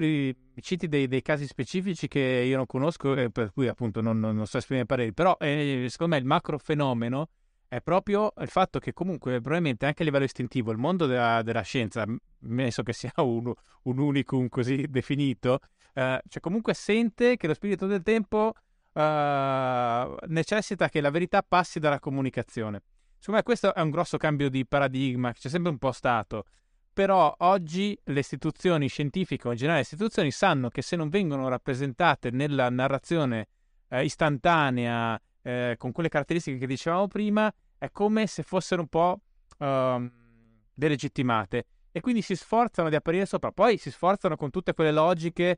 [0.60, 4.36] citi dei, dei, casi specifici che io non conosco e per cui appunto non, non,
[4.36, 7.30] non so esprimere pareri, però eh, secondo me il macro fenomeno
[7.68, 11.62] è proprio il fatto che comunque probabilmente anche a livello istintivo il mondo della, della
[11.62, 12.06] scienza,
[12.40, 13.52] penso che sia un,
[13.84, 15.60] un unicum così definito,
[15.94, 18.54] eh, cioè comunque sente che lo spirito del tempo
[18.94, 22.82] eh, necessita che la verità passi dalla comunicazione.
[23.18, 26.46] Secondo me questo è un grosso cambio di paradigma che c'è sempre un po' stato
[26.94, 31.48] però oggi le istituzioni scientifiche o in generale le istituzioni sanno che se non vengono
[31.48, 33.48] rappresentate nella narrazione
[33.88, 39.22] eh, istantanea eh, con quelle caratteristiche che dicevamo prima è come se fossero un po'
[39.58, 40.12] uh,
[40.74, 45.58] delegittimate e quindi si sforzano di apparire sopra poi si sforzano con tutte quelle logiche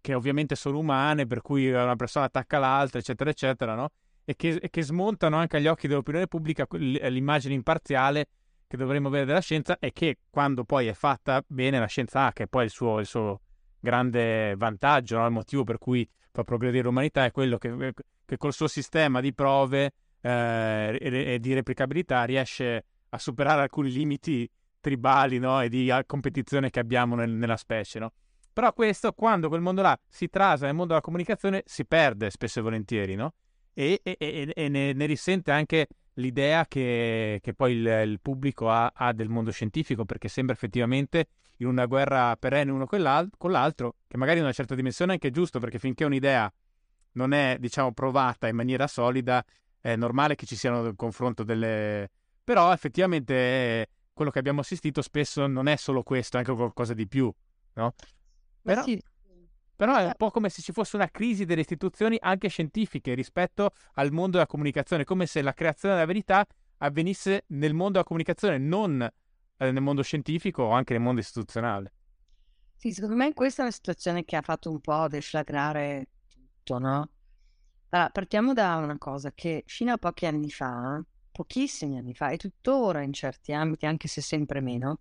[0.00, 3.90] che ovviamente sono umane per cui una persona attacca l'altra eccetera eccetera no?
[4.24, 8.26] e, che, e che smontano anche agli occhi dell'opinione pubblica l'immagine imparziale
[8.70, 12.32] che dovremmo avere della scienza e che quando poi è fatta bene la scienza ha,
[12.32, 13.40] che poi è il suo, il suo
[13.80, 15.26] grande vantaggio, no?
[15.26, 17.92] il motivo per cui fa progredire l'umanità è quello che,
[18.24, 24.48] che col suo sistema di prove eh, e, di replicabilità riesce a superare alcuni limiti
[24.78, 25.60] tribali no?
[25.60, 27.98] e di competizione che abbiamo nel, nella specie.
[27.98, 28.12] No?
[28.52, 32.60] Però questo, quando quel mondo là si trasa nel mondo della comunicazione, si perde spesso
[32.60, 33.32] e volentieri, no?
[33.72, 34.16] E, e,
[34.54, 39.28] e ne, ne, risente anche l'idea che, che poi il, il pubblico ha, ha, del
[39.28, 41.28] mondo scientifico, perché sembra effettivamente
[41.58, 43.00] in una guerra perenne uno con
[43.50, 46.52] l'altro, che magari in una certa dimensione è anche giusto, perché finché un'idea
[47.12, 49.44] non è, diciamo, provata in maniera solida,
[49.80, 52.10] è normale che ci siano nel confronto delle...
[52.42, 56.94] Però effettivamente eh, quello che abbiamo assistito spesso non è solo questo, è anche qualcosa
[56.94, 57.32] di più,
[57.74, 57.94] no?
[58.62, 58.82] Però...
[58.82, 59.00] Sì,
[59.80, 63.70] però è un po' come se ci fosse una crisi delle istituzioni anche scientifiche rispetto
[63.94, 66.46] al mondo della comunicazione, come se la creazione della verità
[66.80, 71.94] avvenisse nel mondo della comunicazione, non eh, nel mondo scientifico o anche nel mondo istituzionale.
[72.76, 77.08] Sì, secondo me questa è una situazione che ha fatto un po' deflagrare tutto, no?
[77.88, 81.02] Allora, partiamo da una cosa che fino a pochi anni fa,
[81.32, 84.98] pochissimi anni fa, e tuttora in certi ambiti, anche se sempre meno,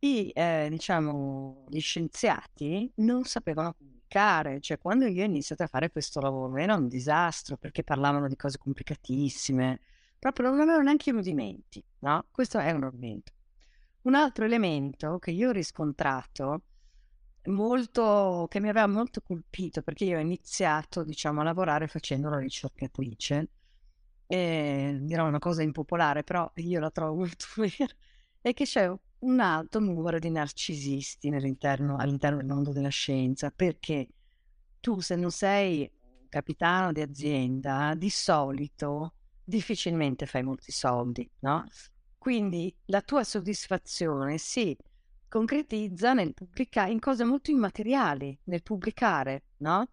[0.00, 5.90] i, eh, diciamo, gli scienziati non sapevano comunicare, cioè quando io ho iniziato a fare
[5.90, 9.80] questo lavoro era un disastro perché parlavano di cose complicatissime,
[10.18, 12.26] proprio non avevano neanche i rudimenti, no?
[12.30, 13.32] Questo è un elemento.
[14.02, 16.62] Un altro elemento che io ho riscontrato
[17.44, 22.38] molto, che mi aveva molto colpito perché io ho iniziato, diciamo, a lavorare facendo la
[22.38, 23.48] ricercatrice,
[24.26, 27.92] e dirò una cosa impopolare, però io la trovo molto vera,
[28.40, 28.90] è che c'è
[29.20, 34.08] un alto numero di narcisisti all'interno, all'interno del mondo della scienza, perché
[34.80, 35.90] tu se non sei
[36.28, 39.14] capitano di azienda, di solito
[39.44, 41.66] difficilmente fai molti soldi, no?
[42.16, 44.76] Quindi la tua soddisfazione si
[45.28, 49.88] concretizza nel pubblicare in cose molto immateriali, nel pubblicare, no?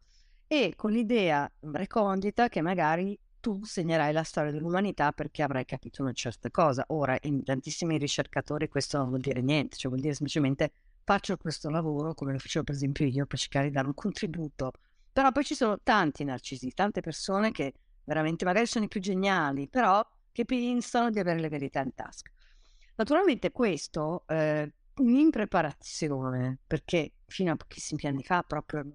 [0.47, 3.17] E con l'idea recondita che magari
[3.47, 6.83] tu segnerai la storia dell'umanità perché avrai capito una certa cosa.
[6.89, 10.73] Ora, in tantissimi ricercatori questo non vuol dire niente, cioè vuol dire semplicemente
[11.05, 14.73] faccio questo lavoro come lo facevo per esempio io per cercare di dare un contributo.
[15.13, 19.69] Però poi ci sono tanti narcisi, tante persone che veramente magari sono i più geniali,
[19.69, 22.29] però che pensano di avere le verità in tasca.
[22.95, 28.85] Naturalmente questo eh, in preparazione, perché fino a pochissimi anni fa proprio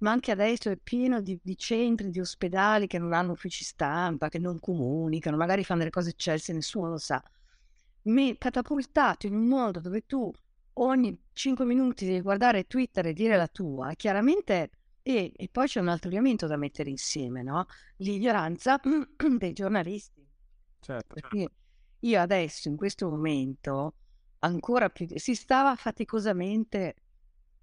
[0.00, 4.28] ma anche adesso è pieno di, di, centri, di ospedali che non hanno uffici stampa,
[4.28, 7.22] che non comunicano, magari fanno delle cose eccelse, nessuno lo sa.
[8.02, 10.30] Mi catapultato in un mondo dove tu
[10.74, 14.70] ogni 5 minuti devi guardare Twitter e dire la tua, chiaramente
[15.02, 17.66] E, e poi c'è un altro elemento da mettere insieme, no?
[17.96, 18.78] L'ignoranza
[19.38, 20.26] dei giornalisti.
[20.80, 21.14] Certo.
[21.14, 21.50] Perché
[22.00, 23.94] io adesso, in questo momento,
[24.40, 26.96] ancora più, si stava faticosamente,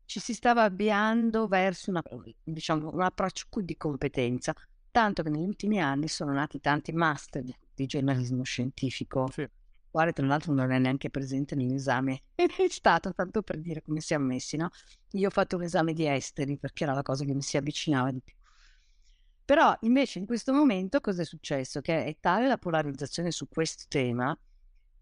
[0.08, 2.02] ci si stava avviando verso una,
[2.44, 4.54] diciamo, un approccio di competenza,
[4.90, 9.30] tanto che negli ultimi anni sono nati tanti master di, giornalismo scientifico.
[9.32, 9.48] Sì
[9.90, 14.14] quale tra l'altro non è neanche presente nell'esame è stato, tanto per dire come si
[14.14, 14.70] è ammessi, no?
[15.14, 18.12] Io ho fatto un esame di esteri perché era la cosa che mi si avvicinava
[18.12, 18.36] di più.
[19.44, 21.82] Però invece in questo momento cosa è successo?
[21.82, 24.38] Che è tale la polarizzazione su questo tema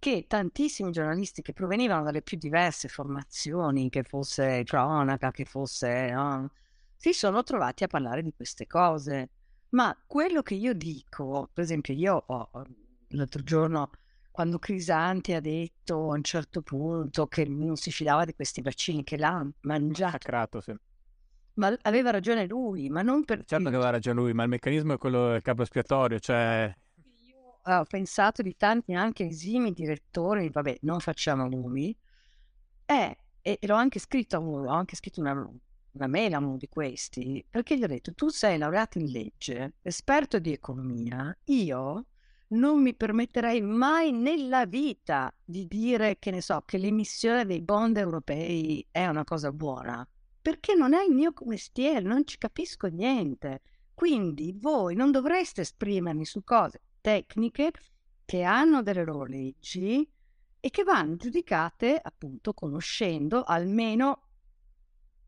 [0.05, 6.11] che tantissimi giornalisti che provenivano dalle più diverse formazioni, che fosse cronaca, che fosse...
[6.11, 6.51] No,
[6.95, 9.31] si sono trovati a parlare di queste cose.
[9.69, 12.49] Ma quello che io dico, per esempio, io ho,
[13.07, 13.89] l'altro giorno
[14.29, 19.03] quando Crisanti ha detto a un certo punto che non si fidava di questi vaccini,
[19.03, 20.11] che l'ha mangiato.
[20.11, 20.75] Sacrato, sì.
[21.55, 23.43] Ma aveva ragione lui, ma non per...
[23.43, 26.71] Certo che aveva ragione lui, ma il meccanismo è quello del capo espiatorio, cioè...
[27.67, 31.97] Ho pensato di tanti anche esimi direttori, vabbè, non facciamo nomi,
[32.85, 36.37] eh, e, e l'ho anche scritto a uno, ho anche scritto una, una mail a
[36.37, 41.35] uno di questi, perché gli ho detto, tu sei laureato in legge, esperto di economia,
[41.45, 42.05] io
[42.49, 47.97] non mi permetterei mai nella vita di dire che ne so che l'emissione dei bond
[47.97, 50.07] europei è una cosa buona,
[50.39, 53.61] perché non è il mio mestiere, non ci capisco niente.
[53.95, 57.71] Quindi voi non dovreste esprimermi su cose tecniche
[58.25, 60.09] che hanno delle loro leggi
[60.59, 64.21] e che vanno giudicate appunto conoscendo almeno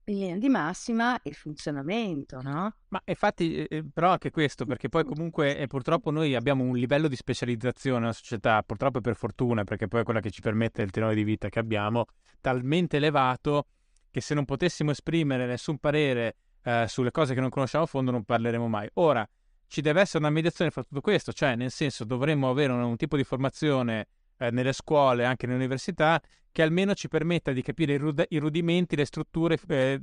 [0.05, 2.77] in linea di massima il funzionamento, no?
[2.87, 6.75] Ma infatti, eh, eh, però anche questo, perché poi comunque eh, purtroppo noi abbiamo un
[6.75, 10.81] livello di specializzazione nella società, purtroppo per fortuna, perché poi è quella che ci permette
[10.81, 12.05] il tenore di vita che abbiamo,
[12.41, 13.67] talmente elevato
[14.09, 18.09] che se non potessimo esprimere nessun parere eh, sulle cose che non conosciamo a fondo
[18.09, 18.89] non parleremo mai.
[18.93, 19.27] Ora,
[19.67, 22.95] ci deve essere una mediazione fra tutto questo, cioè nel senso dovremmo avere un, un
[22.95, 24.07] tipo di formazione
[24.37, 26.21] eh, nelle scuole, anche nelle università,
[26.51, 30.01] che almeno ci permetta di capire i, rud- i rudimenti, le strutture, eh,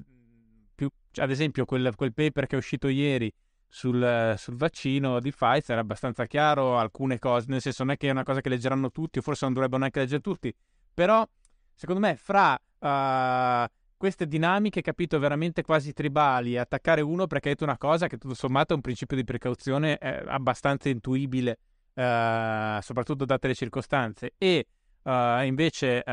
[0.74, 3.32] più, ad esempio quel, quel, paper che è uscito ieri
[3.68, 8.08] sul, sul, vaccino di Pfizer era abbastanza chiaro alcune cose, nel senso non è che
[8.08, 10.54] è una cosa che leggeranno tutti, o forse non dovrebbero neanche leggere tutti,
[10.92, 11.26] però
[11.74, 13.68] secondo me fra uh,
[14.04, 18.34] queste dinamiche, capito, veramente quasi tribali, attaccare uno perché ha detto una cosa che tutto
[18.34, 21.58] sommato è un principio di precauzione abbastanza intuibile,
[21.94, 24.66] uh, soprattutto date le circostanze, e
[25.04, 26.04] uh, invece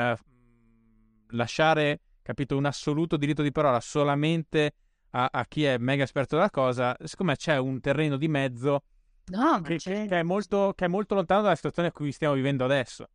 [1.31, 4.72] lasciare, capito, un assoluto diritto di parola solamente
[5.09, 8.84] a, a chi è mega esperto della cosa, secondo me c'è un terreno di mezzo
[9.26, 12.63] no, che, che, è molto, che, è molto, lontano dalla situazione a cui stiamo vivendo
[12.63, 13.09] adesso.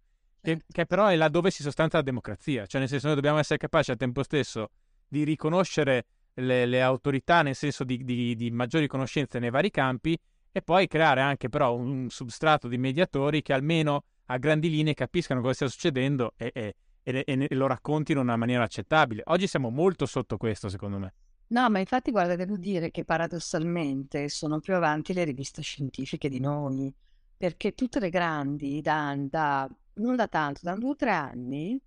[0.47, 3.39] Che, che, però è là dove si sostanzia la democrazia, cioè nel senso noi dobbiamo
[3.39, 4.71] essere capaci al tempo stesso
[5.09, 10.17] di riconoscere le, le autorità nel senso di, di, di, maggiori conoscenze nei vari campi
[10.53, 15.41] e poi creare anche però un substrato di mediatori che almeno a grandi linee capiscano
[15.41, 19.23] cosa sta succedendo e, e, e, e lo raccontino in una maniera accettabile.
[19.25, 21.15] Oggi siamo molto sotto questo, secondo me.
[21.49, 26.39] No, ma infatti guarda, devo dire che paradossalmente sono più avanti le riviste scientifiche di
[26.39, 26.95] noi,
[27.37, 31.81] perché tutte le grandi, da, da non da tanto, da due o tre anni,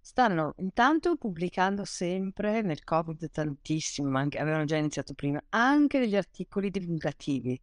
[0.00, 6.16] stanno intanto pubblicando sempre nel Covid tantissimo, ma anche, avevano già iniziato prima, anche degli
[6.16, 7.60] articoli divulgativi.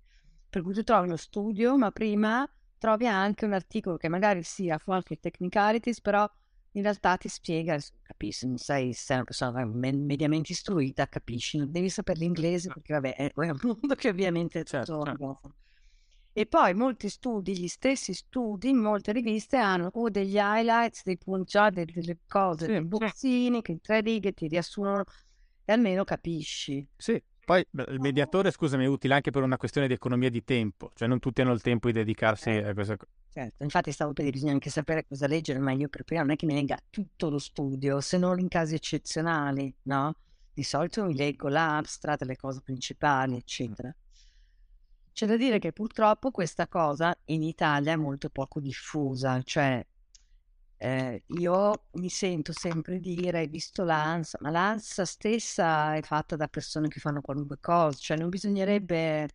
[0.50, 4.80] Per cui tu trovi uno studio, ma prima trovi anche un articolo che magari sia
[4.84, 6.30] qualche technicalities, però
[6.72, 11.90] in realtà ti spiega, capisci, non sei, sei una persona mediamente istruita, capisci, non devi
[11.90, 15.42] sapere l'inglese perché vabbè è, un mondo che ovviamente è tutto certo.
[16.34, 21.58] E poi molti studi, gli stessi studi molte riviste hanno o degli highlights, dei punti,
[21.72, 25.03] delle cose, sì, dei bozzini che in tre righe ti riassumono
[25.66, 26.88] e almeno capisci.
[26.95, 30.91] Sì, poi il mediatore, scusami, è utile anche per una questione di economia di tempo,
[30.94, 32.70] cioè non tutti hanno il tempo di dedicarsi eh.
[32.70, 33.12] a questa cosa.
[33.34, 36.32] Certo, infatti stavo per dire, bisogna anche sapere cosa leggere, ma io per prima non
[36.32, 40.16] è che mi legga tutto lo studio, se non in casi eccezionali, no?
[40.53, 43.94] Di solito mi leggo l'abstract, le cose principali, eccetera.
[45.14, 49.86] C'è da dire che purtroppo questa cosa in Italia è molto poco diffusa, cioè
[50.78, 56.48] eh, io mi sento sempre dire, hai visto l'ANSA, ma l'ANSA stessa è fatta da
[56.48, 59.28] persone che fanno qualunque cosa, cioè non bisognerebbe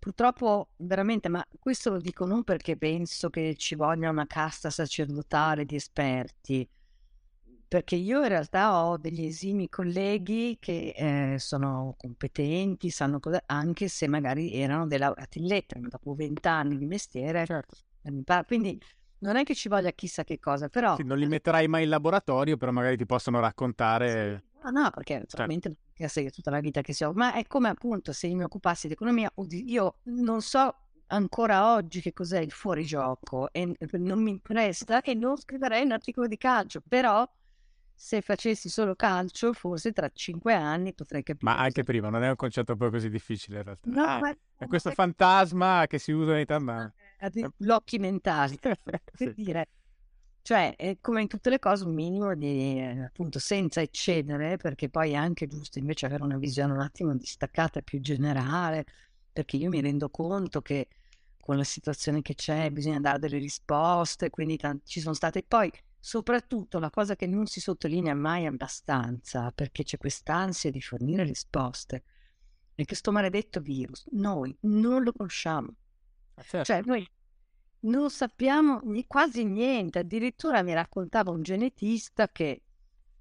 [0.00, 5.66] Purtroppo, veramente, ma questo lo dico non perché penso che ci voglia una casta sacerdotale
[5.66, 6.66] di esperti,
[7.70, 13.86] perché io in realtà ho degli esimi colleghi che eh, sono competenti, sanno cosa, anche
[13.86, 17.46] se magari erano dei laureati in lettere, dopo vent'anni di mestiere.
[17.46, 17.76] Certo.
[18.44, 18.76] Quindi
[19.18, 20.96] non è che ci voglia chissà che cosa, però...
[20.96, 24.42] Sì, non li metterai mai in laboratorio, però magari ti possono raccontare...
[24.42, 25.26] Sì Ah, no, perché Certo.
[25.28, 28.42] naturalmente non sei tutta la vita che si ma è come appunto se io mi
[28.42, 30.74] occupassi di economia, io non so
[31.06, 36.26] ancora oggi che cos'è il fuorigioco e non mi interessa e non scriverei un articolo
[36.26, 37.26] di calcio, però
[38.00, 41.52] se facessi solo calcio, forse tra cinque anni potrei capire.
[41.52, 43.88] Ma anche prima, non è un concetto poi così difficile in realtà.
[43.90, 46.92] No, Ah, ma è questo ma- fantasma che si usa ogni tanto, ma...
[47.18, 48.78] eh, di- blocchi mentali, per
[49.14, 49.32] Sì.
[49.34, 49.68] dire.
[50.42, 55.12] Cioè, come in tutte le cose, un minimo di, eh, appunto, senza eccedere, perché poi
[55.12, 58.84] è anche giusto invece avere una visione un attimo distaccata, più generale,
[59.32, 60.88] perché io mi rendo conto che
[61.40, 65.44] con la situazione che c'è bisogna dare delle risposte, quindi tan- ci sono state.
[65.44, 65.70] Poi,
[66.00, 71.96] soprattutto, la cosa che non si sottolinea mai abbastanza, perché c'è quest'ansia di fornire risposte,
[72.74, 75.74] è che questo maledetto virus noi non lo conosciamo.
[76.34, 76.64] Ah, certo.
[76.64, 77.06] Cioè, noi
[77.80, 79.98] non sappiamo quasi niente.
[79.98, 82.62] Addirittura mi raccontava un genetista che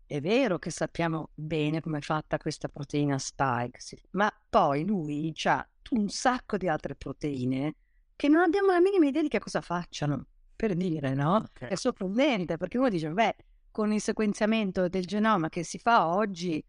[0.06, 5.32] è vero che sappiamo bene come è fatta questa proteina spike, sì, ma poi lui
[5.44, 7.76] ha un sacco di altre proteine
[8.16, 10.26] che non abbiamo la minima idea di che cosa facciano.
[10.60, 11.36] Per dire, no?
[11.36, 11.68] Ok.
[11.68, 13.34] È sorprendente perché uno dice, beh,
[13.72, 16.62] con il sequenziamento del genoma che si fa oggi,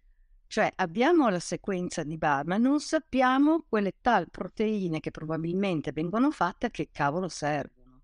[0.47, 6.31] cioè abbiamo la sequenza di base, ma non sappiamo quelle tal proteine che probabilmente vengono
[6.31, 8.03] fatte a che cavolo servono.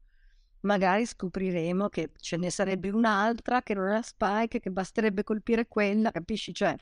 [0.63, 5.69] Magari scopriremo che ce ne sarebbe un'altra che non è la spike, che basterebbe colpire
[5.69, 6.53] quella, capisci?
[6.53, 6.75] Cioè,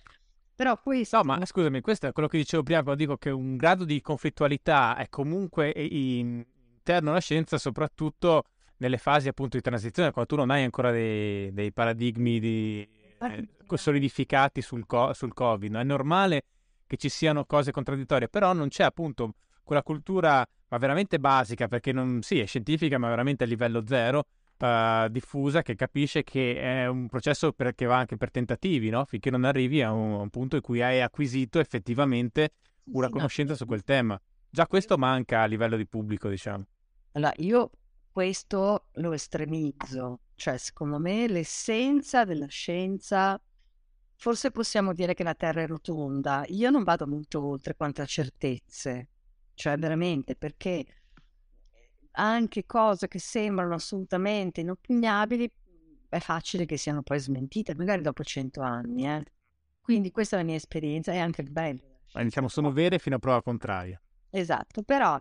[0.54, 1.18] però questo...
[1.18, 4.00] No, ma scusami, questo è quello che dicevo prima quando dico che un grado di
[4.00, 6.42] conflittualità è comunque in-
[6.84, 8.44] interno alla scienza, soprattutto
[8.84, 12.86] nelle fasi appunto di transizione, quando tu non hai ancora dei, dei paradigmi di-
[13.18, 15.72] eh, solidificati sul, co- sul Covid.
[15.72, 15.80] no?
[15.80, 16.42] È normale
[16.86, 21.92] che ci siano cose contraddittorie, però non c'è appunto quella cultura, ma veramente basica, perché
[21.92, 24.26] non, sì, è scientifica, ma veramente a livello zero,
[24.58, 29.06] eh, diffusa, che capisce che è un processo per- che va anche per tentativi, no?
[29.06, 32.50] Finché non arrivi a un, a un punto in cui hai acquisito effettivamente
[32.92, 34.20] una conoscenza su quel tema.
[34.50, 36.66] Già questo manca a livello di pubblico, diciamo.
[37.12, 37.70] Allora, io
[38.14, 43.42] questo lo estremizzo, cioè secondo me l'essenza della scienza,
[44.14, 48.04] forse possiamo dire che la Terra è rotonda, io non vado molto oltre quanto a
[48.04, 49.08] certezze,
[49.54, 50.84] cioè veramente perché
[52.12, 55.50] anche cose che sembrano assolutamente inoppugnabili
[56.08, 59.24] è facile che siano poi smentite, magari dopo cento anni, eh.
[59.80, 61.98] Quindi questa è la mia esperienza e anche il bello.
[62.12, 62.60] Ma diciamo scienza.
[62.60, 64.00] sono vere fino a prova contraria.
[64.30, 65.20] Esatto, però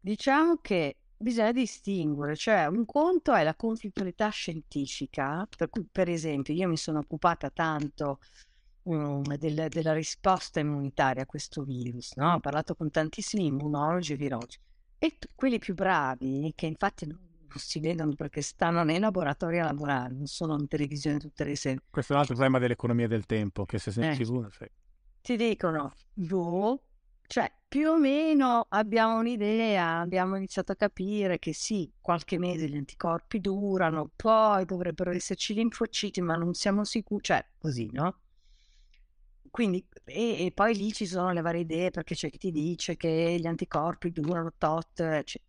[0.00, 6.54] diciamo che bisogna distinguere, cioè un conto è la conflittualità scientifica, per cui per esempio
[6.54, 8.18] io mi sono occupata tanto
[8.88, 12.34] mm, del- della risposta immunitaria a questo virus, no?
[12.34, 14.58] Ho parlato con tantissimi immunologi e virologi
[14.98, 17.18] e quelli più bravi, che infatti non,
[17.54, 21.82] si vedono perché stanno nei laboratori a lavorare, non sono in televisione tutte le sere,
[21.90, 24.26] Questo è un altro tema dell'economia del tempo, che se senti Eh.
[24.28, 24.70] uno, sai.
[25.20, 26.82] ti dicono, boh,
[27.30, 32.76] cioè più o meno abbiamo un'idea, abbiamo iniziato a capire che sì, qualche mese gli
[32.76, 38.18] anticorpi durano, poi dovrebbero esserci linfociti, ma non siamo sicuri, cioè così, no?
[39.48, 42.96] Quindi, e, e poi lì ci sono le varie idee perché c'è chi ti dice
[42.96, 45.48] che gli anticorpi durano tot, eccetera.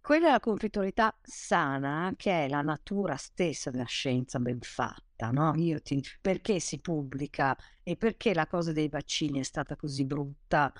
[0.00, 5.52] Quella è la conflittualità sana, che è la natura stessa della scienza ben fatta, no?
[5.56, 10.72] Io ti, perché si pubblica e perché la cosa dei vaccini è stata così brutta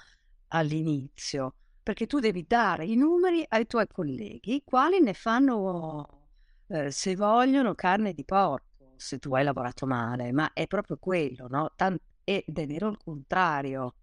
[0.49, 1.55] all'inizio?
[1.83, 6.29] Perché tu devi dare i numeri ai tuoi colleghi, quali ne fanno,
[6.69, 11.47] eh, se vogliono, carne di porco, se tu hai lavorato male, ma è proprio quello,
[11.49, 11.73] no?
[11.77, 13.95] Tan- ed è vero il contrario.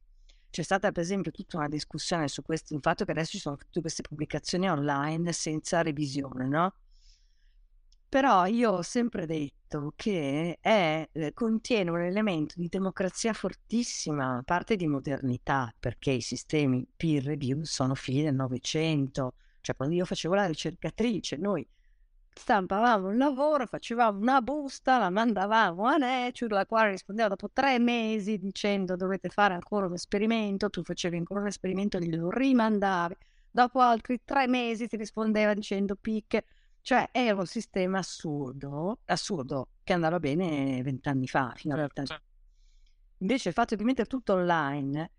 [0.50, 3.58] C'è stata per esempio tutta una discussione su questo, il fatto che adesso ci sono
[3.58, 6.74] tutte queste pubblicazioni online senza revisione, no?
[8.16, 14.78] Però io ho sempre detto che è, eh, contiene un elemento di democrazia fortissima, parte
[14.78, 19.34] di modernità, perché i sistemi peer review sono figli del Novecento.
[19.60, 21.68] Cioè, quando io facevo la ricercatrice, noi
[22.34, 27.80] stampavamo un lavoro, facevamo una busta, la mandavamo a Nature, la quale rispondeva dopo tre
[27.80, 33.18] mesi dicendo dovete fare ancora un esperimento, tu facevi ancora un esperimento, glielo rimandavi,
[33.52, 36.46] dopo altri tre mesi ti rispondeva dicendo picche,
[36.86, 41.80] cioè era un sistema assurdo, assurdo, che andava bene vent'anni fa, fino a Certo.
[41.80, 42.22] vent'anni fa.
[43.20, 45.12] Invece il fatto di mettere tutto online,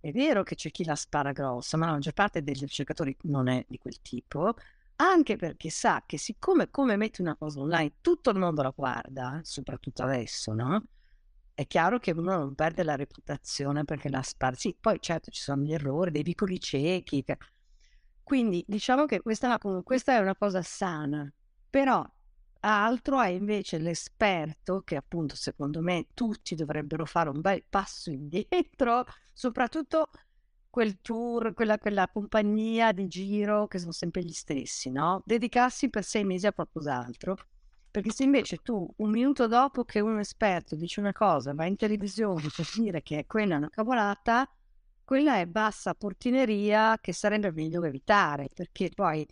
[0.00, 3.48] è vero che c'è chi la spara grossa, ma la maggior parte degli ricercatori non
[3.48, 4.54] è di quel tipo,
[4.96, 9.40] anche perché sa che siccome come metti una cosa online tutto il mondo la guarda,
[9.44, 10.84] soprattutto adesso, no?
[11.54, 14.56] È chiaro che uno non perde la reputazione perché la spara.
[14.56, 17.24] Sì, poi certo ci sono gli errori, dei vicoli ciechi.
[18.24, 21.30] Quindi diciamo che questa questa è una cosa sana,
[21.70, 22.04] però
[22.60, 29.04] altro è invece l'esperto che appunto secondo me tutti dovrebbero fare un bel passo indietro,
[29.32, 30.08] soprattutto
[30.70, 35.22] quel tour, quella, quella compagnia di giro che sono sempre gli stessi, no?
[35.24, 37.36] Dedicarsi per sei mesi a qualcos'altro.
[37.90, 41.76] Perché se invece tu un minuto dopo che un esperto dice una cosa, va in
[41.76, 44.50] televisione per dire che quella è una cavolata,
[45.04, 49.26] quella è bassa portineria che sarebbe meglio evitare, perché poi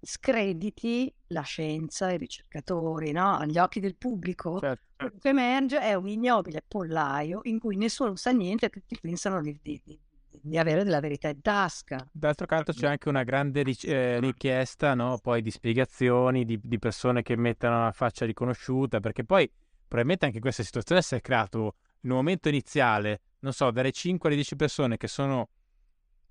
[0.00, 3.36] screditi la scienza, i ricercatori, no?
[3.36, 4.58] agli occhi del pubblico.
[4.60, 5.18] Certo, Quello certo.
[5.20, 9.58] che emerge è un ignobile pollaio in cui nessuno sa niente e tutti pensano di,
[9.62, 12.08] di- di- avere della verità in tasca.
[12.12, 15.18] D'altro canto c'è anche una grande eh, richiesta, no?
[15.18, 19.50] Poi di spiegazioni, di, di persone che mettano una faccia riconosciuta, perché poi
[19.88, 24.28] probabilmente anche questa situazione si è creato in un momento iniziale, non so, dalle 5
[24.28, 25.48] alle 10 persone che sono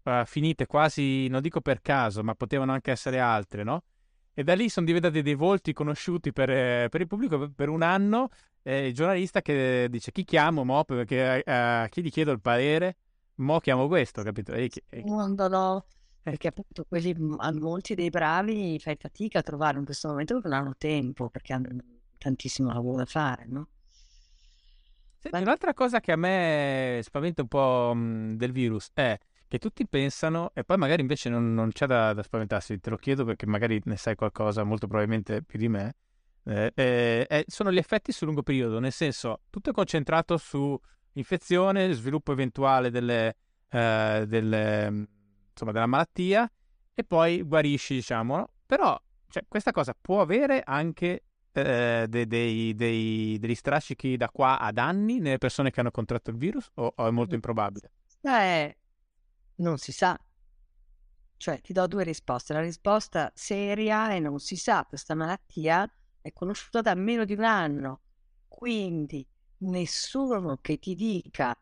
[0.04, 3.84] eh, finite quasi, non dico per caso, ma potevano anche essere altre, no?
[4.34, 7.82] E da lì sono diventati dei volti conosciuti per, eh, per il pubblico per- un
[7.82, 8.30] anno.
[8.64, 12.42] eh, il giornalista che dice chi chiamo, mo, perché eh, a chi gli chiedo il
[12.42, 12.98] parere,
[13.36, 14.54] mo chiamo questo, capito?
[14.54, 15.86] E e- No, no,
[16.22, 20.50] perché appunto quelli, a molti dei bravi fai fatica a trovare in questo momento perché
[20.50, 21.68] non hanno tempo, perché hanno
[22.18, 23.68] tantissimo lavoro da fare, no?
[25.30, 29.88] Senti, un'altra cosa che a me spaventa un po' mh, del virus è che tutti
[29.88, 33.46] pensano, e poi magari invece non, non c'è da, da spaventarsi, te lo chiedo perché
[33.46, 35.96] magari ne sai qualcosa molto probabilmente più di me,
[36.46, 40.80] eh, eh, eh, sono gli effetti sul lungo periodo, nel senso tutto è concentrato su
[41.14, 43.36] infezione, sviluppo eventuale delle,
[43.70, 45.08] eh, delle, mh,
[45.52, 46.52] insomma, della malattia
[46.94, 48.50] e poi guarisci, diciamo, no?
[48.66, 49.00] Però
[49.30, 51.24] cioè, questa cosa può avere anche
[51.58, 56.30] eh, dei, dei- dei- degli strascichi da qua ad anni nelle persone che hanno contratto
[56.32, 57.92] il virus o, o è molto improbabile?
[58.24, 58.76] Eh,
[59.58, 60.20] non si sa.
[61.38, 62.54] Cioè, ti do due risposte.
[62.54, 65.90] La risposta seria è non si sa, questa malattia
[66.22, 68.02] è conosciuta da meno di un anno,
[68.48, 69.28] quindi
[69.58, 71.58] nessuno che ti dica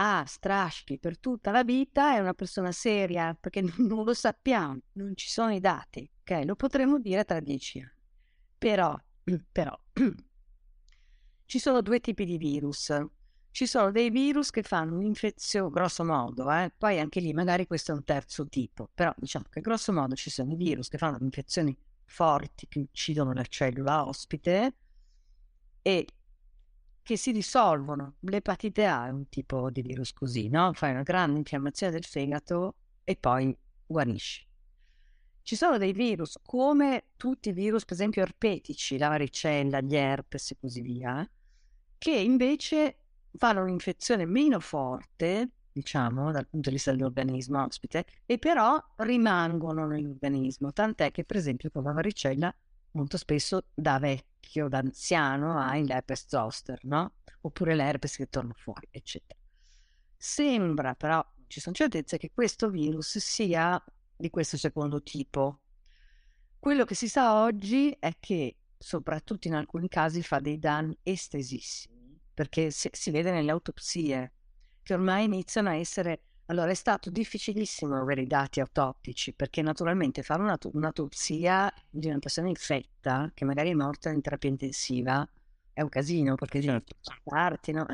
[0.00, 5.16] ha strascichi per tutta la vita è una persona seria, perché non lo sappiamo, non
[5.16, 6.44] ci sono i dati, ok?
[6.44, 7.92] Lo potremo dire tra dieci anni.
[8.58, 8.96] Però,
[9.52, 9.78] però,
[11.44, 12.92] ci sono due tipi di virus.
[13.50, 16.72] Ci sono dei virus che fanno un'infezione, grosso modo, eh?
[16.76, 20.30] poi anche lì magari questo è un terzo tipo, però diciamo che grosso modo ci
[20.30, 24.76] sono i virus che fanno infezioni forti che uccidono la cellula ospite
[25.82, 26.06] e
[27.02, 28.16] che si risolvono.
[28.20, 30.72] L'epatite A è un tipo di virus così, no?
[30.74, 33.56] Fai una grande infiammazione del fegato e poi
[33.86, 34.47] guarisci.
[35.48, 40.50] Ci sono dei virus come tutti i virus, per esempio erpetici, la varicella, gli herpes
[40.50, 41.26] e così via,
[41.96, 42.98] che invece
[43.34, 50.70] fanno un'infezione meno forte, diciamo, dal punto di vista dell'organismo ospite, e però rimangono nell'organismo.
[50.70, 52.54] Tant'è che, per esempio, con la varicella
[52.90, 57.14] molto spesso da vecchio, da anziano, hai l'herpes zoster, no?
[57.40, 59.40] Oppure l'herpes che torna fuori, eccetera.
[60.14, 63.82] Sembra però, ci sono certezze che questo virus sia
[64.18, 65.60] di questo secondo tipo.
[66.58, 72.18] Quello che si sa oggi è che, soprattutto in alcuni casi, fa dei danni estesissimi,
[72.34, 74.32] perché si, si vede nelle autopsie,
[74.82, 76.22] che ormai iniziano a essere...
[76.46, 82.18] Allora, è stato difficilissimo avere i dati autoptici, perché naturalmente fare una- un'autopsia di una
[82.18, 85.28] persona infetta, che magari è morta in terapia intensiva,
[85.72, 86.96] è un casino, perché Certo.
[87.22, 87.86] parti, no?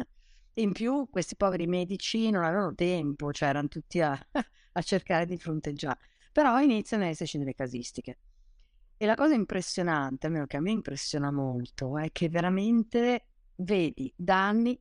[0.54, 4.16] In più, questi poveri medici non avevano tempo, cioè erano tutti a,
[4.72, 5.98] a cercare di fronteggiare.
[6.34, 8.18] Però iniziano ad esserci delle casistiche.
[8.96, 14.76] E la cosa impressionante, almeno che a me impressiona molto, è che veramente vedi danni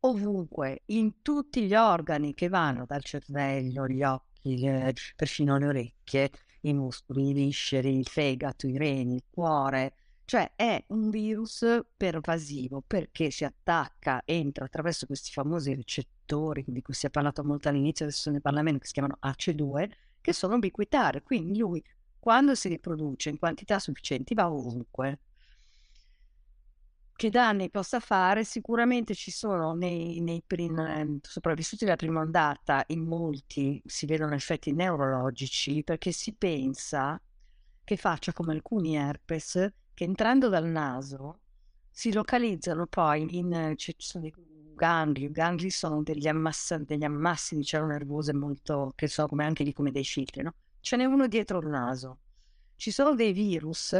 [0.00, 6.30] ovunque, in tutti gli organi che vanno dal cervello, gli occhi, le- perfino le orecchie,
[6.62, 9.94] i muscoli, i visceri, il fegato, i reni, il cuore.
[10.26, 11.64] Cioè è un virus
[11.96, 17.70] pervasivo perché si attacca, entra attraverso questi famosi recettori di cui si è parlato molto
[17.70, 19.88] all'inizio, adesso ne parla meno, che si chiamano AC2,
[20.20, 21.22] che sono ubiquitari.
[21.22, 21.82] Quindi lui,
[22.18, 25.20] quando si riproduce in quantità sufficienti, va ovunque.
[27.20, 28.44] Che danni possa fare?
[28.44, 34.72] Sicuramente ci sono nei, nei prim- sopravvissuti della prima ondata, in molti si vedono effetti
[34.72, 37.20] neurologici perché si pensa
[37.84, 41.40] che faccia come alcuni herpes che entrando dal naso
[41.90, 44.32] si localizzano poi in ci sono dei
[44.80, 49.44] gangli, i gangli sono degli, ammassa- degli ammassi di cellule nervose molto che sono come
[49.44, 50.54] anche lì come dei filtri, no?
[50.80, 52.18] Ce n'è uno dietro il naso.
[52.76, 53.94] Ci sono dei virus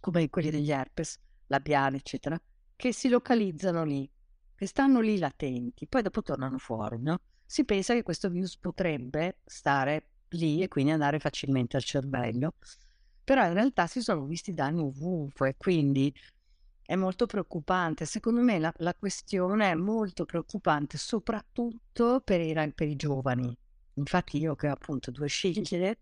[0.00, 2.40] come quelli degli herpes labiali, eccetera,
[2.76, 4.10] che si localizzano lì,
[4.54, 7.20] che stanno lì latenti, poi dopo tornano fuori, no?
[7.44, 12.54] Si pensa che questo virus potrebbe stare lì e quindi andare facilmente al cervello.
[13.24, 16.12] però in realtà si sono visti danni ovunque, quindi
[16.90, 18.04] è molto preoccupante.
[18.04, 23.56] Secondo me la, la questione è molto preoccupante soprattutto per i, per i giovani.
[23.94, 26.00] Infatti io che ho appunto due figlie,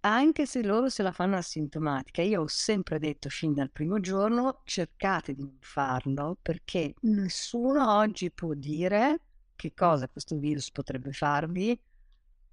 [0.00, 4.62] anche se loro se la fanno asintomatica, io ho sempre detto fin dal primo giorno
[4.64, 9.20] cercate di non farlo perché nessuno oggi può dire
[9.56, 11.78] che cosa questo virus potrebbe farvi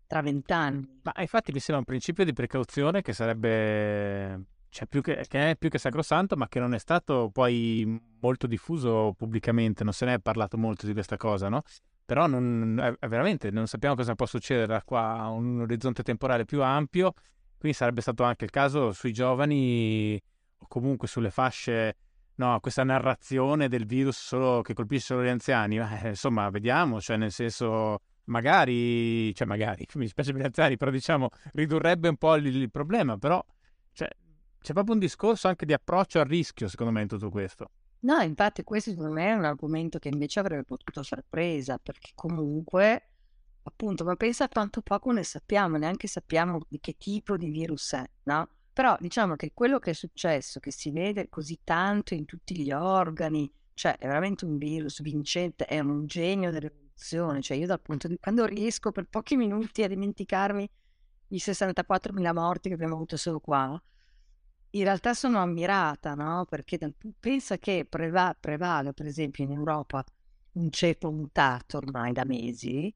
[0.05, 0.99] tra vent'anni.
[1.03, 5.55] Ma infatti mi sembra un principio di precauzione che sarebbe cioè più che, che, è
[5.55, 10.15] più che sacrosanto, ma che non è stato poi molto diffuso pubblicamente, non se ne
[10.15, 11.61] è parlato molto di questa cosa, no?
[12.03, 16.43] Però non, è, veramente non sappiamo cosa può succedere da qua a un orizzonte temporale
[16.43, 17.13] più ampio,
[17.57, 20.21] quindi sarebbe stato anche il caso sui giovani
[20.57, 21.95] o comunque sulle fasce,
[22.35, 27.15] no, questa narrazione del virus solo, che colpisce solo gli anziani, eh, insomma, vediamo, cioè
[27.15, 32.35] nel senso magari, cioè magari, mi spiace per gli anziani, però diciamo ridurrebbe un po'
[32.35, 33.41] il, il problema, però
[34.65, 37.69] c'è proprio un discorso anche di approccio al rischio, secondo me, in tutto questo.
[37.99, 42.13] No, infatti questo secondo me è un argomento che invece avrebbe potuto far presa, perché
[42.15, 43.09] comunque,
[43.61, 48.03] appunto, ma pensa quanto poco ne sappiamo, neanche sappiamo di che tipo di virus è,
[48.23, 48.49] no?
[48.73, 52.71] Però diciamo che quello che è successo, che si vede così tanto in tutti gli
[52.71, 58.07] organi, cioè è veramente un virus vincente, è un genio dell'evoluzione, cioè io dal punto
[58.07, 60.69] di quando riesco per pochi minuti a dimenticarmi
[61.29, 63.79] i 64.000 morti che abbiamo avuto solo qua,
[64.75, 66.45] in realtà sono ammirata, no?
[66.49, 66.77] Perché
[67.19, 70.03] pensa che preva- prevale, per esempio, in Europa
[70.53, 72.93] un ceppo mutato ormai da mesi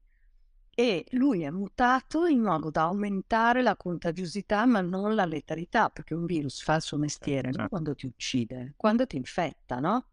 [0.74, 6.14] e lui è mutato in modo da aumentare la contagiosità ma non la letalità, perché
[6.14, 7.68] un virus fa il suo mestiere non certo.
[7.68, 10.06] quando ti uccide, quando ti infetta, no?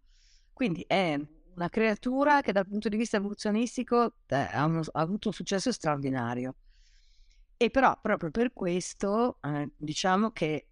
[0.51, 1.19] Quindi è
[1.55, 5.71] una creatura che dal punto di vista evoluzionistico eh, ha, uno, ha, avuto un successo
[5.71, 6.55] straordinario.
[7.55, 10.66] E però proprio per questo eh, diciamo che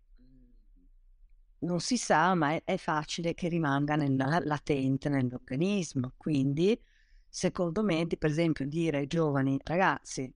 [1.66, 6.14] non si sa, ma è, è facile che rimanga nella, latente nell'organismo.
[6.16, 6.80] Quindi,
[7.28, 10.32] secondo me, per esempio, dire ai giovani ragazzi,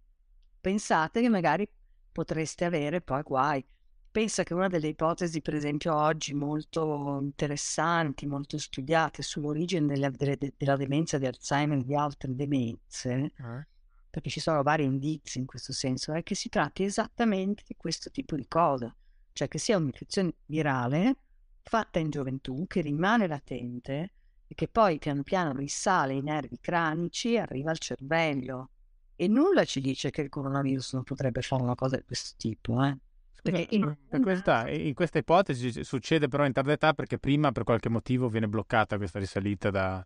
[0.59, 1.69] pensate che magari
[2.11, 3.65] potreste avere poi guai.
[4.11, 10.35] Pensa che una delle ipotesi, per esempio, oggi molto interessanti, molto studiate sull'origine della, della,
[10.57, 13.67] della demenza di Alzheimer e di altre demenze, eh.
[14.09, 18.09] perché ci sono vari indizi in questo senso, è che si tratti esattamente di questo
[18.09, 18.93] tipo di cosa
[19.39, 21.15] cioè che sia un'infezione virale
[21.61, 24.11] fatta in gioventù che rimane latente
[24.45, 28.71] e che poi piano piano risale ai nervi cranici e arriva al cervello.
[29.15, 32.83] E nulla ci dice che il coronavirus non potrebbe fare una cosa di questo tipo,
[32.83, 32.97] eh?
[33.43, 37.87] In, in, questa, in, questa, ipotesi succede però in tarda età perché prima per qualche
[37.87, 40.05] motivo viene bloccata questa risalita da...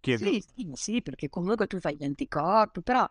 [0.00, 0.24] Chiedo.
[0.24, 3.06] Sì, sì, sì, perché comunque tu fai gli anticorpi, però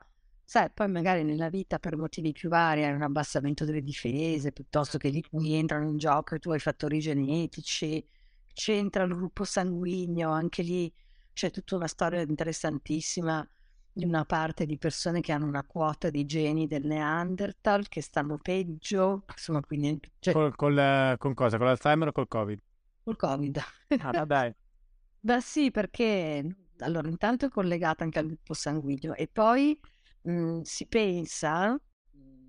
[0.50, 4.98] sai, poi magari nella vita per motivi più vari hai un abbassamento delle difese, piuttosto
[4.98, 5.24] che lì
[5.54, 8.04] entrano in gioco i tuoi fattori genetici,
[8.52, 10.92] c'entra il gruppo sanguigno, anche lì
[11.34, 13.48] c'è tutta una storia interessantissima
[13.94, 18.40] di una parte di persone che hanno una quota di geni del Neanderthal che stanno
[18.42, 20.00] peggio, insomma, quindi...
[20.18, 20.34] Cioè...
[20.34, 21.58] Col, col, con cosa?
[21.58, 22.60] Con l'Alzheimer o col Covid?
[23.04, 23.60] Col Covid.
[24.00, 24.52] Ah, dai.
[25.22, 26.44] Beh sì, perché
[26.80, 29.80] allora intanto è collegata anche al gruppo sanguigno e poi
[30.22, 31.80] mh, si pensa,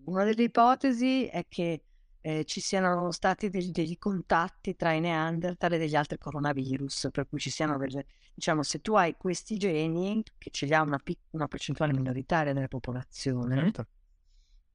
[0.05, 1.85] una delle ipotesi è che
[2.23, 7.29] eh, ci siano stati degli, degli, contatti tra i Neanderthal e degli altri coronavirus, per
[7.29, 10.99] cui ci siano delle, diciamo, se tu hai questi geni, che ce li ha una,
[10.99, 13.87] pic- una percentuale minoritaria della popolazione, certo.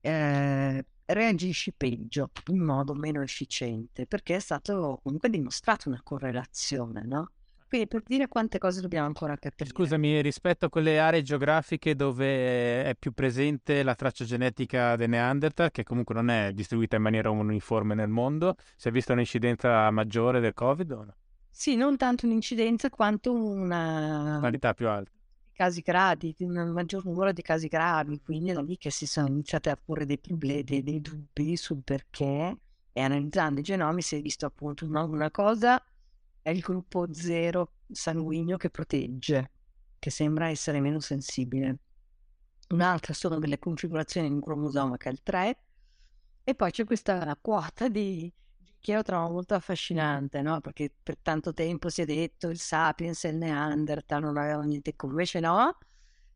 [0.01, 7.31] eh, reagisci peggio, in modo meno efficiente, perché è stato comunque dimostrato una correlazione, no?
[7.67, 9.69] Quindi per dire quante cose dobbiamo ancora capire.
[9.69, 15.71] Scusami, rispetto a quelle aree geografiche dove è più presente la traccia genetica del Neanderthal,
[15.71, 20.39] che comunque non è distribuita in maniera uniforme nel mondo, si è vista un'incidenza maggiore
[20.39, 21.15] del Covid o no?
[21.49, 25.11] Sì, non tanto un'incidenza quanto una qualità più alta.
[25.53, 29.27] Casi gravi, un maggior numero di casi gravi, quindi è da lì che si sono
[29.27, 32.57] iniziati a porre dei problemi, dei, dei dubbi sul perché
[32.91, 35.81] e analizzando i genomi si è visto appunto una, una cosa
[36.45, 39.49] è il gruppo zero sanguigno che protegge,
[39.97, 41.79] che sembra essere meno sensibile.
[42.69, 45.57] Un'altra sono delle configurazioni di un cromosoma che è il 3
[46.43, 48.31] e poi c'è questa quota di
[48.79, 50.61] che io trovo molto affascinante, no?
[50.61, 54.91] Perché per tanto tempo si è detto il sapiens e il neanderthal non avevano niente
[54.91, 55.75] in invece no,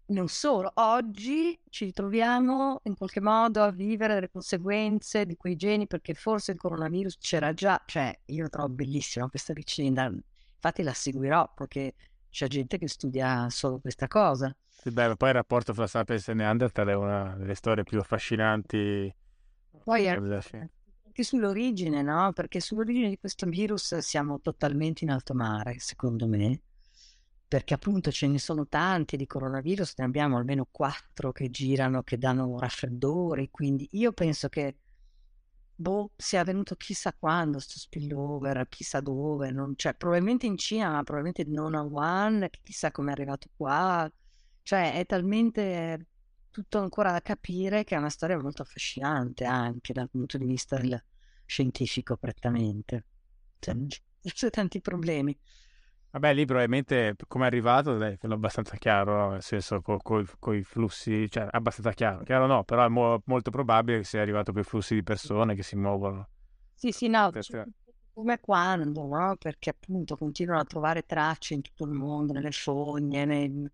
[0.10, 5.88] non solo, oggi ci ritroviamo in qualche modo a vivere delle conseguenze di quei geni
[5.88, 10.94] perché forse il coronavirus c'era già, cioè io la trovo bellissima questa vicenda, infatti la
[10.94, 11.96] seguirò perché
[12.30, 14.56] c'è gente che studia solo questa cosa.
[14.68, 19.14] Sì, beh, poi il rapporto fra Sapiens e Neanderthal è una delle storie più affascinanti.
[19.84, 22.32] Poi anche sull'origine, no?
[22.34, 26.62] Perché sull'origine di questo virus siamo totalmente in alto mare, secondo me,
[27.50, 32.20] perché appunto ce ne sono tanti di coronavirus, ne abbiamo almeno quattro che girano, che
[32.20, 34.78] danno raffreddori, quindi io penso che
[35.74, 41.02] boh, sia avvenuto chissà quando sto spillover, chissà dove, non, cioè probabilmente in Cina, ma
[41.02, 44.08] probabilmente non a Wuhan, chissà come è arrivato qua,
[44.62, 46.06] cioè è talmente
[46.52, 50.80] tutto ancora da capire che è una storia molto affascinante anche dal punto di vista
[51.46, 53.06] scientifico prettamente.
[53.58, 53.76] Cioè,
[54.22, 55.36] c'è tanti problemi.
[56.12, 61.48] Vabbè, lì probabilmente come è arrivato è abbastanza chiaro, nel senso con i flussi, cioè
[61.52, 64.96] abbastanza chiaro, chiaro no, però è mo- molto probabile che sia arrivato con i flussi
[64.96, 66.28] di persone che si muovono.
[66.74, 67.64] Sì, sì, no, perché...
[68.12, 69.36] come quando, no?
[69.38, 73.70] Perché appunto continuano a trovare tracce in tutto il mondo, nelle fogne, nei,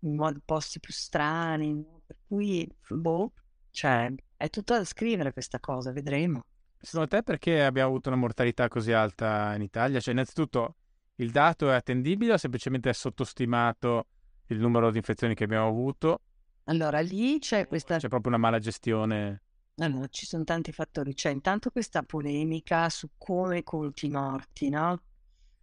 [0.00, 2.02] in posti più strani, no?
[2.04, 3.32] per cui, boh,
[3.70, 6.44] cioè, è tutto da scrivere questa cosa, vedremo.
[6.80, 10.00] Secondo te perché abbiamo avuto una mortalità così alta in Italia?
[10.00, 10.74] Cioè, innanzitutto
[11.20, 14.06] il dato è attendibile o semplicemente è sottostimato
[14.46, 16.20] il numero di infezioni che abbiamo avuto?
[16.64, 17.98] Allora, lì c'è questa...
[17.98, 19.42] C'è proprio una mala gestione.
[19.76, 21.14] Allora, ci sono tanti fattori.
[21.14, 25.02] C'è intanto questa polemica su come conti i morti, no?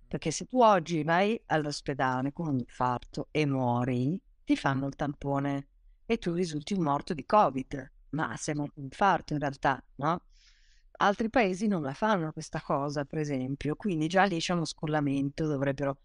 [0.08, 5.68] Perché se tu oggi vai all'ospedale con un infarto e muori, ti fanno il tampone
[6.06, 7.92] e tu risulti un morto di Covid.
[8.10, 10.22] Ma sei morto di infarto in realtà, no?
[10.98, 15.46] Altri paesi non la fanno questa cosa, per esempio, quindi già lì c'è uno scollamento,
[15.46, 15.98] dovrebbero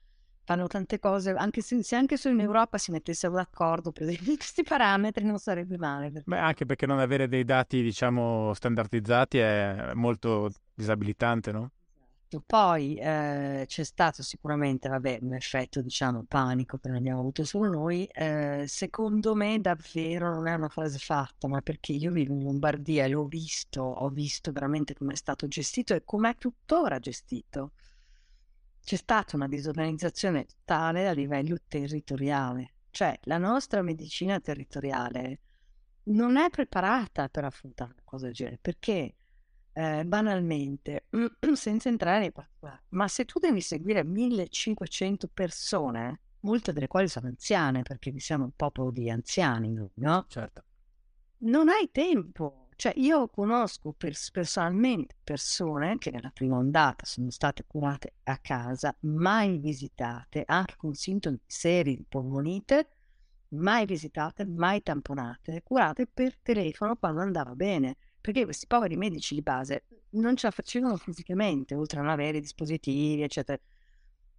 [0.45, 4.65] fanno tante cose, anche se, se anche solo in Europa si mettessero d'accordo per questi
[4.65, 6.11] parametri non sarebbe male.
[6.11, 6.29] Perché...
[6.29, 11.71] Beh, anche perché non avere dei dati, diciamo, standardizzati è molto disabilitante, no?
[12.33, 12.43] Esatto.
[12.47, 17.69] Poi eh, c'è stato sicuramente, vabbè, un effetto, diciamo, panico che non abbiamo avuto solo
[17.71, 18.05] noi.
[18.07, 23.05] Eh, secondo me davvero non è una frase fatta, ma perché io vivo in Lombardia
[23.05, 27.73] e l'ho visto, ho visto veramente come è stato gestito e come è tuttora gestito.
[28.83, 35.41] C'è stata una disorganizzazione totale a livello territoriale, cioè la nostra medicina territoriale
[36.05, 39.15] non è preparata per affrontare una cosa del genere, perché
[39.73, 41.07] eh, banalmente,
[41.55, 47.29] senza entrare nei particolari, ma se tu devi seguire 1500 persone, molte delle quali sono
[47.29, 50.25] anziane, perché siamo un popolo di anziani, no?
[50.29, 50.65] Certo.
[51.39, 52.67] Non hai tempo.
[52.77, 58.97] Cioè, io conosco pers- personalmente persone che nella prima ondata sono state curate a casa,
[59.01, 62.89] mai visitate, anche con sintomi seri di polmonite,
[63.49, 69.43] mai visitate, mai tamponate, curate per telefono quando andava bene perché questi poveri medici di
[69.43, 73.59] base non ce la facevano fisicamente, oltre a non avere dispositivi, eccetera.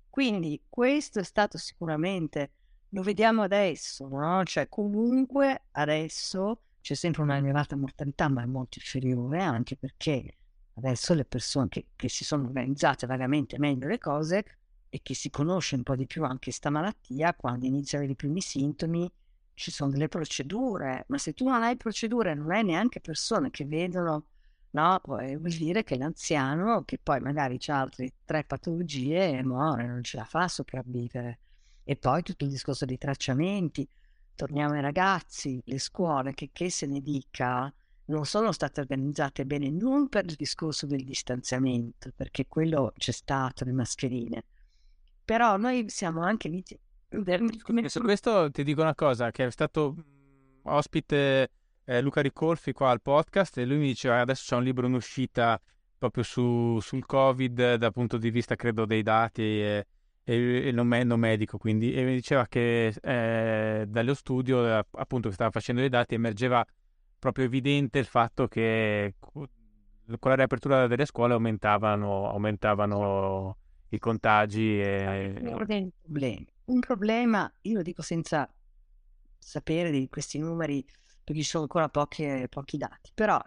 [0.10, 2.52] Quindi questo è stato sicuramente,
[2.90, 4.44] lo vediamo adesso, no?
[4.44, 10.38] Cioè comunque adesso c'è sempre una elevata mortalità, ma è molto inferiore anche perché
[10.76, 14.44] adesso le persone che, che si sono organizzate vagamente meglio le cose
[14.90, 18.42] e che si conosce un po' di più anche questa malattia, quando iniziano i primi
[18.42, 19.10] sintomi,
[19.54, 23.66] ci sono delle procedure, ma se tu non hai procedure, non hai neanche persone che
[23.66, 24.26] vedono,
[24.72, 30.04] no, poi vuol dire che l'anziano, che poi magari ha altre tre patologie, muore, non
[30.04, 31.40] ce la fa a sopravvivere.
[31.84, 33.88] E poi tutto il discorso dei tracciamenti,
[34.36, 37.72] torniamo ai ragazzi, le scuole, che, che se ne dica,
[38.06, 43.64] non sono state organizzate bene non per il discorso del distanziamento, perché quello c'è stato,
[43.64, 44.44] le mascherine,
[45.24, 46.82] però noi siamo anche vittime
[47.90, 50.04] su questo ti dico una cosa, che è stato mhmm,
[50.64, 51.52] ospite
[51.86, 54.94] eh, Luca Ricolfi qua al podcast e lui mi diceva adesso c'è un libro in
[54.94, 55.60] uscita
[55.98, 59.86] proprio su, sul Covid dal punto di vista credo dei dati e,
[60.24, 64.86] e, e non, me, non, medico quindi e mi diceva che eh, dallo studio eh,
[64.92, 66.66] appunto che stava facendo dei dati emergeva
[67.20, 69.48] proprio evidente il fatto che con
[70.32, 73.58] la riapertura delle scuole aumentavano, aumentavano
[73.90, 75.34] i contagi e...
[76.02, 78.50] problemi un problema, io lo dico senza
[79.38, 80.84] sapere di questi numeri,
[81.24, 83.40] perché ci sono ancora pochi, pochi dati, però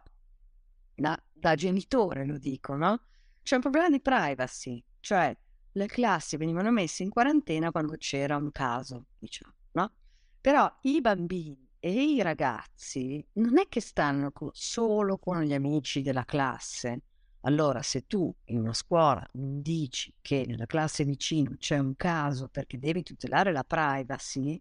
[0.94, 3.00] da, da, genitore lo dico, no?
[3.42, 5.36] C'è un problema di privacy, cioè
[5.72, 9.92] le classi venivano messe in quarantena quando c'era un caso, diciamo, no?
[10.40, 16.24] Però i bambini e i ragazzi non è che stanno solo con gli amici della
[16.24, 17.02] classe,
[17.46, 22.78] allora, se tu in una scuola dici che nella classe vicino c'è un caso perché
[22.78, 24.60] devi tutelare la privacy,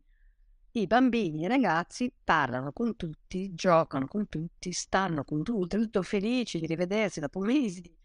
[0.71, 6.01] i bambini e i ragazzi parlano con tutti, giocano con tutti, stanno con tutti, tutto
[6.01, 7.95] felici di rivedersi dopo mesi di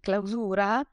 [0.00, 0.86] clausura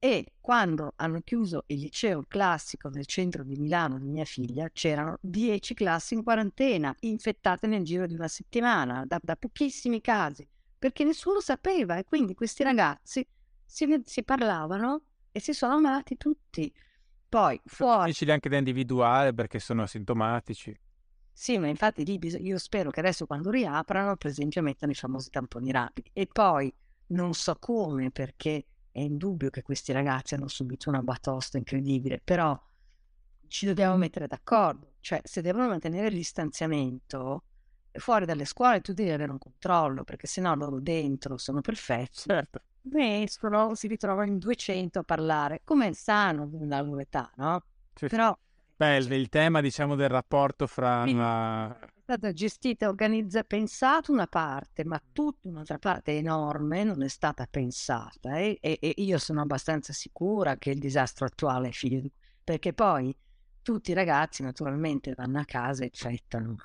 [0.00, 5.16] e quando hanno chiuso il liceo classico del centro di Milano di mia figlia c'erano
[5.20, 10.48] dieci classi in quarantena, infettate nel giro di una settimana, da, da pochissimi casi
[10.80, 13.24] perché nessuno sapeva e quindi questi ragazzi
[13.62, 16.72] si, si parlavano e si sono amati tutti.
[17.28, 17.92] Poi fuori...
[17.92, 20.74] Sono difficili anche da individuare perché sono asintomatici.
[21.30, 25.28] Sì, ma infatti lì io spero che adesso quando riaprano, per esempio, mettano i famosi
[25.28, 26.10] tamponi rapidi.
[26.14, 26.72] E poi
[27.08, 32.58] non so come, perché è indubbio che questi ragazzi hanno subito una batosta incredibile, però
[33.48, 34.94] ci dobbiamo mettere d'accordo.
[35.00, 37.44] Cioè, se devono mantenere il distanziamento,
[37.92, 42.22] fuori dalle scuole tu devi avere un controllo, perché sennò loro dentro sono perfetti.
[42.26, 42.62] Certo.
[42.92, 47.62] Escono, si ritrovano in 200 a parlare, come è sano nella loro età, no?
[47.94, 48.06] Sì.
[48.08, 48.36] Però
[48.80, 51.02] Beh, il, il tema, diciamo, del rapporto fra...
[51.02, 51.78] Una...
[51.78, 57.46] È stata gestita, organizzata, pensata una parte, ma tutta un'altra parte enorme non è stata
[57.46, 58.38] pensata.
[58.38, 58.56] Eh?
[58.58, 62.08] E, e, io sono abbastanza sicura che il disastro attuale è figlio.
[62.42, 63.14] Perché poi
[63.72, 66.56] tutti i ragazzi naturalmente vanno a casa e infettano.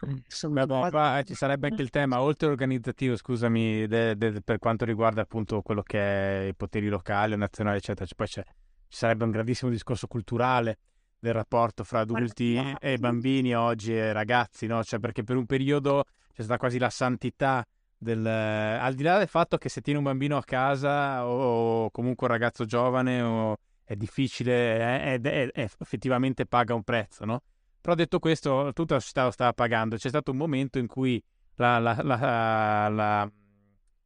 [0.50, 4.86] Beh, boh, qua ci sarebbe anche il tema, oltre organizzativo, scusami, de, de, per quanto
[4.86, 8.42] riguarda appunto quello che è i poteri locali, nazionali, eccetera, cioè, poi ci
[8.88, 10.80] sarebbe un grandissimo discorso culturale
[11.20, 14.84] del rapporto fra adulti e bambini oggi e ragazzi, no?
[14.84, 17.64] Cioè, perché per un periodo c'è stata quasi la santità
[17.98, 18.26] del...
[18.26, 22.34] al di là del fatto che se tieni un bambino a casa o, comunque un
[22.34, 23.58] ragazzo giovane o...
[23.86, 27.42] è difficile ed è, è, effettivamente paga un prezzo, no?
[27.80, 29.96] Però detto questo, tutta la società lo stava pagando.
[29.96, 31.24] C'è stato un momento in cui
[31.56, 33.32] la, la, la,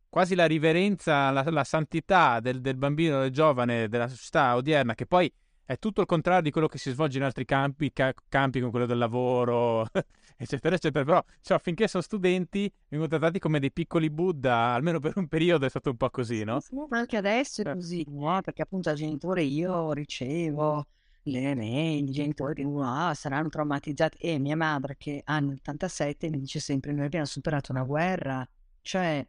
[0.09, 5.31] quasi la riverenza, la, santità del, del bambino, del giovane, della società odierna, che poi
[5.69, 8.71] è tutto il contrario di quello che si svolge in altri campi, ca- campi come
[8.71, 9.85] quello del lavoro,
[10.35, 11.05] eccetera, eccetera.
[11.05, 15.67] Però, cioè, finché sono studenti, vengono trattati come dei piccoli Buddha, almeno per un periodo
[15.67, 16.59] è stato un po' così, no?
[16.59, 18.41] Sì, ma anche adesso è così, no?
[18.41, 20.87] Perché appunto da genitore io ricevo
[21.21, 24.17] le mail, i genitori dicono, ah, saranno traumatizzati.
[24.17, 28.43] E mia madre, che ha l'87, mi dice sempre, noi abbiamo superato una guerra.
[28.81, 29.23] Cioè,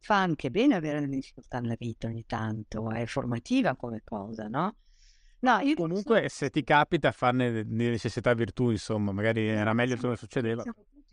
[0.00, 4.76] fa anche bene avere delle difficoltà nella vita ogni tanto, è formativa come cosa, no?
[5.40, 10.16] No, io comunque se ti capita farne di necessità virtù, insomma, magari era meglio come
[10.16, 10.64] succedeva.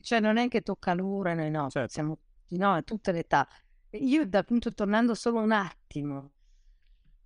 [0.02, 1.92] Cioè non è che tocca l'ora, noi no, certo.
[1.92, 2.20] siamo
[2.50, 3.48] no, a tutte le età.
[3.92, 6.32] Io appunto tornando solo un attimo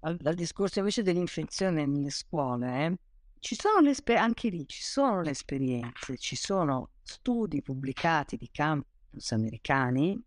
[0.02, 2.98] al, al discorso invece dell'infezione nelle scuole, eh,
[3.40, 9.32] ci sono le anche lì ci sono le esperienze, ci sono studi pubblicati di campus
[9.32, 10.20] americani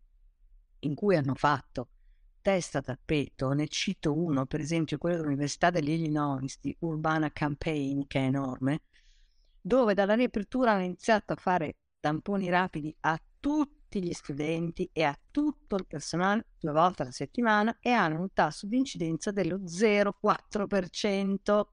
[0.80, 1.88] in cui hanno fatto
[2.40, 8.20] test a tappeto, ne cito uno, per esempio quello dell'Università dell'Illinois di Urbana Campaign, che
[8.20, 8.82] è enorme,
[9.60, 15.18] dove dalla riapertura hanno iniziato a fare tamponi rapidi a tutti gli studenti e a
[15.30, 21.66] tutto il personale due volte alla settimana e hanno un tasso di incidenza dello 0,4%.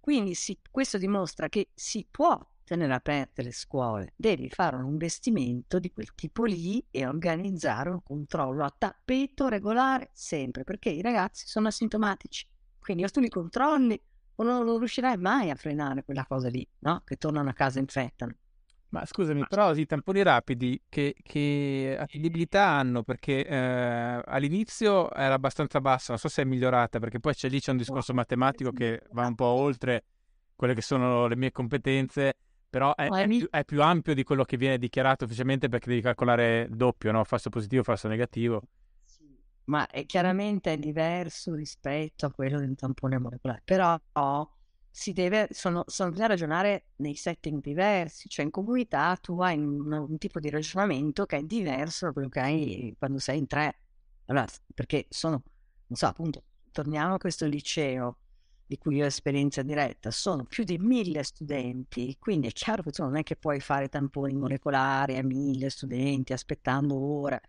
[0.00, 2.38] Quindi si, questo dimostra che si può
[2.68, 8.02] tenere aperte le scuole, devi fare un investimento di quel tipo lì e organizzare un
[8.02, 12.46] controllo a tappeto regolare sempre, perché i ragazzi sono asintomatici.
[12.78, 14.00] Quindi o tu li controlli
[14.36, 17.02] o non, non riuscirai mai a frenare quella cosa lì, no?
[17.04, 18.34] Che tornano a casa e infettano.
[18.90, 23.02] Ma scusami, però i tamponi rapidi che, che attendibilità hanno?
[23.02, 27.60] Perché eh, all'inizio era abbastanza bassa, non so se è migliorata, perché poi c'è lì
[27.60, 30.04] c'è un discorso matematico che va un po' oltre
[30.56, 32.36] quelle che sono le mie competenze
[32.68, 36.02] però è, è, più, è, più, ampio di quello che viene dichiarato ufficialmente perché devi
[36.02, 37.24] calcolare doppio, no?
[37.24, 38.62] falso positivo, falso negativo.
[39.04, 39.24] Sì,
[39.64, 43.98] ma è, chiaramente è diverso rispetto a quello del tampone molecolare, però
[44.90, 49.92] si deve, sono, sono da ragionare nei setting diversi, cioè in comunità tu hai un,
[49.92, 53.78] un, tipo di ragionamento che è diverso da quello che hai quando sei in tre.
[54.26, 55.42] Allora, perché sono,
[55.86, 56.42] non so, appunto,
[56.72, 58.18] torniamo a questo liceo
[58.68, 63.02] di cui ho esperienza diretta, sono più di mille studenti, quindi è chiaro che tu
[63.02, 67.40] non è che puoi fare tamponi molecolari a mille studenti aspettando ore.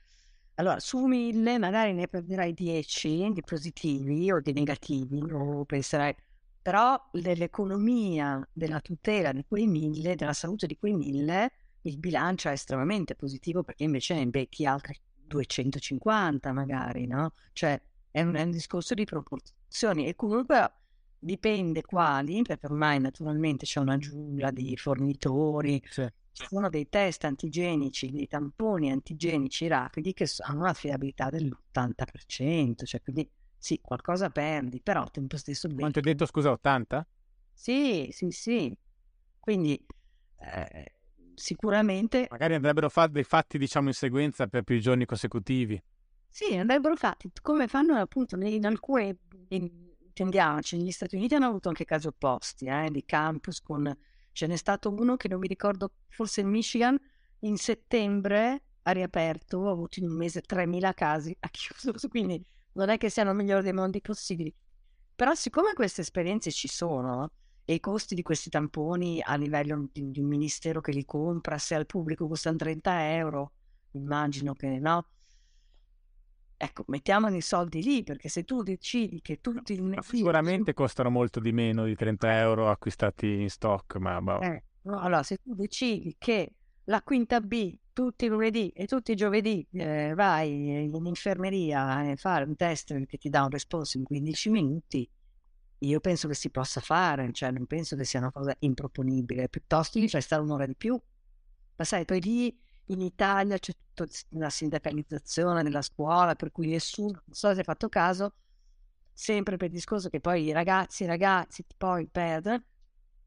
[0.56, 6.16] Allora, su mille magari ne prenderai dieci di positivi o di negativi, o penserai,
[6.62, 11.52] però dell'economia, della tutela di quei mille, della salute di quei mille,
[11.82, 14.98] il bilancio è estremamente positivo perché invece ne becchi altri
[15.28, 17.34] 250 magari, no?
[17.52, 20.79] Cioè è un, è un discorso di proporzioni e comunque
[21.20, 26.08] dipende quali, perché ormai naturalmente c'è una giungla di fornitori, sì.
[26.32, 33.30] ci sono dei test antigenici, dei tamponi antigenici rapidi che hanno un'affidabilità dell'80%, cioè quindi
[33.60, 35.68] sì, qualcosa perdi, però al tempo stesso...
[35.68, 37.06] Quanto hai detto, scusa, 80?
[37.54, 38.78] Sì, sì, sì.
[39.38, 39.86] Quindi
[40.38, 40.94] eh,
[41.36, 42.28] sicuramente...
[42.30, 45.82] Magari andrebbero fatti, fatti, diciamo, in sequenza per più giorni consecutivi.
[46.30, 49.18] Sì, andrebbero fatti, come fanno appunto in alcune...
[49.50, 49.89] In,
[50.20, 53.96] intendiamoci, negli Stati Uniti hanno avuto anche casi opposti, eh, di campus con...
[54.32, 56.98] Ce n'è stato uno che non mi ricordo, forse in Michigan,
[57.40, 62.44] in settembre ha riaperto, ha avuto in un mese 3.000 casi, ha chiuso, quindi
[62.74, 64.54] non è che siano il migliore dei mondi possibili.
[65.16, 67.32] Però siccome queste esperienze ci sono
[67.66, 71.58] e i costi di questi tamponi a livello di, di un ministero che li compra,
[71.58, 73.52] se al pubblico costano 30 euro,
[73.92, 75.06] immagino che no,
[76.62, 79.80] Ecco, mettiamo i soldi lì, perché se tu decidi che tutti...
[79.80, 84.22] No, sicuramente costano molto di meno di 30 euro acquistati in stock, ma...
[84.22, 84.42] Boh.
[84.42, 89.14] Eh, no, allora, se tu decidi che la quinta B tutti i lunedì e tutti
[89.14, 93.98] i giovedì eh, vai in infermeria a fare un test che ti dà un responso
[93.98, 95.10] in 15 minuti,
[95.78, 99.98] io penso che si possa fare, cioè non penso che sia una cosa improponibile, piuttosto
[99.98, 101.00] gli fai stare un'ora di più.
[101.78, 102.60] Ma sai, poi lì
[102.90, 107.64] in Italia c'è tutta una sindacalizzazione della scuola, per cui nessuno, non so se hai
[107.64, 108.34] fatto caso,
[109.14, 112.64] sempre per il discorso che poi i ragazzi, i ragazzi poi perdono,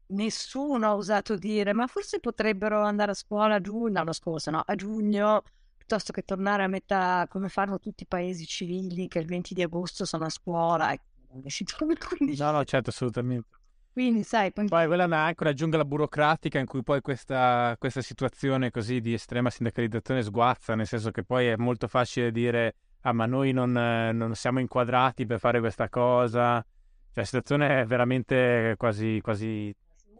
[0.07, 4.63] nessuno ha osato dire ma forse potrebbero andare a scuola a giugno, l'anno scorso, no,
[4.65, 5.43] a giugno,
[5.77, 9.61] piuttosto che tornare a metà, come fanno tutti i paesi civili che il 20 di
[9.61, 10.91] agosto sono a scuola.
[10.93, 11.03] Ecco,
[12.37, 13.47] no, no, certo, assolutamente.
[13.93, 18.01] Quindi, sai, poi, poi quella è anche una giungla burocratica in cui poi questa, questa
[18.01, 23.13] situazione così di estrema sindacalizzazione sguazza, nel senso che poi è molto facile dire ah
[23.13, 28.73] ma noi non, non siamo inquadrati per fare questa cosa, cioè la situazione è veramente
[28.77, 29.75] quasi, quasi...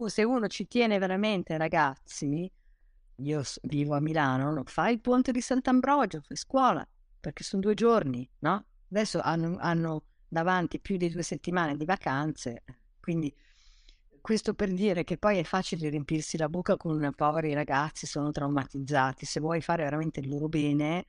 [0.06, 2.52] Se uno ci tiene veramente ragazzi,
[3.16, 6.88] io vivo a Milano, fai il ponte di Sant'Ambrogio, fai scuola,
[7.20, 8.66] perché sono due giorni, no?
[8.92, 12.64] Adesso hanno, hanno davanti più di due settimane di vacanze,
[13.00, 13.34] quindi
[14.24, 19.26] questo per dire che poi è facile riempirsi la bocca con poveri ragazzi, sono traumatizzati.
[19.26, 21.08] Se vuoi fare veramente il loro bene,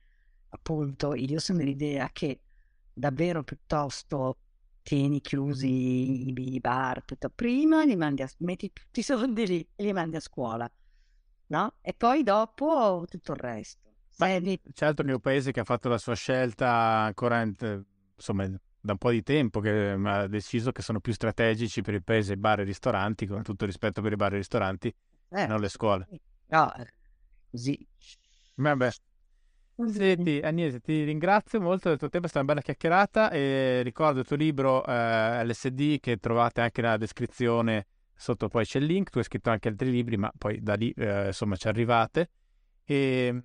[0.49, 2.41] appunto, io sono dell'idea che
[2.93, 4.39] davvero piuttosto
[4.81, 9.83] tieni chiusi i, bar tutto prima, li mandi a, metti tutti i soldi lì e
[9.85, 10.69] li mandi a scuola,
[11.47, 11.73] no?
[11.79, 13.93] E poi dopo tutto il resto.
[14.17, 18.45] Beh, certo che è un paese che ha fatto la sua scelta ancora, insomma,
[18.85, 22.37] da un po' di tempo che ha deciso che sono più strategici per il paese
[22.37, 24.93] bar e ristoranti, con tutto rispetto per i bar e ristoranti,
[25.31, 26.07] eh, non le scuole.
[26.47, 26.71] No,
[27.49, 27.85] così.
[28.55, 28.89] Vabbè.
[29.87, 34.19] Senti, Agnese, ti ringrazio molto del tuo tempo, è stata una bella chiacchierata e ricordo
[34.19, 39.09] il tuo libro eh, LSD che trovate anche nella descrizione, sotto poi c'è il link,
[39.09, 42.29] tu hai scritto anche altri libri, ma poi da lì eh, insomma ci arrivate
[42.85, 43.43] e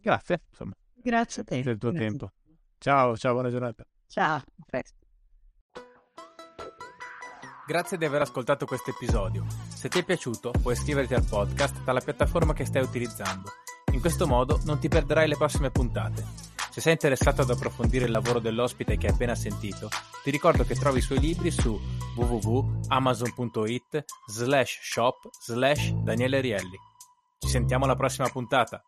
[0.00, 0.72] grazie, insomma.
[0.94, 1.62] Grazie a te.
[1.62, 2.08] Del tuo grazie.
[2.08, 2.32] tempo.
[2.78, 3.84] Ciao, ciao, buona giornata.
[4.10, 4.98] Ciao, a presto.
[7.64, 9.46] Grazie di aver ascoltato questo episodio.
[9.68, 13.52] Se ti è piaciuto, puoi iscriverti al podcast dalla piattaforma che stai utilizzando.
[13.92, 16.26] In questo modo non ti perderai le prossime puntate.
[16.72, 19.88] Se sei interessato ad approfondire il lavoro dell'ospite che hai appena sentito,
[20.24, 21.80] ti ricordo che trovi i suoi libri su
[22.16, 26.78] www.amazon.it slash shop slash Daniele Rielli.
[27.38, 28.82] Ci sentiamo alla prossima puntata.